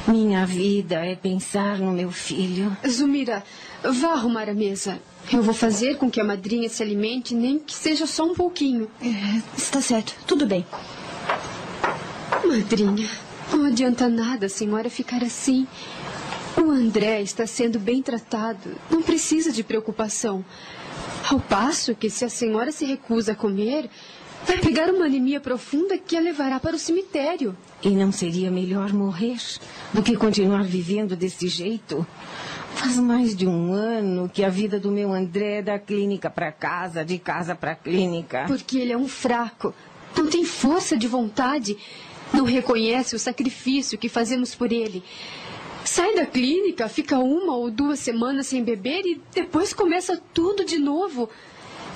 Minha 0.07 0.45
vida 0.45 1.05
é 1.05 1.15
pensar 1.15 1.79
no 1.79 1.91
meu 1.91 2.11
filho. 2.11 2.75
Zumira, 2.87 3.43
vá 3.83 4.13
arrumar 4.13 4.49
a 4.49 4.53
mesa. 4.53 4.99
Eu 5.31 5.43
vou 5.43 5.53
fazer 5.53 5.97
com 5.97 6.09
que 6.09 6.21
a 6.21 6.23
madrinha 6.23 6.69
se 6.69 6.81
alimente, 6.81 7.35
nem 7.35 7.59
que 7.59 7.73
seja 7.73 8.07
só 8.07 8.23
um 8.23 8.33
pouquinho. 8.33 8.89
É, 9.01 9.41
está 9.57 9.81
certo, 9.81 10.15
tudo 10.25 10.45
bem. 10.45 10.65
Madrinha, 12.47 13.09
não 13.51 13.65
adianta 13.65 14.07
nada 14.07 14.45
a 14.45 14.49
senhora 14.49 14.89
ficar 14.89 15.21
assim. 15.21 15.67
O 16.55 16.71
André 16.71 17.21
está 17.21 17.45
sendo 17.45 17.77
bem 17.77 18.01
tratado. 18.01 18.75
Não 18.89 19.01
precisa 19.01 19.51
de 19.51 19.63
preocupação. 19.63 20.43
Ao 21.29 21.39
passo 21.39 21.93
que, 21.93 22.09
se 22.09 22.23
a 22.23 22.29
senhora 22.29 22.71
se 22.71 22.85
recusa 22.85 23.33
a 23.33 23.35
comer, 23.35 23.89
vai 24.45 24.57
pegar 24.59 24.89
uma 24.89 25.05
anemia 25.05 25.41
profunda 25.41 25.97
que 25.97 26.15
a 26.15 26.21
levará 26.21 26.57
para 26.59 26.75
o 26.75 26.79
cemitério. 26.79 27.55
E 27.83 27.89
não 27.89 28.11
seria 28.11 28.49
melhor 28.49 28.93
morrer 28.93 29.37
do 29.93 30.01
que 30.01 30.15
continuar 30.15 30.63
vivendo 30.63 31.15
desse 31.17 31.49
jeito? 31.49 32.07
Faz 32.75 32.97
mais 32.97 33.35
de 33.35 33.45
um 33.45 33.73
ano 33.73 34.29
que 34.29 34.43
a 34.43 34.49
vida 34.49 34.79
do 34.79 34.89
meu 34.89 35.11
André 35.11 35.57
é 35.57 35.61
da 35.61 35.77
clínica 35.77 36.29
para 36.29 36.51
casa, 36.51 37.03
de 37.03 37.17
casa 37.17 37.55
para 37.55 37.75
clínica. 37.75 38.45
Porque 38.47 38.77
ele 38.77 38.93
é 38.93 38.97
um 38.97 39.07
fraco. 39.07 39.73
Não 40.15 40.27
tem 40.27 40.45
força 40.45 40.97
de 40.97 41.07
vontade. 41.07 41.77
Não 42.33 42.45
reconhece 42.45 43.15
o 43.15 43.19
sacrifício 43.19 43.97
que 43.97 44.09
fazemos 44.09 44.53
por 44.53 44.71
ele. 44.71 45.03
Sai 45.85 46.15
da 46.15 46.25
clínica, 46.25 46.89
fica 46.89 47.17
uma 47.17 47.55
ou 47.55 47.71
duas 47.71 47.99
semanas 47.99 48.47
sem 48.47 48.63
beber 48.63 49.05
e 49.05 49.21
depois 49.33 49.73
começa 49.73 50.21
tudo 50.33 50.65
de 50.65 50.77
novo. 50.77 51.29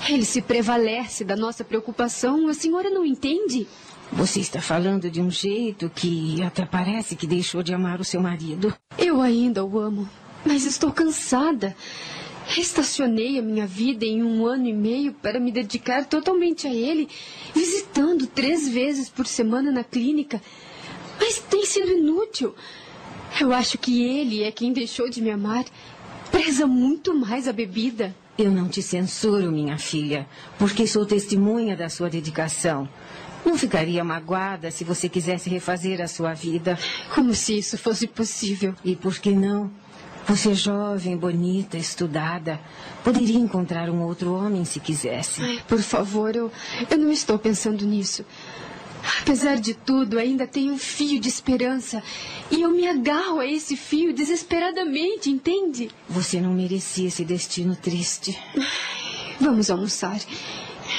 Ele 0.09 0.25
se 0.25 0.41
prevalece 0.41 1.23
da 1.23 1.35
nossa 1.35 1.63
preocupação. 1.63 2.47
A 2.47 2.53
senhora 2.53 2.89
não 2.89 3.05
entende? 3.05 3.67
Você 4.13 4.39
está 4.39 4.61
falando 4.61 5.09
de 5.09 5.21
um 5.21 5.29
jeito 5.29 5.89
que 5.89 6.41
até 6.43 6.65
parece 6.65 7.15
que 7.15 7.27
deixou 7.27 7.61
de 7.61 7.73
amar 7.73 7.99
o 8.01 8.05
seu 8.05 8.21
marido. 8.21 8.73
Eu 8.97 9.21
ainda 9.21 9.63
o 9.63 9.79
amo, 9.79 10.09
mas 10.45 10.65
estou 10.65 10.91
cansada. 10.91 11.75
Estacionei 12.57 13.39
a 13.39 13.41
minha 13.41 13.65
vida 13.65 14.05
em 14.05 14.23
um 14.23 14.45
ano 14.45 14.67
e 14.67 14.73
meio 14.73 15.13
para 15.13 15.39
me 15.39 15.51
dedicar 15.51 16.05
totalmente 16.05 16.67
a 16.67 16.73
ele, 16.73 17.07
visitando 17.53 18.27
três 18.27 18.67
vezes 18.67 19.09
por 19.09 19.25
semana 19.25 19.71
na 19.71 19.83
clínica. 19.83 20.41
Mas 21.19 21.39
tem 21.39 21.65
sido 21.65 21.91
inútil. 21.91 22.53
Eu 23.39 23.53
acho 23.53 23.77
que 23.77 24.03
ele 24.03 24.43
é 24.43 24.51
quem 24.51 24.73
deixou 24.73 25.09
de 25.09 25.21
me 25.21 25.29
amar. 25.29 25.65
Preza 26.31 26.67
muito 26.67 27.13
mais 27.13 27.47
a 27.47 27.53
bebida. 27.53 28.15
Eu 28.37 28.51
não 28.51 28.67
te 28.67 28.81
censuro, 28.81 29.51
minha 29.51 29.77
filha, 29.77 30.27
porque 30.57 30.87
sou 30.87 31.05
testemunha 31.05 31.75
da 31.75 31.89
sua 31.89 32.09
dedicação. 32.09 32.89
Não 33.45 33.57
ficaria 33.57 34.03
magoada 34.03 34.69
se 34.71 34.83
você 34.83 35.09
quisesse 35.09 35.49
refazer 35.49 36.01
a 36.01 36.07
sua 36.07 36.33
vida. 36.33 36.77
Como 37.13 37.33
se 37.33 37.57
isso 37.57 37.77
fosse 37.77 38.07
possível. 38.07 38.73
E 38.83 38.95
por 38.95 39.17
que 39.19 39.31
não? 39.31 39.71
Você 40.27 40.51
é 40.51 40.53
jovem, 40.53 41.17
bonita, 41.17 41.77
estudada. 41.77 42.59
Poderia 43.03 43.37
encontrar 43.39 43.89
um 43.89 44.03
outro 44.03 44.33
homem 44.33 44.63
se 44.65 44.79
quisesse. 44.79 45.41
Ai, 45.41 45.59
por 45.67 45.81
favor, 45.81 46.35
eu, 46.35 46.51
eu 46.89 46.97
não 46.97 47.11
estou 47.11 47.37
pensando 47.37 47.85
nisso. 47.85 48.25
Apesar 49.21 49.55
de 49.59 49.73
tudo, 49.73 50.19
ainda 50.19 50.45
tenho 50.45 50.73
um 50.73 50.77
fio 50.77 51.19
de 51.19 51.27
esperança. 51.27 52.03
E 52.51 52.61
eu 52.61 52.69
me 52.69 52.87
agarro 52.87 53.39
a 53.39 53.47
esse 53.47 53.75
fio 53.75 54.13
desesperadamente, 54.13 55.29
entende? 55.29 55.89
Você 56.07 56.39
não 56.39 56.53
merecia 56.53 57.07
esse 57.07 57.25
destino 57.25 57.75
triste. 57.75 58.37
Vamos 59.39 59.71
almoçar. 59.71 60.19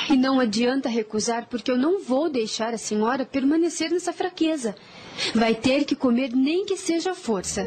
E 0.08 0.16
não 0.16 0.40
adianta 0.40 0.88
recusar, 0.88 1.46
porque 1.48 1.70
eu 1.70 1.78
não 1.78 2.02
vou 2.02 2.28
deixar 2.28 2.74
a 2.74 2.78
senhora 2.78 3.24
permanecer 3.24 3.90
nessa 3.90 4.12
fraqueza. 4.12 4.74
Vai 5.34 5.54
ter 5.54 5.84
que 5.84 5.94
comer 5.94 6.32
nem 6.34 6.64
que 6.64 6.76
seja 6.76 7.12
à 7.12 7.14
força. 7.14 7.64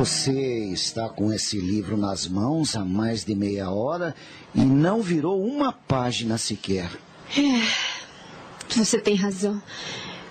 Você 0.00 0.32
está 0.72 1.10
com 1.10 1.30
esse 1.30 1.58
livro 1.58 1.94
nas 1.94 2.26
mãos 2.26 2.74
há 2.74 2.82
mais 2.82 3.22
de 3.22 3.34
meia 3.34 3.70
hora 3.70 4.14
e 4.54 4.62
não 4.62 5.02
virou 5.02 5.44
uma 5.44 5.74
página 5.74 6.38
sequer. 6.38 6.90
É, 7.36 8.74
você 8.74 8.98
tem 8.98 9.14
razão. 9.14 9.62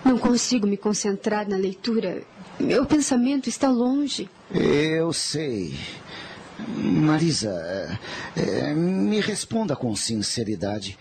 Não 0.04 0.18
consigo 0.18 0.66
me 0.66 0.76
concentrar 0.76 1.48
na 1.48 1.56
leitura. 1.56 2.24
Meu 2.60 2.84
pensamento 2.84 3.48
está 3.48 3.70
longe. 3.70 4.28
Eu 4.52 5.14
sei. 5.14 5.78
Marisa, 6.76 8.00
é, 8.36 8.74
me 8.74 9.20
responda 9.20 9.76
com 9.76 9.96
sinceridade. 9.96 10.98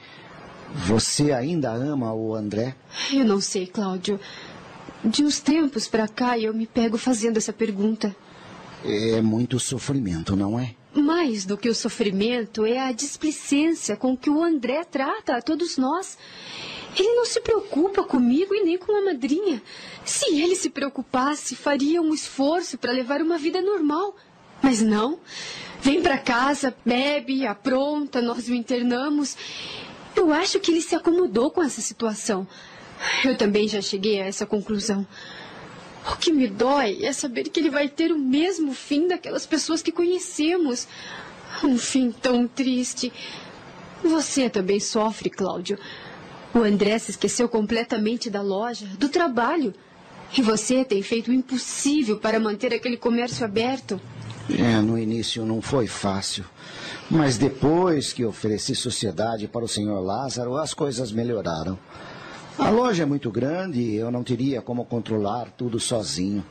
Você 0.86 1.32
ainda 1.32 1.72
ama 1.72 2.12
o 2.12 2.34
André? 2.34 2.76
Eu 3.10 3.24
não 3.24 3.40
sei, 3.40 3.66
Cláudio. 3.66 4.20
De 5.02 5.24
uns 5.24 5.40
tempos 5.40 5.88
para 5.88 6.06
cá 6.06 6.38
eu 6.38 6.52
me 6.52 6.66
pego 6.66 6.98
fazendo 6.98 7.38
essa 7.38 7.52
pergunta. 7.52 8.14
É 8.84 9.20
muito 9.20 9.58
sofrimento, 9.58 10.36
não 10.36 10.58
é? 10.58 10.74
Mais 10.94 11.44
do 11.44 11.56
que 11.56 11.68
o 11.68 11.74
sofrimento 11.74 12.64
é 12.64 12.78
a 12.78 12.92
displicência 12.92 13.96
com 13.96 14.16
que 14.16 14.30
o 14.30 14.42
André 14.42 14.84
trata 14.84 15.36
a 15.36 15.42
todos 15.42 15.76
nós. 15.76 16.16
Ele 16.96 17.14
não 17.14 17.24
se 17.24 17.40
preocupa 17.40 18.02
comigo 18.02 18.54
e 18.54 18.64
nem 18.64 18.78
com 18.78 18.96
a 18.96 19.04
madrinha. 19.04 19.62
Se 20.04 20.40
ele 20.40 20.56
se 20.56 20.70
preocupasse, 20.70 21.54
faria 21.54 22.00
um 22.00 22.14
esforço 22.14 22.78
para 22.78 22.92
levar 22.92 23.20
uma 23.20 23.38
vida 23.38 23.60
normal. 23.60 24.16
Mas 24.62 24.80
não. 24.80 25.18
Vem 25.80 26.02
para 26.02 26.18
casa, 26.18 26.74
bebe, 26.84 27.46
apronta, 27.46 28.20
nós 28.20 28.48
o 28.48 28.54
internamos. 28.54 29.36
Eu 30.16 30.32
acho 30.32 30.58
que 30.58 30.72
ele 30.72 30.80
se 30.80 30.96
acomodou 30.96 31.50
com 31.50 31.62
essa 31.62 31.80
situação. 31.80 32.46
Eu 33.24 33.36
também 33.36 33.68
já 33.68 33.80
cheguei 33.80 34.20
a 34.20 34.26
essa 34.26 34.44
conclusão. 34.44 35.06
O 36.12 36.16
que 36.16 36.32
me 36.32 36.48
dói 36.48 37.04
é 37.04 37.12
saber 37.12 37.44
que 37.44 37.60
ele 37.60 37.70
vai 37.70 37.88
ter 37.88 38.10
o 38.10 38.18
mesmo 38.18 38.72
fim 38.72 39.06
daquelas 39.06 39.44
pessoas 39.44 39.82
que 39.82 39.92
conhecemos. 39.92 40.88
Um 41.62 41.76
fim 41.76 42.10
tão 42.10 42.48
triste. 42.48 43.12
Você 44.02 44.48
também 44.48 44.80
sofre, 44.80 45.28
Cláudio. 45.28 45.78
O 46.54 46.60
André 46.60 46.98
se 46.98 47.10
esqueceu 47.10 47.48
completamente 47.48 48.30
da 48.30 48.40
loja, 48.40 48.86
do 48.98 49.08
trabalho. 49.08 49.74
E 50.36 50.42
você 50.42 50.84
tem 50.84 51.02
feito 51.02 51.30
o 51.30 51.34
impossível 51.34 52.18
para 52.18 52.40
manter 52.40 52.72
aquele 52.72 52.96
comércio 52.96 53.44
aberto. 53.44 54.00
É, 54.50 54.80
no 54.80 54.98
início 54.98 55.44
não 55.44 55.60
foi 55.60 55.86
fácil. 55.86 56.44
Mas 57.10 57.36
depois 57.36 58.12
que 58.12 58.24
ofereci 58.24 58.74
sociedade 58.74 59.46
para 59.46 59.64
o 59.64 59.68
senhor 59.68 60.00
Lázaro, 60.00 60.56
as 60.56 60.72
coisas 60.72 61.12
melhoraram. 61.12 61.78
A 62.58 62.70
loja 62.70 63.04
é 63.04 63.06
muito 63.06 63.30
grande 63.30 63.94
eu 63.94 64.10
não 64.10 64.24
teria 64.24 64.60
como 64.60 64.84
controlar 64.84 65.48
tudo 65.56 65.78
sozinho. 65.78 66.44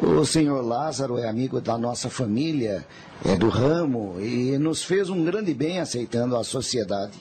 O 0.00 0.24
senhor 0.24 0.62
Lázaro 0.62 1.16
é 1.16 1.26
amigo 1.26 1.58
da 1.58 1.78
nossa 1.78 2.10
família, 2.10 2.86
é 3.24 3.34
do 3.34 3.48
ramo 3.48 4.20
e 4.20 4.58
nos 4.58 4.84
fez 4.84 5.08
um 5.08 5.24
grande 5.24 5.54
bem 5.54 5.80
aceitando 5.80 6.36
a 6.36 6.44
sociedade. 6.44 7.14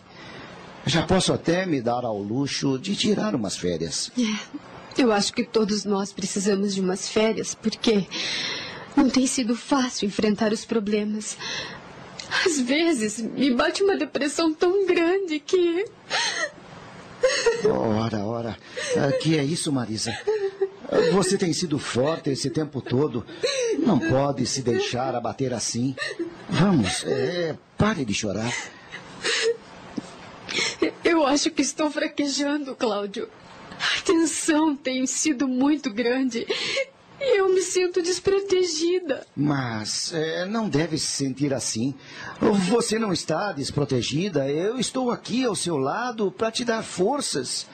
Já 0.86 1.04
posso 1.04 1.32
até 1.32 1.66
me 1.66 1.82
dar 1.82 2.04
ao 2.04 2.18
luxo 2.22 2.78
de 2.78 2.96
tirar 2.98 3.34
umas 3.34 3.56
férias. 3.56 4.12
É, 4.18 5.02
eu 5.02 5.12
acho 5.12 5.34
que 5.34 5.46
todos 5.46 5.86
nós 5.86 6.12
precisamos 6.12 6.76
de 6.76 6.82
umas 6.82 7.08
férias, 7.08 7.56
porque 7.56 8.06
não 8.96 9.10
tem 9.10 9.26
sido 9.26 9.56
fácil 9.56 10.06
enfrentar 10.06 10.52
os 10.52 10.66
problemas. 10.66 11.38
Às 12.46 12.60
vezes 12.60 13.22
me 13.22 13.54
bate 13.56 13.84
uma 13.84 13.96
depressão 13.96 14.54
tão 14.54 14.86
grande 14.86 15.40
que 15.40 15.86
Ora, 17.66 18.26
ora. 18.26 18.58
Ah, 18.96 19.12
que 19.12 19.38
é 19.38 19.44
isso, 19.44 19.72
Marisa? 19.72 20.16
Você 21.12 21.38
tem 21.38 21.52
sido 21.52 21.78
forte 21.78 22.30
esse 22.30 22.50
tempo 22.50 22.82
todo. 22.82 23.26
Não 23.80 24.00
pode 24.00 24.46
se 24.46 24.62
deixar 24.62 25.16
abater 25.16 25.54
assim. 25.54 25.96
Vamos, 26.50 27.04
é, 27.06 27.56
pare 27.78 28.06
de 28.06 28.14
chorar. 28.14 28.54
Eu 31.04 31.26
acho 31.26 31.52
que 31.52 31.62
estou 31.62 31.92
fraquejando, 31.92 32.76
Cláudio. 32.76 33.30
A 33.72 34.02
tensão 34.02 34.76
tem 34.76 35.06
sido 35.06 35.48
muito 35.48 35.94
grande. 35.94 36.48
Eu 37.20 37.50
me 37.50 37.62
sinto 37.62 38.02
desprotegida. 38.02 39.26
Mas 39.36 40.14
é, 40.14 40.46
não 40.46 40.70
deve 40.70 40.98
se 40.98 41.08
sentir 41.08 41.54
assim. 41.54 41.96
Você 42.70 43.00
não 43.00 43.12
está 43.12 43.52
desprotegida. 43.52 44.48
Eu 44.50 44.80
estou 44.80 45.10
aqui 45.10 45.44
ao 45.44 45.56
seu 45.56 45.78
lado 45.78 46.32
para 46.32 46.52
te 46.52 46.64
dar 46.64 46.84
forças. 46.84 47.66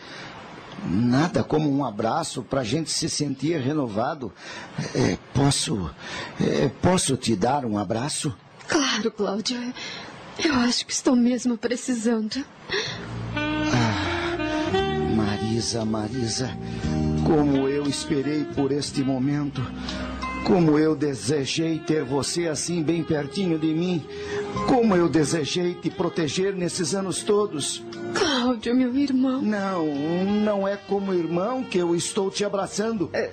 Nada 0.86 1.44
como 1.44 1.70
um 1.70 1.86
abraço 1.86 2.42
para 2.44 2.62
a 2.62 2.64
gente 2.64 2.92
se 2.92 3.10
sentir 3.10 3.60
renovado. 3.60 4.32
É, 4.96 5.18
posso. 5.34 5.90
É, 6.40 6.70
posso 6.82 7.16
te 7.16 7.36
dar 7.36 7.66
um 7.66 7.78
abraço? 7.78 8.36
Claro, 8.68 9.12
Cláudia. 9.12 9.74
Eu 10.44 10.56
acho 10.56 10.86
que 10.86 10.94
estou 10.94 11.16
mesmo 11.16 11.58
precisando. 11.58 12.44
Ah, 13.36 14.38
Marisa, 15.16 15.86
Marisa. 15.86 16.50
Como 17.26 17.70
eu 17.70 17.73
esperei 17.88 18.46
por 18.56 18.72
este 18.72 19.04
momento. 19.04 19.62
Como 20.46 20.78
eu 20.78 20.94
desejei 20.94 21.80
ter 21.80 22.04
você 22.04 22.48
assim 22.48 22.84
bem 22.84 23.02
pertinho 23.02 23.58
de 23.58 23.74
mim. 23.74 24.06
Como 24.68 24.96
eu 24.96 25.08
desejei 25.08 25.74
te 25.74 25.90
proteger 25.90 26.54
nesses 26.54 26.94
anos 26.94 27.24
todos. 27.24 27.82
Cláudio, 28.14 28.76
meu 28.76 28.94
irmão. 28.96 29.42
Não, 29.42 29.86
não 30.44 30.68
é 30.68 30.76
como 30.76 31.14
irmão 31.14 31.64
que 31.64 31.78
eu 31.78 31.96
estou 31.96 32.30
te 32.30 32.44
abraçando. 32.44 33.10
É... 33.14 33.32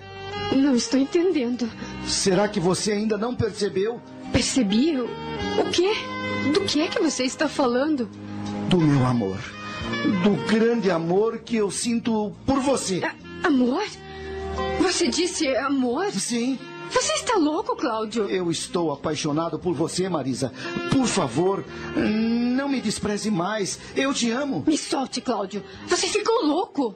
Não 0.55 0.75
estou 0.75 0.99
entendendo. 0.99 1.69
Será 2.07 2.49
que 2.49 2.61
você 2.61 2.93
ainda 2.93 3.19
não 3.19 3.35
percebeu? 3.35 4.01
Percebi? 4.33 4.97
O 5.01 5.71
quê? 5.73 5.93
Do 6.53 6.61
que 6.61 6.81
é 6.81 6.89
que 6.89 7.01
você 7.01 7.25
está 7.25 7.49
falando? 7.49 8.09
Do 8.69 8.81
meu 8.81 9.05
amor. 9.05 9.39
Do 10.23 10.31
grande 10.47 10.91
amor 10.91 11.39
que 11.39 11.57
eu 11.57 11.71
sinto 11.71 12.33
por 12.47 12.61
você. 12.61 13.03
Amor? 13.43 13.83
Você 14.81 15.09
disse 15.09 15.47
amor? 15.57 16.11
Sim. 16.13 16.59
Você 16.91 17.13
está 17.13 17.37
louco, 17.37 17.77
Cláudio? 17.77 18.29
Eu 18.29 18.51
estou 18.51 18.91
apaixonado 18.93 19.59
por 19.59 19.75
você, 19.75 20.09
Marisa. 20.09 20.53
Por 20.91 21.07
favor, 21.07 21.65
não 21.95 22.69
me 22.69 22.81
despreze 22.81 23.31
mais. 23.31 23.79
Eu 23.95 24.13
te 24.13 24.31
amo. 24.31 24.65
Me 24.67 24.77
solte, 24.77 25.21
Cláudio. 25.21 25.63
Você 25.87 26.09
ficou 26.09 26.45
louco. 26.45 26.93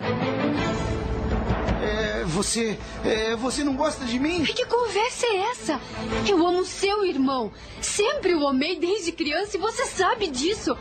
É, 1.85 2.24
você. 2.24 2.78
É, 3.05 3.36
você 3.36 3.62
não 3.62 3.74
gosta 3.74 4.05
de 4.05 4.19
mim? 4.19 4.43
Que 4.44 4.65
conversa 4.65 5.27
é 5.27 5.36
essa? 5.51 5.81
Eu 6.27 6.47
amo 6.47 6.65
seu 6.65 7.05
irmão. 7.05 7.52
Sempre 7.81 8.35
o 8.35 8.48
amei 8.48 8.78
desde 8.78 9.12
criança 9.12 9.56
e 9.56 9.61
você 9.61 9.85
sabe 9.85 10.28
disso. 10.28 10.77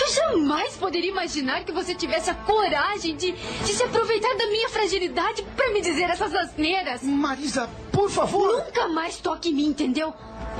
Eu 0.00 0.12
jamais 0.12 0.74
poderia 0.74 1.10
imaginar 1.10 1.64
que 1.64 1.72
você 1.72 1.94
tivesse 1.94 2.30
a 2.30 2.34
coragem 2.34 3.16
de, 3.16 3.32
de 3.32 3.72
se 3.72 3.82
aproveitar 3.82 4.34
da 4.36 4.46
minha 4.48 4.68
fragilidade 4.68 5.42
para 5.56 5.72
me 5.72 5.80
dizer 5.80 6.10
essas 6.10 6.34
asneiras. 6.34 7.02
Marisa, 7.02 7.68
por 7.92 8.10
favor. 8.10 8.64
Nunca 8.64 8.88
mais 8.88 9.18
toque 9.18 9.50
em 9.50 9.54
mim, 9.54 9.66
entendeu? 9.66 10.12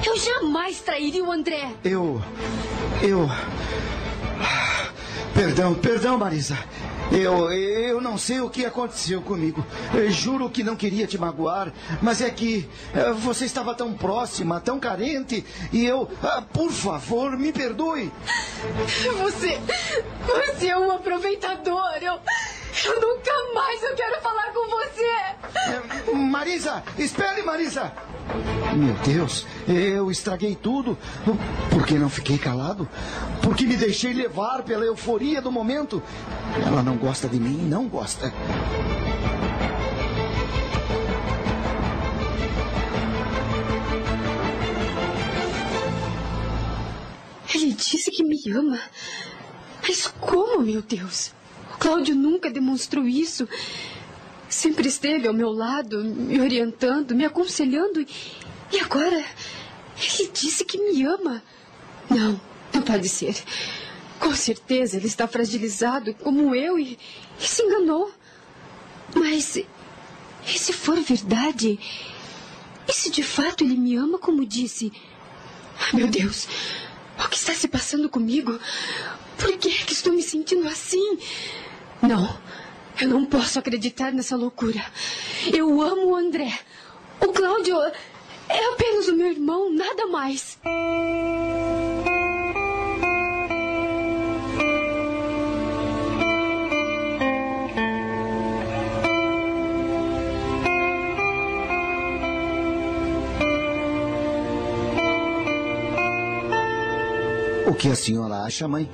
Eu 0.05 0.17
jamais 0.17 0.81
trairia 0.81 1.25
o 1.25 1.31
André. 1.31 1.73
Eu. 1.85 2.23
Eu. 3.03 3.29
Perdão, 5.35 5.75
perdão, 5.75 6.17
Marisa. 6.17 6.57
Eu, 7.13 7.53
eu 7.53 8.01
não 8.01 8.19
sei 8.19 8.41
o 8.41 8.51
que 8.51 8.65
aconteceu 8.65 9.21
comigo. 9.23 9.65
Eu 9.93 10.11
juro 10.11 10.51
que 10.51 10.65
não 10.65 10.75
queria 10.75 11.07
te 11.07 11.19
magoar, 11.19 11.73
mas 12.03 12.21
é 12.21 12.31
que 12.31 12.69
eh, 12.95 13.13
você 13.13 13.45
estava 13.45 13.75
tão 13.75 13.93
próxima, 13.93 14.61
tão 14.61 14.81
carente, 14.81 15.45
e 15.73 15.85
eu, 15.85 16.11
ah, 16.23 16.43
por 16.43 16.71
favor, 16.71 17.37
me 17.37 17.53
perdoe. 17.53 18.11
Você, 19.23 19.61
você 20.27 20.69
é 20.69 20.79
um 20.79 20.91
aproveitador. 20.91 21.99
Eu, 22.01 22.19
eu 22.85 23.01
nunca 23.01 23.33
mais 23.55 23.83
eu 23.83 23.95
quero 23.95 24.21
falar 24.21 24.53
com 24.53 24.69
você. 24.69 26.13
Marisa, 26.13 26.83
espere, 26.99 27.43
Marisa. 27.43 27.93
Meu 28.75 28.95
Deus, 29.05 29.47
eu 29.69 30.11
estraguei 30.11 30.57
tudo. 30.57 30.99
Por 31.71 31.87
que 31.87 31.95
não 31.95 32.11
fiquei 32.11 32.37
calado? 32.39 32.89
Porque 33.43 33.67
me 33.67 33.77
deixei 33.77 34.13
levar 34.13 34.63
pela 34.63 34.85
euforia 34.85 35.41
do 35.41 35.53
momento. 35.53 36.03
Ela 36.67 36.83
não 36.83 36.97
gosta 36.97 37.29
de 37.29 37.39
mim, 37.39 37.59
não 37.69 37.87
gosta. 37.87 38.33
Ele 47.55 47.73
disse 47.73 48.11
que 48.11 48.25
me 48.25 48.41
ama. 48.51 48.81
Mas 49.87 50.07
como, 50.21 50.63
meu 50.63 50.83
Deus? 50.83 51.33
Cláudio 51.79 52.15
nunca 52.15 52.51
demonstrou 52.51 53.07
isso. 53.07 53.49
Sempre 54.49 54.89
esteve 54.89 55.27
ao 55.27 55.35
meu 55.35 55.51
lado, 55.51 56.05
me 56.05 56.41
orientando, 56.41 57.15
me 57.15 57.25
aconselhando. 57.25 58.01
E, 58.73 58.79
agora 58.81 59.25
ele 59.97 60.31
disse 60.33 60.65
que 60.65 60.79
me 60.79 61.05
ama. 61.05 61.43
Não, 62.09 62.41
não 62.73 62.83
pode 62.83 63.09
ser. 63.09 63.37
Com 64.19 64.35
certeza 64.35 64.97
ele 64.97 65.07
está 65.07 65.27
fragilizado 65.27 66.15
como 66.15 66.55
eu 66.55 66.79
e, 66.79 66.99
e 67.39 67.43
se 67.47 67.63
enganou. 67.63 68.13
Mas 69.15 69.57
e 70.47 70.59
se 70.59 70.73
for 70.73 71.01
verdade? 71.01 71.79
E 72.87 72.93
se 72.93 73.11
de 73.11 73.23
fato 73.23 73.65
ele 73.65 73.77
me 73.77 73.97
ama 73.97 74.19
como 74.19 74.45
disse? 74.45 74.93
Meu 75.93 76.07
Deus, 76.07 76.47
o 77.19 77.29
que 77.29 77.37
está 77.37 77.55
se 77.55 77.67
passando 77.67 78.09
comigo? 78.09 78.59
Por 79.39 79.57
que, 79.59 79.69
é 79.69 79.85
que 79.85 79.93
estou 79.93 80.13
me 80.13 80.23
sentindo 80.23 80.69
assim? 80.69 81.19
Não, 82.07 82.39
eu 83.01 83.09
não 83.09 83.25
posso 83.25 83.59
acreditar 83.59 84.13
nessa 84.13 84.37
loucura. 84.37 84.85
Eu 85.53 85.81
amo 85.81 86.11
o 86.11 86.15
André. 86.15 86.53
O 87.19 87.29
Cláudio 87.29 87.77
é 88.49 88.73
apenas 88.73 89.09
o 89.09 89.15
meu 89.15 89.29
irmão, 89.29 89.73
nada 89.73 90.07
mais. 90.09 90.59
O 107.67 107.75
que 107.75 107.89
a 107.89 107.95
senhora 107.95 108.43
acha, 108.43 108.69
mãe? 108.69 108.89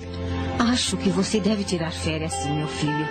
Acho 0.58 0.96
que 0.96 1.08
você 1.08 1.40
deve 1.40 1.64
tirar 1.64 1.90
férias 1.90 2.32
sim, 2.32 2.54
meu 2.56 2.68
filho. 2.68 3.08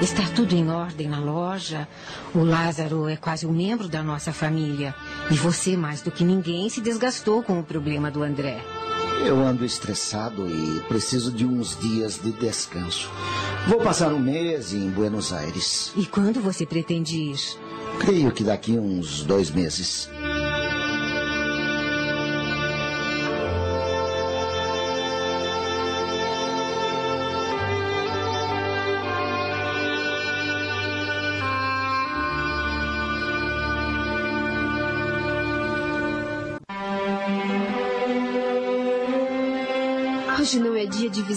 Está 0.00 0.22
tudo 0.34 0.54
em 0.54 0.70
ordem 0.70 1.08
na 1.08 1.20
loja. 1.20 1.86
O 2.34 2.42
Lázaro 2.42 3.08
é 3.08 3.16
quase 3.16 3.46
um 3.46 3.52
membro 3.52 3.88
da 3.88 4.02
nossa 4.02 4.32
família. 4.32 4.94
E 5.30 5.34
você, 5.34 5.76
mais 5.76 6.00
do 6.00 6.10
que 6.10 6.24
ninguém, 6.24 6.68
se 6.70 6.80
desgastou 6.80 7.42
com 7.42 7.60
o 7.60 7.62
problema 7.62 8.10
do 8.10 8.22
André. 8.22 8.64
Eu 9.24 9.40
ando 9.40 9.64
estressado 9.64 10.48
e 10.48 10.80
preciso 10.88 11.30
de 11.30 11.44
uns 11.44 11.78
dias 11.78 12.18
de 12.18 12.32
descanso. 12.32 13.10
Vou 13.68 13.80
passar 13.80 14.12
um 14.12 14.18
mês 14.18 14.72
em 14.72 14.88
Buenos 14.90 15.32
Aires. 15.32 15.92
E 15.94 16.06
quando 16.06 16.40
você 16.40 16.66
pretende 16.66 17.16
ir? 17.16 17.36
Creio 18.00 18.32
que 18.32 18.42
daqui 18.42 18.72
uns 18.72 19.22
dois 19.22 19.50
meses. 19.50 20.08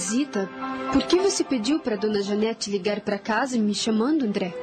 Visita. 0.05 0.47
Por 0.93 1.03
que 1.03 1.19
você 1.19 1.43
pediu 1.43 1.79
para 1.79 1.95
Dona 1.95 2.21
Janete 2.21 2.69
ligar 2.69 2.99
para 3.01 3.17
casa 3.17 3.57
me 3.57 3.73
chamando, 3.73 4.23
André? 4.23 4.53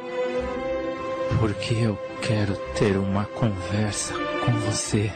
Porque 1.40 1.74
eu 1.74 1.98
quero 2.20 2.54
ter 2.78 2.96
uma 2.96 3.24
conversa 3.24 4.14
com 4.44 4.52
você. 4.60 5.10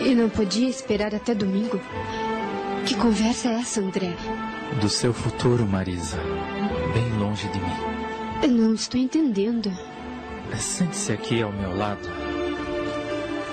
E 0.00 0.14
não 0.14 0.28
podia 0.28 0.68
esperar 0.68 1.14
até 1.14 1.34
domingo? 1.34 1.80
Que 2.86 2.94
conversa 2.94 3.48
é 3.48 3.54
essa, 3.54 3.80
André? 3.80 4.14
Do 4.80 4.88
seu 4.88 5.12
futuro, 5.12 5.66
Marisa. 5.66 6.18
Bem 6.94 7.18
longe 7.18 7.48
de 7.48 7.58
mim. 7.58 7.76
Eu 8.42 8.50
não 8.50 8.74
estou 8.74 9.00
entendendo. 9.00 9.72
Sente-se 10.56 11.12
aqui 11.12 11.42
ao 11.42 11.50
meu 11.50 11.76
lado. 11.76 12.08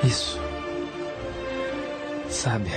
Isso. 0.03 0.39
Sabe, 2.29 2.69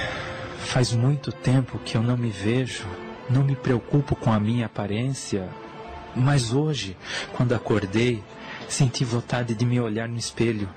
faz 0.66 0.92
muito 0.92 1.32
tempo 1.32 1.78
que 1.78 1.96
eu 1.96 2.02
não 2.02 2.16
me 2.16 2.28
vejo, 2.28 2.86
não 3.30 3.42
me 3.42 3.54
preocupo 3.54 4.14
com 4.16 4.32
a 4.32 4.38
minha 4.38 4.66
aparência. 4.66 5.48
Mas 6.14 6.52
hoje, 6.52 6.96
quando 7.32 7.54
acordei, 7.54 8.22
senti 8.68 9.04
vontade 9.04 9.54
de 9.54 9.64
me 9.64 9.80
olhar 9.80 10.08
no 10.08 10.18
espelho. 10.18 10.68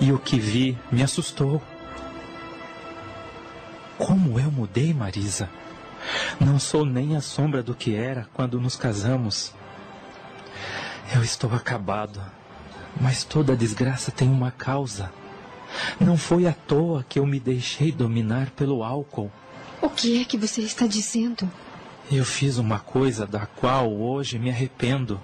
E 0.00 0.12
o 0.12 0.18
que 0.18 0.38
vi 0.38 0.78
me 0.90 1.02
assustou. 1.02 1.62
Como 3.98 4.40
eu 4.40 4.50
mudei, 4.50 4.92
Marisa? 4.94 5.48
Não 6.40 6.58
sou 6.58 6.84
nem 6.84 7.16
a 7.16 7.20
sombra 7.20 7.62
do 7.62 7.74
que 7.74 7.94
era 7.94 8.28
quando 8.32 8.60
nos 8.60 8.76
casamos. 8.76 9.52
Eu 11.14 11.22
estou 11.22 11.52
acabado, 11.54 12.20
mas 13.00 13.24
toda 13.24 13.56
desgraça 13.56 14.10
tem 14.10 14.28
uma 14.28 14.50
causa. 14.50 15.12
Não 16.00 16.16
foi 16.16 16.46
à 16.46 16.52
toa 16.52 17.04
que 17.08 17.18
eu 17.18 17.26
me 17.26 17.40
deixei 17.40 17.92
dominar 17.92 18.50
pelo 18.50 18.82
álcool. 18.82 19.30
O 19.80 19.90
que 19.90 20.20
é 20.20 20.24
que 20.24 20.36
você 20.36 20.62
está 20.62 20.86
dizendo? 20.86 21.50
Eu 22.10 22.24
fiz 22.24 22.56
uma 22.56 22.78
coisa 22.78 23.26
da 23.26 23.46
qual 23.46 23.92
hoje 23.92 24.38
me 24.38 24.50
arrependo. 24.50 25.20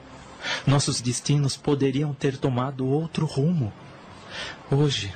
Nossos 0.66 1.00
destinos 1.00 1.56
poderiam 1.56 2.12
ter 2.12 2.36
tomado 2.36 2.86
outro 2.86 3.24
rumo. 3.24 3.72
Hoje, 4.70 5.12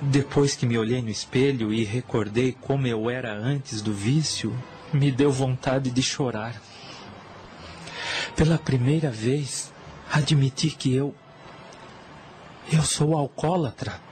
depois 0.00 0.54
que 0.54 0.66
me 0.66 0.76
olhei 0.76 1.00
no 1.00 1.08
espelho 1.08 1.72
e 1.72 1.84
recordei 1.84 2.52
como 2.52 2.86
eu 2.86 3.08
era 3.08 3.32
antes 3.32 3.80
do 3.80 3.94
vício, 3.94 4.54
me 4.92 5.10
deu 5.10 5.32
vontade 5.32 5.90
de 5.90 6.02
chorar. 6.02 6.60
Pela 8.34 8.58
primeira 8.58 9.10
vez, 9.10 9.72
admiti 10.12 10.70
que 10.70 10.94
eu. 10.94 11.14
Eu 12.70 12.82
sou 12.82 13.16
alcoólatra. 13.16 14.05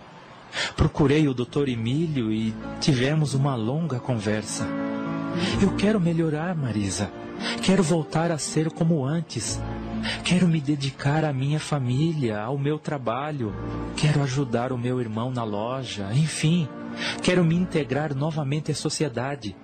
Procurei 0.77 1.29
o 1.29 1.35
Dr. 1.35 1.69
Emílio 1.69 2.33
e 2.33 2.55
tivemos 2.81 3.35
uma 3.35 3.55
longa 3.55 3.99
conversa. 3.99 4.67
Eu 5.61 5.75
quero 5.77 6.01
melhorar, 6.01 6.55
Marisa. 6.55 7.11
Quero 7.63 7.83
voltar 7.83 8.31
a 8.31 8.39
ser 8.39 8.71
como 8.71 9.05
antes. 9.05 9.61
Quero 10.23 10.47
me 10.47 10.61
dedicar 10.61 11.25
à 11.25 11.33
minha 11.33 11.59
família, 11.59 12.41
ao 12.41 12.59
meu 12.59 12.79
trabalho. 12.79 13.55
Quero 13.97 14.23
ajudar 14.23 14.73
o 14.73 14.79
meu 14.79 15.01
irmão 15.01 15.31
na 15.31 15.45
loja. 15.45 16.11
Enfim, 16.13 16.69
quero 17.23 17.45
me 17.45 17.55
integrar 17.55 18.15
novamente 18.15 18.71
à 18.71 18.75
sociedade. 18.75 19.57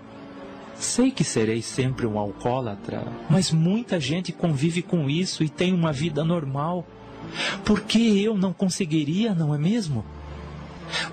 Sei 0.75 1.11
que 1.11 1.23
serei 1.23 1.61
sempre 1.61 2.07
um 2.07 2.19
alcoólatra, 2.19 3.05
mas 3.29 3.51
muita 3.53 4.01
gente 4.01 4.33
convive 4.33 4.81
com 4.81 5.11
isso 5.11 5.45
e 5.45 5.49
tem 5.49 5.75
uma 5.75 5.93
vida 5.93 6.25
normal. 6.25 6.87
Por 7.65 7.83
que 7.83 8.23
eu 8.23 8.37
não 8.37 8.53
conseguiria, 8.53 9.35
não 9.35 9.55
é 9.55 9.59
mesmo? 9.59 10.05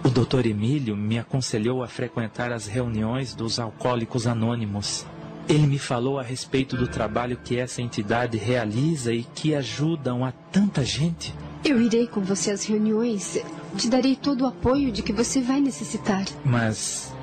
O 0.03 0.09
Dr. 0.09 0.47
Emílio 0.47 0.95
me 0.95 1.19
aconselhou 1.19 1.83
a 1.83 1.87
frequentar 1.87 2.51
as 2.51 2.67
reuniões 2.67 3.33
dos 3.33 3.59
alcoólicos 3.59 4.27
anônimos. 4.27 5.05
Ele 5.47 5.65
me 5.65 5.79
falou 5.79 6.19
a 6.19 6.23
respeito 6.23 6.75
do 6.75 6.87
trabalho 6.87 7.39
que 7.41 7.57
essa 7.57 7.81
entidade 7.81 8.37
realiza 8.37 9.13
e 9.13 9.23
que 9.23 9.55
ajudam 9.55 10.25
a 10.25 10.31
tanta 10.31 10.83
gente. 10.83 11.33
Eu 11.63 11.81
irei 11.81 12.05
com 12.05 12.21
você 12.21 12.51
às 12.51 12.65
reuniões. 12.65 13.39
Te 13.77 13.89
darei 13.89 14.15
todo 14.15 14.41
o 14.41 14.47
apoio 14.47 14.91
de 14.91 15.01
que 15.01 15.13
você 15.13 15.41
vai 15.41 15.61
necessitar. 15.61 16.25
Mas 16.43 17.13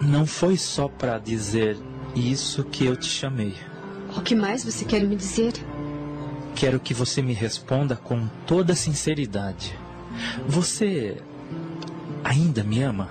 não 0.00 0.26
foi 0.26 0.56
só 0.56 0.88
para 0.88 1.18
dizer 1.18 1.76
isso 2.14 2.64
que 2.64 2.86
eu 2.86 2.96
te 2.96 3.08
chamei. 3.08 3.54
O 4.16 4.20
que 4.20 4.34
mais 4.34 4.64
você 4.64 4.84
quer 4.84 5.02
me 5.02 5.16
dizer? 5.16 5.52
Quero 6.54 6.78
que 6.78 6.94
você 6.94 7.20
me 7.22 7.32
responda 7.32 7.96
com 7.96 8.28
toda 8.46 8.74
sinceridade. 8.74 9.76
Você 10.46 11.16
ainda 12.24 12.64
me 12.64 12.82
ama? 12.82 13.10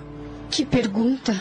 Que 0.50 0.66
pergunta! 0.66 1.40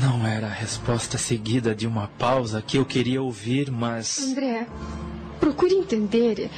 Não 0.00 0.26
era 0.26 0.46
a 0.46 0.52
resposta 0.52 1.18
seguida 1.18 1.74
de 1.74 1.86
uma 1.86 2.08
pausa 2.08 2.62
que 2.62 2.78
eu 2.78 2.84
queria 2.84 3.22
ouvir, 3.22 3.70
mas. 3.70 4.18
André, 4.18 4.66
procure 5.38 5.74
entender. 5.74 6.50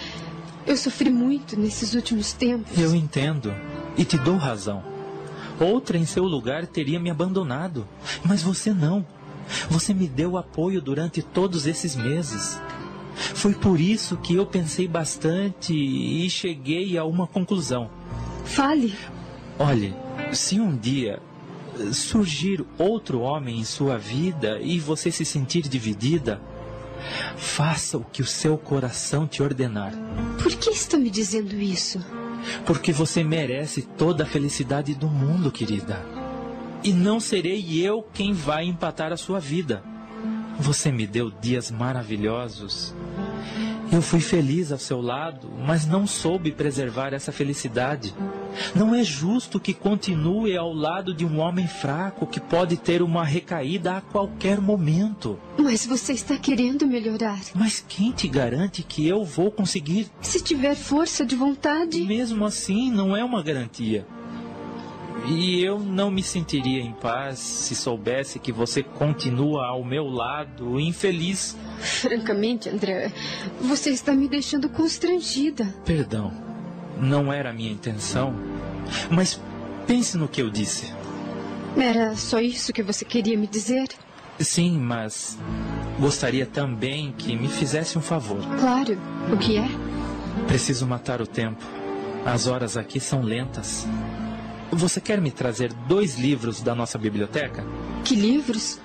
Eu 0.66 0.76
sofri 0.76 1.10
muito 1.10 1.58
nesses 1.58 1.94
últimos 1.94 2.32
tempos. 2.32 2.78
Eu 2.78 2.94
entendo. 2.94 3.54
E 3.96 4.04
te 4.04 4.16
dou 4.16 4.36
razão. 4.36 4.82
Outra 5.58 5.98
em 5.98 6.06
seu 6.06 6.24
lugar 6.24 6.66
teria 6.66 7.00
me 7.00 7.10
abandonado. 7.10 7.86
Mas 8.24 8.42
você 8.42 8.72
não. 8.72 9.04
Você 9.70 9.94
me 9.94 10.06
deu 10.06 10.36
apoio 10.36 10.80
durante 10.80 11.22
todos 11.22 11.66
esses 11.66 11.96
meses. 11.96 12.60
Foi 13.14 13.54
por 13.54 13.80
isso 13.80 14.16
que 14.18 14.34
eu 14.34 14.46
pensei 14.46 14.86
bastante 14.86 15.74
e 15.74 16.28
cheguei 16.30 16.96
a 16.96 17.04
uma 17.04 17.26
conclusão. 17.26 17.90
Fale. 18.44 18.94
Olhe, 19.58 19.94
se 20.32 20.60
um 20.60 20.76
dia 20.76 21.20
surgir 21.92 22.64
outro 22.78 23.20
homem 23.20 23.58
em 23.58 23.64
sua 23.64 23.98
vida 23.98 24.60
e 24.60 24.78
você 24.78 25.10
se 25.10 25.24
sentir 25.24 25.68
dividida, 25.68 26.40
faça 27.36 27.98
o 27.98 28.04
que 28.04 28.22
o 28.22 28.26
seu 28.26 28.56
coração 28.56 29.26
te 29.26 29.42
ordenar. 29.42 29.92
Por 30.42 30.54
que 30.54 30.70
está 30.70 30.96
me 30.96 31.10
dizendo 31.10 31.54
isso? 31.54 32.04
Porque 32.64 32.92
você 32.92 33.24
merece 33.24 33.82
toda 33.82 34.24
a 34.24 34.26
felicidade 34.26 34.94
do 34.94 35.08
mundo, 35.08 35.50
querida. 35.50 36.04
E 36.82 36.92
não 36.92 37.18
serei 37.18 37.84
eu 37.84 38.06
quem 38.14 38.32
vai 38.32 38.64
empatar 38.64 39.12
a 39.12 39.16
sua 39.16 39.40
vida. 39.40 39.82
Você 40.58 40.92
me 40.92 41.06
deu 41.06 41.30
dias 41.30 41.70
maravilhosos. 41.70 42.94
Eu 43.90 44.02
fui 44.02 44.20
feliz 44.20 44.70
ao 44.70 44.78
seu 44.78 45.00
lado, 45.00 45.50
mas 45.66 45.86
não 45.86 46.06
soube 46.06 46.52
preservar 46.52 47.14
essa 47.14 47.32
felicidade. 47.32 48.14
Não 48.74 48.94
é 48.94 49.02
justo 49.02 49.58
que 49.58 49.72
continue 49.72 50.56
ao 50.56 50.72
lado 50.72 51.14
de 51.14 51.24
um 51.24 51.38
homem 51.40 51.66
fraco 51.66 52.26
que 52.26 52.38
pode 52.38 52.76
ter 52.76 53.00
uma 53.00 53.24
recaída 53.24 53.96
a 53.96 54.00
qualquer 54.02 54.60
momento. 54.60 55.38
Mas 55.58 55.86
você 55.86 56.12
está 56.12 56.36
querendo 56.36 56.86
melhorar. 56.86 57.40
Mas 57.54 57.82
quem 57.88 58.12
te 58.12 58.28
garante 58.28 58.82
que 58.82 59.06
eu 59.06 59.24
vou 59.24 59.50
conseguir? 59.50 60.08
Se 60.20 60.42
tiver 60.42 60.74
força 60.74 61.24
de 61.24 61.34
vontade. 61.34 62.00
Mesmo 62.00 62.44
assim, 62.44 62.90
não 62.90 63.16
é 63.16 63.24
uma 63.24 63.42
garantia. 63.42 64.06
E 65.26 65.62
eu 65.62 65.78
não 65.78 66.10
me 66.10 66.22
sentiria 66.22 66.80
em 66.80 66.92
paz 66.92 67.38
se 67.38 67.74
soubesse 67.74 68.38
que 68.38 68.52
você 68.52 68.82
continua 68.82 69.66
ao 69.66 69.84
meu 69.84 70.06
lado, 70.06 70.80
infeliz. 70.80 71.56
Francamente, 71.78 72.68
André, 72.68 73.12
você 73.60 73.90
está 73.90 74.12
me 74.14 74.28
deixando 74.28 74.68
constrangida. 74.68 75.74
Perdão, 75.84 76.32
não 76.98 77.32
era 77.32 77.50
a 77.50 77.52
minha 77.52 77.70
intenção. 77.70 78.34
Mas 79.10 79.40
pense 79.86 80.16
no 80.16 80.28
que 80.28 80.40
eu 80.40 80.50
disse. 80.50 80.92
Era 81.76 82.16
só 82.16 82.40
isso 82.40 82.72
que 82.72 82.82
você 82.82 83.04
queria 83.04 83.36
me 83.36 83.46
dizer? 83.46 83.88
Sim, 84.40 84.78
mas 84.78 85.38
gostaria 85.98 86.46
também 86.46 87.12
que 87.16 87.36
me 87.36 87.48
fizesse 87.48 87.98
um 87.98 88.00
favor. 88.00 88.40
Claro. 88.58 88.98
O 89.32 89.36
que 89.36 89.58
é? 89.58 89.68
Preciso 90.46 90.86
matar 90.86 91.20
o 91.20 91.26
tempo. 91.26 91.64
As 92.24 92.46
horas 92.46 92.76
aqui 92.76 92.98
são 93.00 93.22
lentas. 93.22 93.86
Você 94.70 95.00
quer 95.00 95.20
me 95.20 95.30
trazer 95.30 95.72
dois 95.72 96.18
livros 96.18 96.60
da 96.60 96.74
nossa 96.74 96.98
biblioteca? 96.98 97.64
Que 98.04 98.14
livros? 98.14 98.78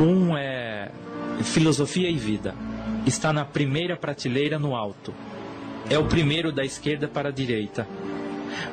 Um 0.00 0.36
é 0.36 0.90
Filosofia 1.42 2.08
e 2.08 2.16
Vida. 2.16 2.54
Está 3.06 3.32
na 3.32 3.44
primeira 3.44 3.96
prateleira 3.96 4.58
no 4.58 4.74
alto. 4.74 5.14
É 5.90 5.98
o 5.98 6.06
primeiro 6.06 6.50
da 6.50 6.64
esquerda 6.64 7.06
para 7.06 7.28
a 7.28 7.32
direita. 7.32 7.86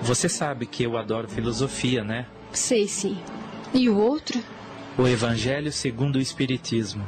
Você 0.02 0.30
sabe 0.30 0.66
que 0.66 0.84
eu 0.84 0.98
adoro 0.98 1.28
filosofia, 1.28 2.04
né? 2.04 2.26
Sei 2.52 2.88
sim. 2.88 3.18
E 3.74 3.90
o 3.90 3.98
outro? 3.98 4.42
O 4.98 5.08
Evangelho 5.08 5.72
segundo 5.72 6.16
o 6.16 6.22
Espiritismo. 6.22 7.06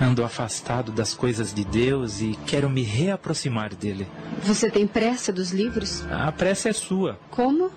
Ando 0.00 0.24
afastado 0.24 0.92
das 0.92 1.12
coisas 1.12 1.52
de 1.52 1.64
Deus 1.64 2.22
e 2.22 2.38
quero 2.46 2.70
me 2.70 2.82
reaproximar 2.82 3.74
dele. 3.74 4.06
Você 4.44 4.70
tem 4.70 4.86
pressa 4.86 5.32
dos 5.32 5.50
livros? 5.50 6.06
A 6.10 6.30
pressa 6.32 6.70
é 6.70 6.72
sua. 6.72 7.18
Como? 7.30 7.70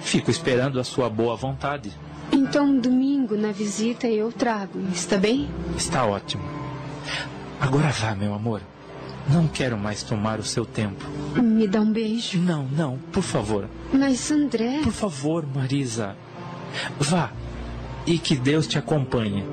Fico 0.00 0.30
esperando 0.30 0.80
a 0.80 0.84
sua 0.84 1.08
boa 1.08 1.36
vontade. 1.36 1.92
Então, 2.32 2.78
domingo, 2.78 3.36
na 3.36 3.52
visita, 3.52 4.06
eu 4.06 4.30
trago. 4.32 4.78
Está 4.92 5.16
bem? 5.18 5.48
Está 5.76 6.04
ótimo. 6.04 6.42
Agora 7.60 7.90
vá, 7.90 8.14
meu 8.14 8.34
amor. 8.34 8.62
Não 9.28 9.46
quero 9.46 9.76
mais 9.76 10.02
tomar 10.02 10.38
o 10.40 10.44
seu 10.44 10.64
tempo. 10.64 11.04
Me 11.40 11.68
dá 11.68 11.80
um 11.80 11.92
beijo. 11.92 12.38
Não, 12.38 12.64
não, 12.64 12.98
por 13.12 13.22
favor. 13.22 13.68
Mas, 13.92 14.30
André. 14.30 14.80
Por 14.82 14.92
favor, 14.92 15.46
Marisa. 15.54 16.16
Vá. 16.98 17.30
E 18.06 18.18
que 18.18 18.34
Deus 18.36 18.66
te 18.66 18.78
acompanhe. 18.78 19.44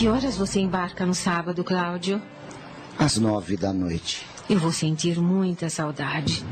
Que 0.00 0.08
horas 0.08 0.34
você 0.34 0.60
embarca 0.60 1.04
no 1.04 1.14
sábado, 1.14 1.62
Cláudio? 1.62 2.22
Às 2.98 3.18
nove 3.18 3.54
da 3.54 3.70
noite. 3.70 4.26
Eu 4.48 4.58
vou 4.58 4.72
sentir 4.72 5.20
muita 5.20 5.68
saudade. 5.68 6.42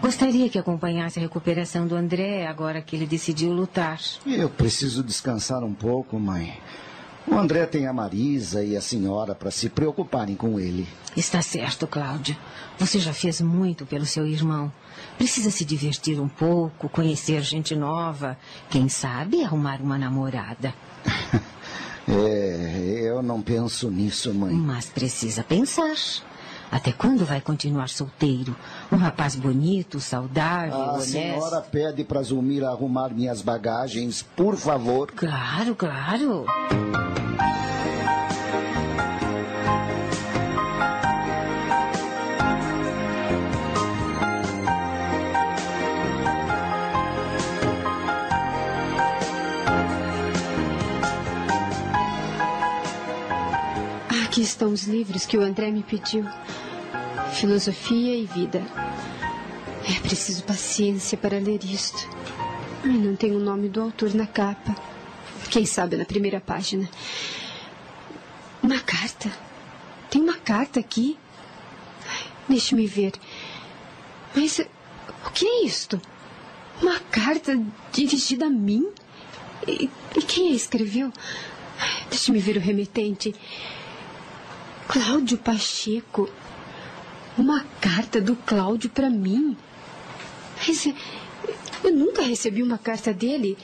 Gostaria 0.00 0.48
que 0.48 0.56
acompanhasse 0.56 1.18
a 1.18 1.22
recuperação 1.22 1.84
do 1.84 1.96
André 1.96 2.46
agora 2.46 2.80
que 2.80 2.94
ele 2.94 3.04
decidiu 3.04 3.52
lutar. 3.52 3.98
Eu 4.24 4.48
preciso 4.48 5.02
descansar 5.02 5.64
um 5.64 5.74
pouco, 5.74 6.16
mãe. 6.16 6.56
O 7.26 7.34
André 7.34 7.66
tem 7.66 7.88
a 7.88 7.92
Marisa 7.92 8.62
e 8.62 8.76
a 8.76 8.80
senhora 8.80 9.34
para 9.34 9.50
se 9.50 9.68
preocuparem 9.68 10.36
com 10.36 10.60
ele. 10.60 10.86
Está 11.16 11.42
certo, 11.42 11.88
Cláudio. 11.88 12.36
Você 12.78 13.00
já 13.00 13.12
fez 13.12 13.40
muito 13.40 13.84
pelo 13.84 14.06
seu 14.06 14.28
irmão. 14.28 14.72
Precisa 15.18 15.50
se 15.50 15.64
divertir 15.64 16.20
um 16.20 16.28
pouco, 16.28 16.88
conhecer 16.88 17.42
gente 17.42 17.74
nova. 17.74 18.38
Quem 18.70 18.88
sabe 18.88 19.42
arrumar 19.42 19.80
uma 19.80 19.98
namorada. 19.98 20.72
É, 22.08 23.00
eu 23.04 23.22
não 23.22 23.40
penso 23.40 23.90
nisso, 23.90 24.32
mãe. 24.34 24.52
Mas 24.54 24.86
precisa 24.86 25.42
pensar. 25.42 25.94
Até 26.70 26.90
quando 26.90 27.24
vai 27.26 27.40
continuar 27.40 27.88
solteiro? 27.90 28.56
Um 28.90 28.96
rapaz 28.96 29.36
bonito, 29.36 30.00
saudável, 30.00 30.74
A 30.74 30.92
honesto. 30.94 31.10
senhora 31.10 31.60
pede 31.60 32.02
para 32.02 32.22
Zulmira 32.22 32.68
arrumar 32.70 33.10
minhas 33.10 33.42
bagagens, 33.42 34.22
por 34.34 34.56
favor. 34.56 35.12
Claro, 35.12 35.74
claro. 35.76 36.46
Aqui 54.32 54.40
estão 54.40 54.72
os 54.72 54.84
livros 54.84 55.26
que 55.26 55.36
o 55.36 55.42
André 55.42 55.70
me 55.70 55.82
pediu: 55.82 56.24
Filosofia 57.34 58.16
e 58.16 58.24
Vida. 58.24 58.62
É 59.86 60.00
preciso 60.00 60.42
paciência 60.44 61.18
para 61.18 61.38
ler 61.38 61.62
isto. 61.62 62.08
Não 62.82 63.14
tem 63.14 63.32
o 63.32 63.38
nome 63.38 63.68
do 63.68 63.82
autor 63.82 64.14
na 64.14 64.26
capa. 64.26 64.74
Quem 65.50 65.66
sabe 65.66 65.98
na 65.98 66.06
primeira 66.06 66.40
página. 66.40 66.88
Uma 68.62 68.80
carta. 68.80 69.30
Tem 70.08 70.22
uma 70.22 70.38
carta 70.38 70.80
aqui. 70.80 71.18
Deixe-me 72.48 72.86
ver. 72.86 73.12
Mas 74.34 74.60
o 75.26 75.30
que 75.30 75.44
é 75.44 75.66
isto? 75.66 76.00
Uma 76.80 76.98
carta 77.00 77.62
dirigida 77.92 78.46
a 78.46 78.50
mim? 78.50 78.90
E, 79.68 79.90
e 80.16 80.22
quem 80.22 80.52
a 80.52 80.54
escreveu? 80.54 81.12
Deixe-me 82.08 82.38
ver 82.38 82.56
o 82.56 82.60
remetente. 82.60 83.34
Cláudio 84.88 85.38
Pacheco. 85.38 86.28
Uma 87.36 87.64
carta 87.80 88.20
do 88.20 88.36
Cláudio 88.36 88.90
para 88.90 89.08
mim. 89.08 89.56
Mas 90.66 90.86
eu 91.84 91.92
nunca 91.92 92.22
recebi 92.22 92.62
uma 92.62 92.78
carta 92.78 93.12
dele. 93.12 93.56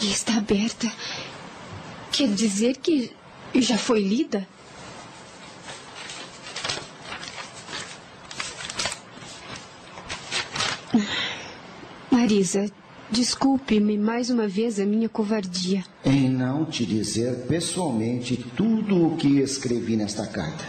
E 0.00 0.10
está 0.10 0.36
aberta. 0.36 0.90
Quer 2.10 2.28
dizer 2.28 2.76
que 2.78 3.12
já 3.54 3.76
foi 3.76 4.00
lida? 4.00 4.48
Marisa, 12.10 12.70
desculpe-me 13.10 13.98
mais 13.98 14.30
uma 14.30 14.46
vez 14.46 14.78
a 14.78 14.86
minha 14.86 15.08
covardia. 15.08 15.84
Em 16.04 16.28
não 16.28 16.64
te 16.64 16.86
dizer 16.86 17.46
pessoalmente 17.48 18.36
tudo 18.56 19.06
o 19.06 19.16
que 19.16 19.40
escrevi 19.40 19.96
nesta 19.96 20.26
carta. 20.26 20.64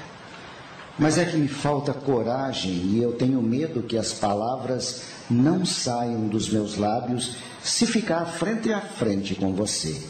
Mas 0.98 1.18
é 1.18 1.26
que 1.26 1.38
me 1.38 1.48
falta 1.48 1.94
coragem 1.94 2.74
e 2.74 3.02
eu 3.02 3.14
tenho 3.14 3.42
medo 3.42 3.84
que 3.84 3.98
as 3.98 4.14
palavras 4.14 5.04
não 5.30 5.66
saiam 5.66 6.28
dos 6.28 6.50
meus 6.50 6.78
lábios 6.78 7.36
se 7.64 7.86
ficar 7.86 8.26
frente 8.26 8.74
a 8.74 8.82
frente 8.82 9.36
com 9.36 9.54
você. 9.54 10.02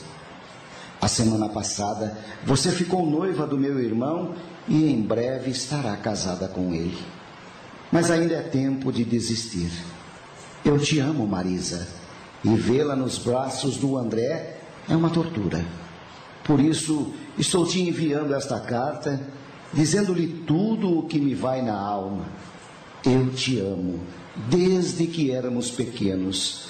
A 0.99 1.07
semana 1.07 1.49
passada 1.49 2.17
você 2.45 2.71
ficou 2.71 3.05
noiva 3.05 3.45
do 3.45 3.57
meu 3.57 3.79
irmão 3.79 4.35
e 4.67 4.85
em 4.91 5.01
breve 5.01 5.51
estará 5.51 5.95
casada 5.97 6.47
com 6.47 6.73
ele. 6.73 6.97
Mas 7.91 8.09
ainda 8.09 8.35
é 8.35 8.41
tempo 8.41 8.91
de 8.91 9.03
desistir. 9.03 9.71
Eu 10.63 10.79
te 10.79 10.99
amo, 10.99 11.27
Marisa, 11.27 11.87
e 12.43 12.55
vê-la 12.55 12.95
nos 12.95 13.17
braços 13.17 13.77
do 13.77 13.97
André 13.97 14.57
é 14.89 14.95
uma 14.95 15.09
tortura. 15.09 15.63
Por 16.43 16.59
isso, 16.59 17.13
estou 17.37 17.65
te 17.65 17.81
enviando 17.81 18.33
esta 18.33 18.59
carta, 18.59 19.21
dizendo-lhe 19.73 20.27
tudo 20.45 20.97
o 20.97 21.03
que 21.03 21.19
me 21.19 21.35
vai 21.35 21.61
na 21.61 21.79
alma. 21.79 22.25
Eu 23.05 23.31
te 23.31 23.59
amo, 23.59 23.99
desde 24.49 25.07
que 25.07 25.31
éramos 25.31 25.69
pequenos. 25.71 26.69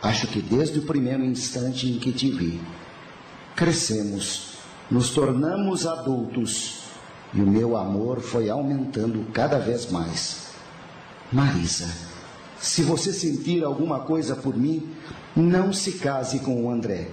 Acho 0.00 0.28
que 0.28 0.40
desde 0.40 0.78
o 0.78 0.82
primeiro 0.82 1.24
instante 1.24 1.88
em 1.88 1.98
que 1.98 2.12
te 2.12 2.30
vi. 2.30 2.60
Crescemos, 3.56 4.52
nos 4.88 5.10
tornamos 5.10 5.84
adultos, 5.84 6.78
e 7.34 7.40
o 7.40 7.46
meu 7.46 7.76
amor 7.76 8.20
foi 8.20 8.48
aumentando 8.48 9.26
cada 9.32 9.58
vez 9.58 9.90
mais. 9.90 10.48
Marisa, 11.30 11.92
se 12.60 12.82
você 12.82 13.12
sentir 13.12 13.62
alguma 13.62 14.00
coisa 14.00 14.34
por 14.34 14.56
mim, 14.56 14.88
não 15.34 15.72
se 15.72 15.92
case 15.92 16.40
com 16.40 16.64
o 16.64 16.70
André. 16.70 17.08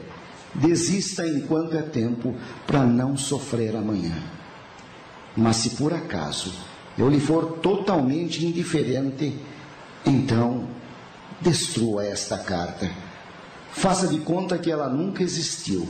Desista 0.54 1.28
enquanto 1.28 1.76
é 1.76 1.82
tempo 1.82 2.34
para 2.66 2.86
não 2.86 3.18
sofrer 3.18 3.76
amanhã. 3.76 4.16
Mas 5.36 5.58
se 5.58 5.72
por 5.72 5.94
acaso 5.94 6.54
eu 6.98 7.10
lhe 7.10 7.20
for 7.20 7.60
totalmente 7.60 8.46
indiferente, 8.46 9.38
então 10.06 10.68
destrua 11.42 12.06
esta 12.06 12.38
carta. 12.38 12.90
Faça 13.72 14.08
de 14.08 14.20
conta 14.20 14.58
que 14.58 14.72
ela 14.72 14.90
nunca 14.90 15.22
existiu. 15.22 15.88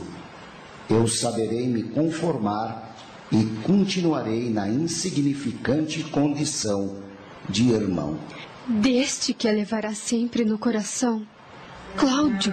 Eu 0.90 1.06
saberei 1.06 1.68
me 1.68 1.84
conformar 1.84 2.96
e 3.30 3.44
continuarei 3.62 4.50
na 4.50 4.68
insignificante 4.68 6.02
condição 6.02 6.96
de 7.48 7.70
irmão. 7.70 8.18
Deste 8.68 9.32
que 9.32 9.48
a 9.48 9.52
levará 9.52 9.94
sempre 9.94 10.44
no 10.44 10.58
coração. 10.58 11.24
Cláudio. 11.96 12.52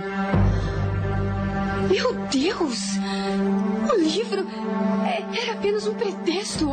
Meu 1.89 2.13
Deus! 2.27 2.79
O 3.91 3.99
livro 3.99 4.45
é, 5.07 5.41
era 5.41 5.53
apenas 5.53 5.87
um 5.87 5.95
pretexto. 5.95 6.69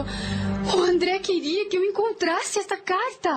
O 0.77 0.83
André 0.83 1.21
queria 1.21 1.67
que 1.71 1.77
eu 1.79 1.83
encontrasse 1.83 2.59
esta 2.59 2.77
carta. 2.77 3.31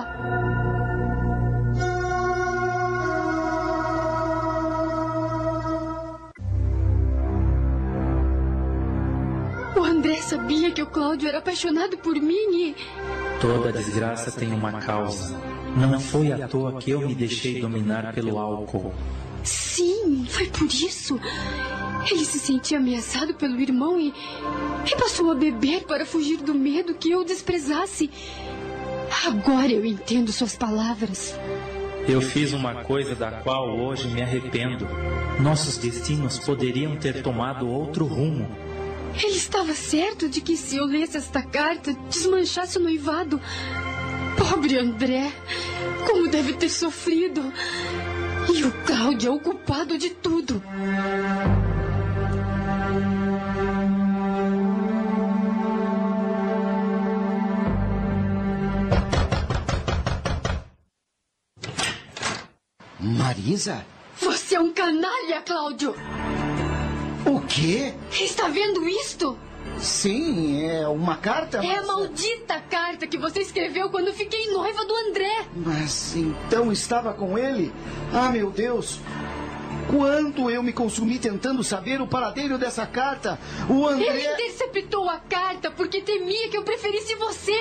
O 9.74 9.82
André 9.82 10.16
sabia 10.16 10.70
que 10.70 10.82
o 10.82 10.86
Cláudio 10.86 11.28
era 11.30 11.38
apaixonado 11.38 11.96
por 11.96 12.14
mim 12.14 12.52
e. 12.52 12.76
Toda 13.40 13.72
desgraça 13.72 14.30
tem 14.30 14.52
uma 14.52 14.80
causa. 14.80 15.53
Não 15.76 15.98
foi 16.00 16.32
à 16.32 16.48
toa 16.48 16.78
que 16.78 16.90
eu 16.90 17.06
me 17.06 17.14
deixei 17.14 17.60
dominar 17.60 18.12
pelo 18.12 18.38
álcool. 18.38 18.92
Sim, 19.42 20.24
foi 20.28 20.46
por 20.46 20.66
isso. 20.66 21.20
Ele 22.10 22.24
se 22.24 22.38
sentia 22.38 22.78
ameaçado 22.78 23.34
pelo 23.34 23.60
irmão 23.60 24.00
e, 24.00 24.14
e 24.86 24.96
passou 24.96 25.30
a 25.30 25.34
beber 25.34 25.84
para 25.84 26.06
fugir 26.06 26.38
do 26.38 26.54
medo 26.54 26.94
que 26.94 27.10
eu 27.10 27.20
o 27.20 27.24
desprezasse. 27.24 28.10
Agora 29.26 29.70
eu 29.70 29.84
entendo 29.84 30.32
suas 30.32 30.56
palavras. 30.56 31.34
Eu 32.06 32.20
fiz 32.20 32.52
uma 32.52 32.84
coisa 32.84 33.14
da 33.14 33.30
qual 33.30 33.78
hoje 33.78 34.08
me 34.08 34.22
arrependo. 34.22 34.86
Nossos 35.40 35.78
destinos 35.78 36.38
poderiam 36.38 36.96
ter 36.96 37.22
tomado 37.22 37.68
outro 37.68 38.06
rumo. 38.06 38.46
Ele 39.16 39.36
estava 39.36 39.74
certo 39.74 40.28
de 40.28 40.40
que 40.40 40.56
se 40.56 40.76
eu 40.76 40.84
lesse 40.84 41.16
esta 41.16 41.40
carta, 41.40 41.94
desmanchasse 42.08 42.78
o 42.78 42.82
noivado. 42.82 43.40
Pobre 44.50 44.78
André, 44.78 45.32
como 46.06 46.28
deve 46.28 46.52
ter 46.52 46.68
sofrido. 46.68 47.40
E 48.54 48.62
o 48.62 48.70
Cláudio 48.84 49.32
é 49.32 49.34
o 49.34 49.40
culpado 49.40 49.96
de 49.96 50.10
tudo. 50.10 50.62
Marisa? 63.00 63.84
Você 64.20 64.56
é 64.56 64.60
um 64.60 64.72
canalha, 64.72 65.40
Cláudio! 65.42 65.94
O 67.24 67.40
quê? 67.46 67.94
Está 68.12 68.48
vendo 68.48 68.86
isto? 68.86 69.38
Sim, 69.78 70.66
é 70.68 70.86
uma 70.88 71.16
carta. 71.16 71.58
É 71.64 71.76
a 71.78 71.82
maldita 71.82 72.60
carta 72.70 73.06
que 73.06 73.18
você 73.18 73.40
escreveu 73.40 73.90
quando 73.90 74.12
fiquei 74.12 74.50
noiva 74.52 74.84
do 74.84 74.94
André. 74.94 75.46
Mas 75.54 76.14
então 76.16 76.70
estava 76.72 77.12
com 77.12 77.36
ele? 77.38 77.72
Ah, 78.12 78.30
meu 78.30 78.50
Deus! 78.50 79.00
Quanto 79.90 80.50
eu 80.50 80.62
me 80.62 80.72
consumi 80.72 81.18
tentando 81.18 81.62
saber 81.62 82.00
o 82.00 82.06
paradeiro 82.06 82.56
dessa 82.56 82.86
carta! 82.86 83.38
O 83.68 83.90
Ele 83.90 84.08
André. 84.08 84.32
interceptou 84.34 85.08
a 85.10 85.18
carta 85.18 85.70
porque 85.70 86.00
temia 86.00 86.48
que 86.48 86.56
eu 86.56 86.62
preferisse 86.62 87.14
você. 87.16 87.58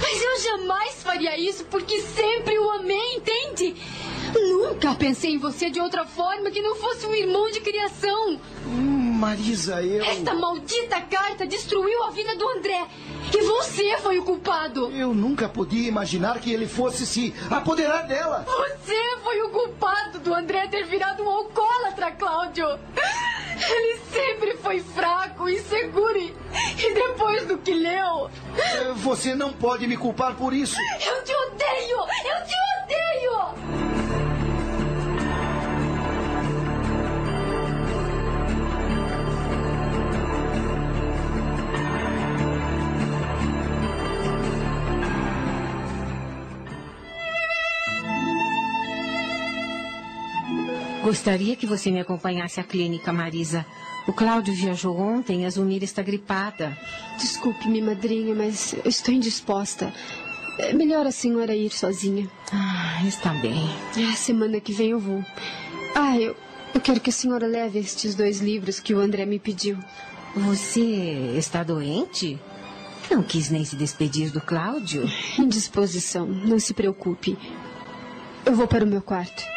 Mas 0.00 0.22
eu 0.22 0.40
jamais 0.40 1.02
faria 1.02 1.38
isso 1.38 1.64
porque 1.66 2.00
sempre 2.02 2.58
o 2.58 2.70
amei, 2.72 3.14
entende? 3.16 3.76
Nunca 4.34 4.94
pensei 4.94 5.34
em 5.34 5.38
você 5.38 5.70
de 5.70 5.80
outra 5.80 6.04
forma 6.04 6.50
que 6.50 6.60
não 6.60 6.74
fosse 6.74 7.06
um 7.06 7.14
irmão 7.14 7.48
de 7.50 7.60
criação. 7.60 8.40
Hum, 8.66 9.05
Marisa, 9.16 9.82
eu. 9.82 10.04
Esta 10.04 10.34
maldita 10.34 11.00
carta 11.00 11.46
destruiu 11.46 12.04
a 12.04 12.10
vida 12.10 12.36
do 12.36 12.48
André. 12.50 12.86
E 13.34 13.42
você 13.42 13.98
foi 13.98 14.18
o 14.18 14.24
culpado. 14.24 14.90
Eu 14.92 15.14
nunca 15.14 15.48
podia 15.48 15.88
imaginar 15.88 16.38
que 16.38 16.52
ele 16.52 16.68
fosse 16.68 17.06
se 17.06 17.34
apoderar 17.50 18.06
dela. 18.06 18.44
Você 18.46 19.16
foi 19.24 19.42
o 19.42 19.48
culpado 19.48 20.18
do 20.20 20.32
André 20.32 20.68
ter 20.68 20.84
virado 20.84 21.22
um 21.22 21.28
alcoólatra, 21.28 22.12
Cláudio. 22.12 22.66
Ele 23.68 23.98
sempre 24.12 24.56
foi 24.58 24.80
fraco, 24.80 25.48
inseguro 25.48 26.18
e 26.18 26.34
e 26.78 26.94
depois 26.94 27.46
do 27.46 27.58
que 27.58 27.72
leu... 27.72 28.30
Você 28.96 29.34
não 29.34 29.52
pode 29.52 29.86
me 29.86 29.96
culpar 29.96 30.34
por 30.34 30.52
isso. 30.52 30.76
Eu 30.78 31.24
te 31.24 31.32
odeio! 31.34 31.98
Eu 31.98 32.44
te 32.44 32.54
odeio! 32.84 33.85
Gostaria 51.06 51.54
que 51.54 51.68
você 51.68 51.88
me 51.88 52.00
acompanhasse 52.00 52.58
à 52.58 52.64
clínica, 52.64 53.12
Marisa. 53.12 53.64
O 54.08 54.12
Cláudio 54.12 54.52
viajou 54.52 54.98
ontem 54.98 55.42
e 55.42 55.44
a 55.44 55.50
Zunira 55.50 55.84
está 55.84 56.02
gripada. 56.02 56.76
Desculpe-me, 57.16 57.80
madrinha, 57.80 58.34
mas 58.34 58.72
eu 58.72 58.88
estou 58.90 59.14
indisposta. 59.14 59.94
É 60.58 60.72
melhor 60.72 61.06
a 61.06 61.12
senhora 61.12 61.54
ir 61.54 61.70
sozinha. 61.70 62.28
Ah, 62.52 63.06
está 63.06 63.32
bem. 63.34 63.70
A 64.12 64.16
semana 64.16 64.58
que 64.58 64.72
vem 64.72 64.90
eu 64.90 64.98
vou. 64.98 65.24
Ah, 65.94 66.18
eu, 66.18 66.34
eu 66.74 66.80
quero 66.80 66.98
que 66.98 67.10
a 67.10 67.12
senhora 67.12 67.46
leve 67.46 67.78
estes 67.78 68.16
dois 68.16 68.40
livros 68.40 68.80
que 68.80 68.92
o 68.92 68.98
André 68.98 69.24
me 69.24 69.38
pediu. 69.38 69.78
Você 70.34 71.36
está 71.38 71.62
doente? 71.62 72.36
Não 73.08 73.22
quis 73.22 73.48
nem 73.48 73.64
se 73.64 73.76
despedir 73.76 74.32
do 74.32 74.40
Cláudio? 74.40 75.08
Indisposição, 75.38 76.26
não 76.26 76.58
se 76.58 76.74
preocupe. 76.74 77.38
Eu 78.44 78.56
vou 78.56 78.66
para 78.66 78.84
o 78.84 78.88
meu 78.88 79.00
quarto. 79.00 79.54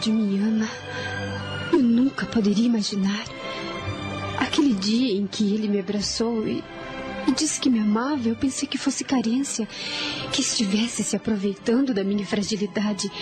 Cláudio 0.00 0.14
me 0.14 0.38
ama. 0.38 0.66
Eu 1.70 1.78
nunca 1.78 2.24
poderia 2.24 2.64
imaginar. 2.64 3.22
Aquele 4.38 4.72
dia 4.72 5.12
em 5.12 5.26
que 5.26 5.52
ele 5.52 5.68
me 5.68 5.78
abraçou 5.78 6.48
e, 6.48 6.64
e 7.28 7.32
disse 7.32 7.60
que 7.60 7.68
me 7.68 7.80
amava, 7.80 8.26
eu 8.26 8.34
pensei 8.34 8.66
que 8.66 8.78
fosse 8.78 9.04
carência, 9.04 9.68
que 10.32 10.40
estivesse 10.40 11.04
se 11.04 11.14
aproveitando 11.14 11.92
da 11.92 12.02
minha 12.02 12.24
fragilidade. 12.24 13.12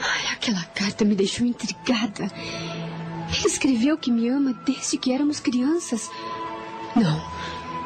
Ai, 0.00 0.32
aquela 0.34 0.62
carta 0.66 1.04
me 1.04 1.16
deixou 1.16 1.44
intrigada. 1.44 2.30
Ele 3.36 3.46
escreveu 3.48 3.98
que 3.98 4.12
me 4.12 4.28
ama 4.28 4.52
desde 4.64 4.96
que 4.96 5.12
éramos 5.12 5.40
crianças. 5.40 6.08
Não, 6.94 7.20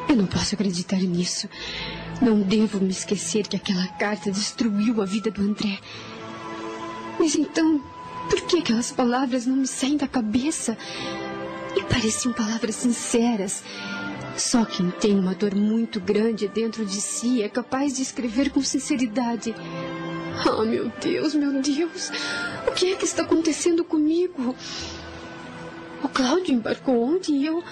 eu 0.07 0.17
não 0.17 0.27
posso 0.27 0.55
acreditar 0.55 1.01
nisso. 1.01 1.49
Não 2.21 2.43
devo 2.43 2.79
me 2.79 2.91
esquecer 2.91 3.47
que 3.49 3.57
aquela 3.57 3.87
carta 3.87 4.31
destruiu 4.31 5.01
a 5.01 5.07
vida 5.07 5.31
do 5.31 5.41
André. 5.41 5.79
Mas 7.19 7.35
então, 7.35 7.83
por 8.29 8.41
que 8.43 8.59
aquelas 8.59 8.93
palavras 8.93 9.47
não 9.47 9.57
me 9.57 9.67
saem 9.67 9.97
da 9.97 10.07
cabeça? 10.07 10.77
E 11.77 11.83
pareciam 11.85 12.33
palavras 12.33 12.75
sinceras. 12.77 13.63
Só 14.37 14.65
quem 14.65 14.91
tem 14.91 15.19
uma 15.19 15.35
dor 15.35 15.55
muito 15.55 16.01
grande 16.01 16.47
dentro 16.47 16.87
de 16.87 17.01
si 17.01 17.43
é 17.43 17.49
capaz 17.49 17.97
de 17.97 18.03
escrever 18.03 18.51
com 18.51 18.61
sinceridade. 18.63 19.55
Oh, 20.47 20.65
meu 20.65 20.93
Deus, 21.01 21.35
meu 21.35 21.61
Deus. 21.61 22.11
O 22.67 22.73
que 22.73 22.93
é 22.93 22.97
que 22.97 23.05
está 23.05 23.23
acontecendo 23.23 23.85
comigo? 23.85 24.55
O 26.03 26.09
Cláudio 26.09 26.55
embarcou 26.55 27.03
ontem 27.03 27.39
e 27.39 27.47
eu. 27.47 27.65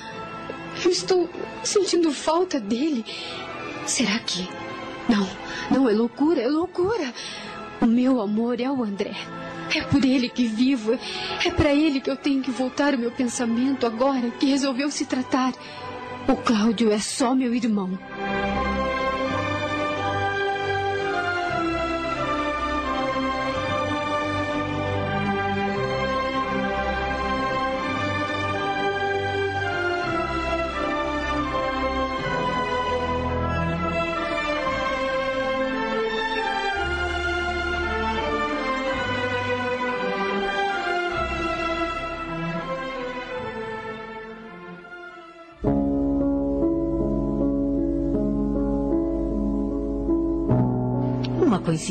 Eu 0.85 0.91
estou 0.91 1.31
sentindo 1.63 2.13
falta 2.13 2.59
dele. 2.59 3.05
Será 3.87 4.19
que. 4.19 4.49
Não, 5.09 5.29
não 5.71 5.89
é 5.89 5.93
loucura, 5.93 6.43
é 6.43 6.49
loucura. 6.49 7.15
O 7.81 7.87
meu 7.87 8.21
amor 8.21 8.61
é 8.61 8.69
o 8.69 8.83
André. 8.83 9.15
É 9.75 9.83
por 9.83 10.05
ele 10.05 10.29
que 10.29 10.47
vivo. 10.47 10.99
É 11.45 11.51
para 11.51 11.75
ele 11.75 12.01
que 12.01 12.11
eu 12.11 12.17
tenho 12.17 12.43
que 12.43 12.51
voltar 12.51 12.95
o 12.95 12.99
meu 12.99 13.11
pensamento 13.11 13.87
agora 13.87 14.31
que 14.31 14.47
resolveu 14.47 14.91
se 14.91 15.07
tratar. 15.07 15.53
O 16.29 16.37
Cláudio 16.37 16.93
é 16.93 16.99
só 16.99 17.35
meu 17.35 17.55
irmão. 17.55 17.99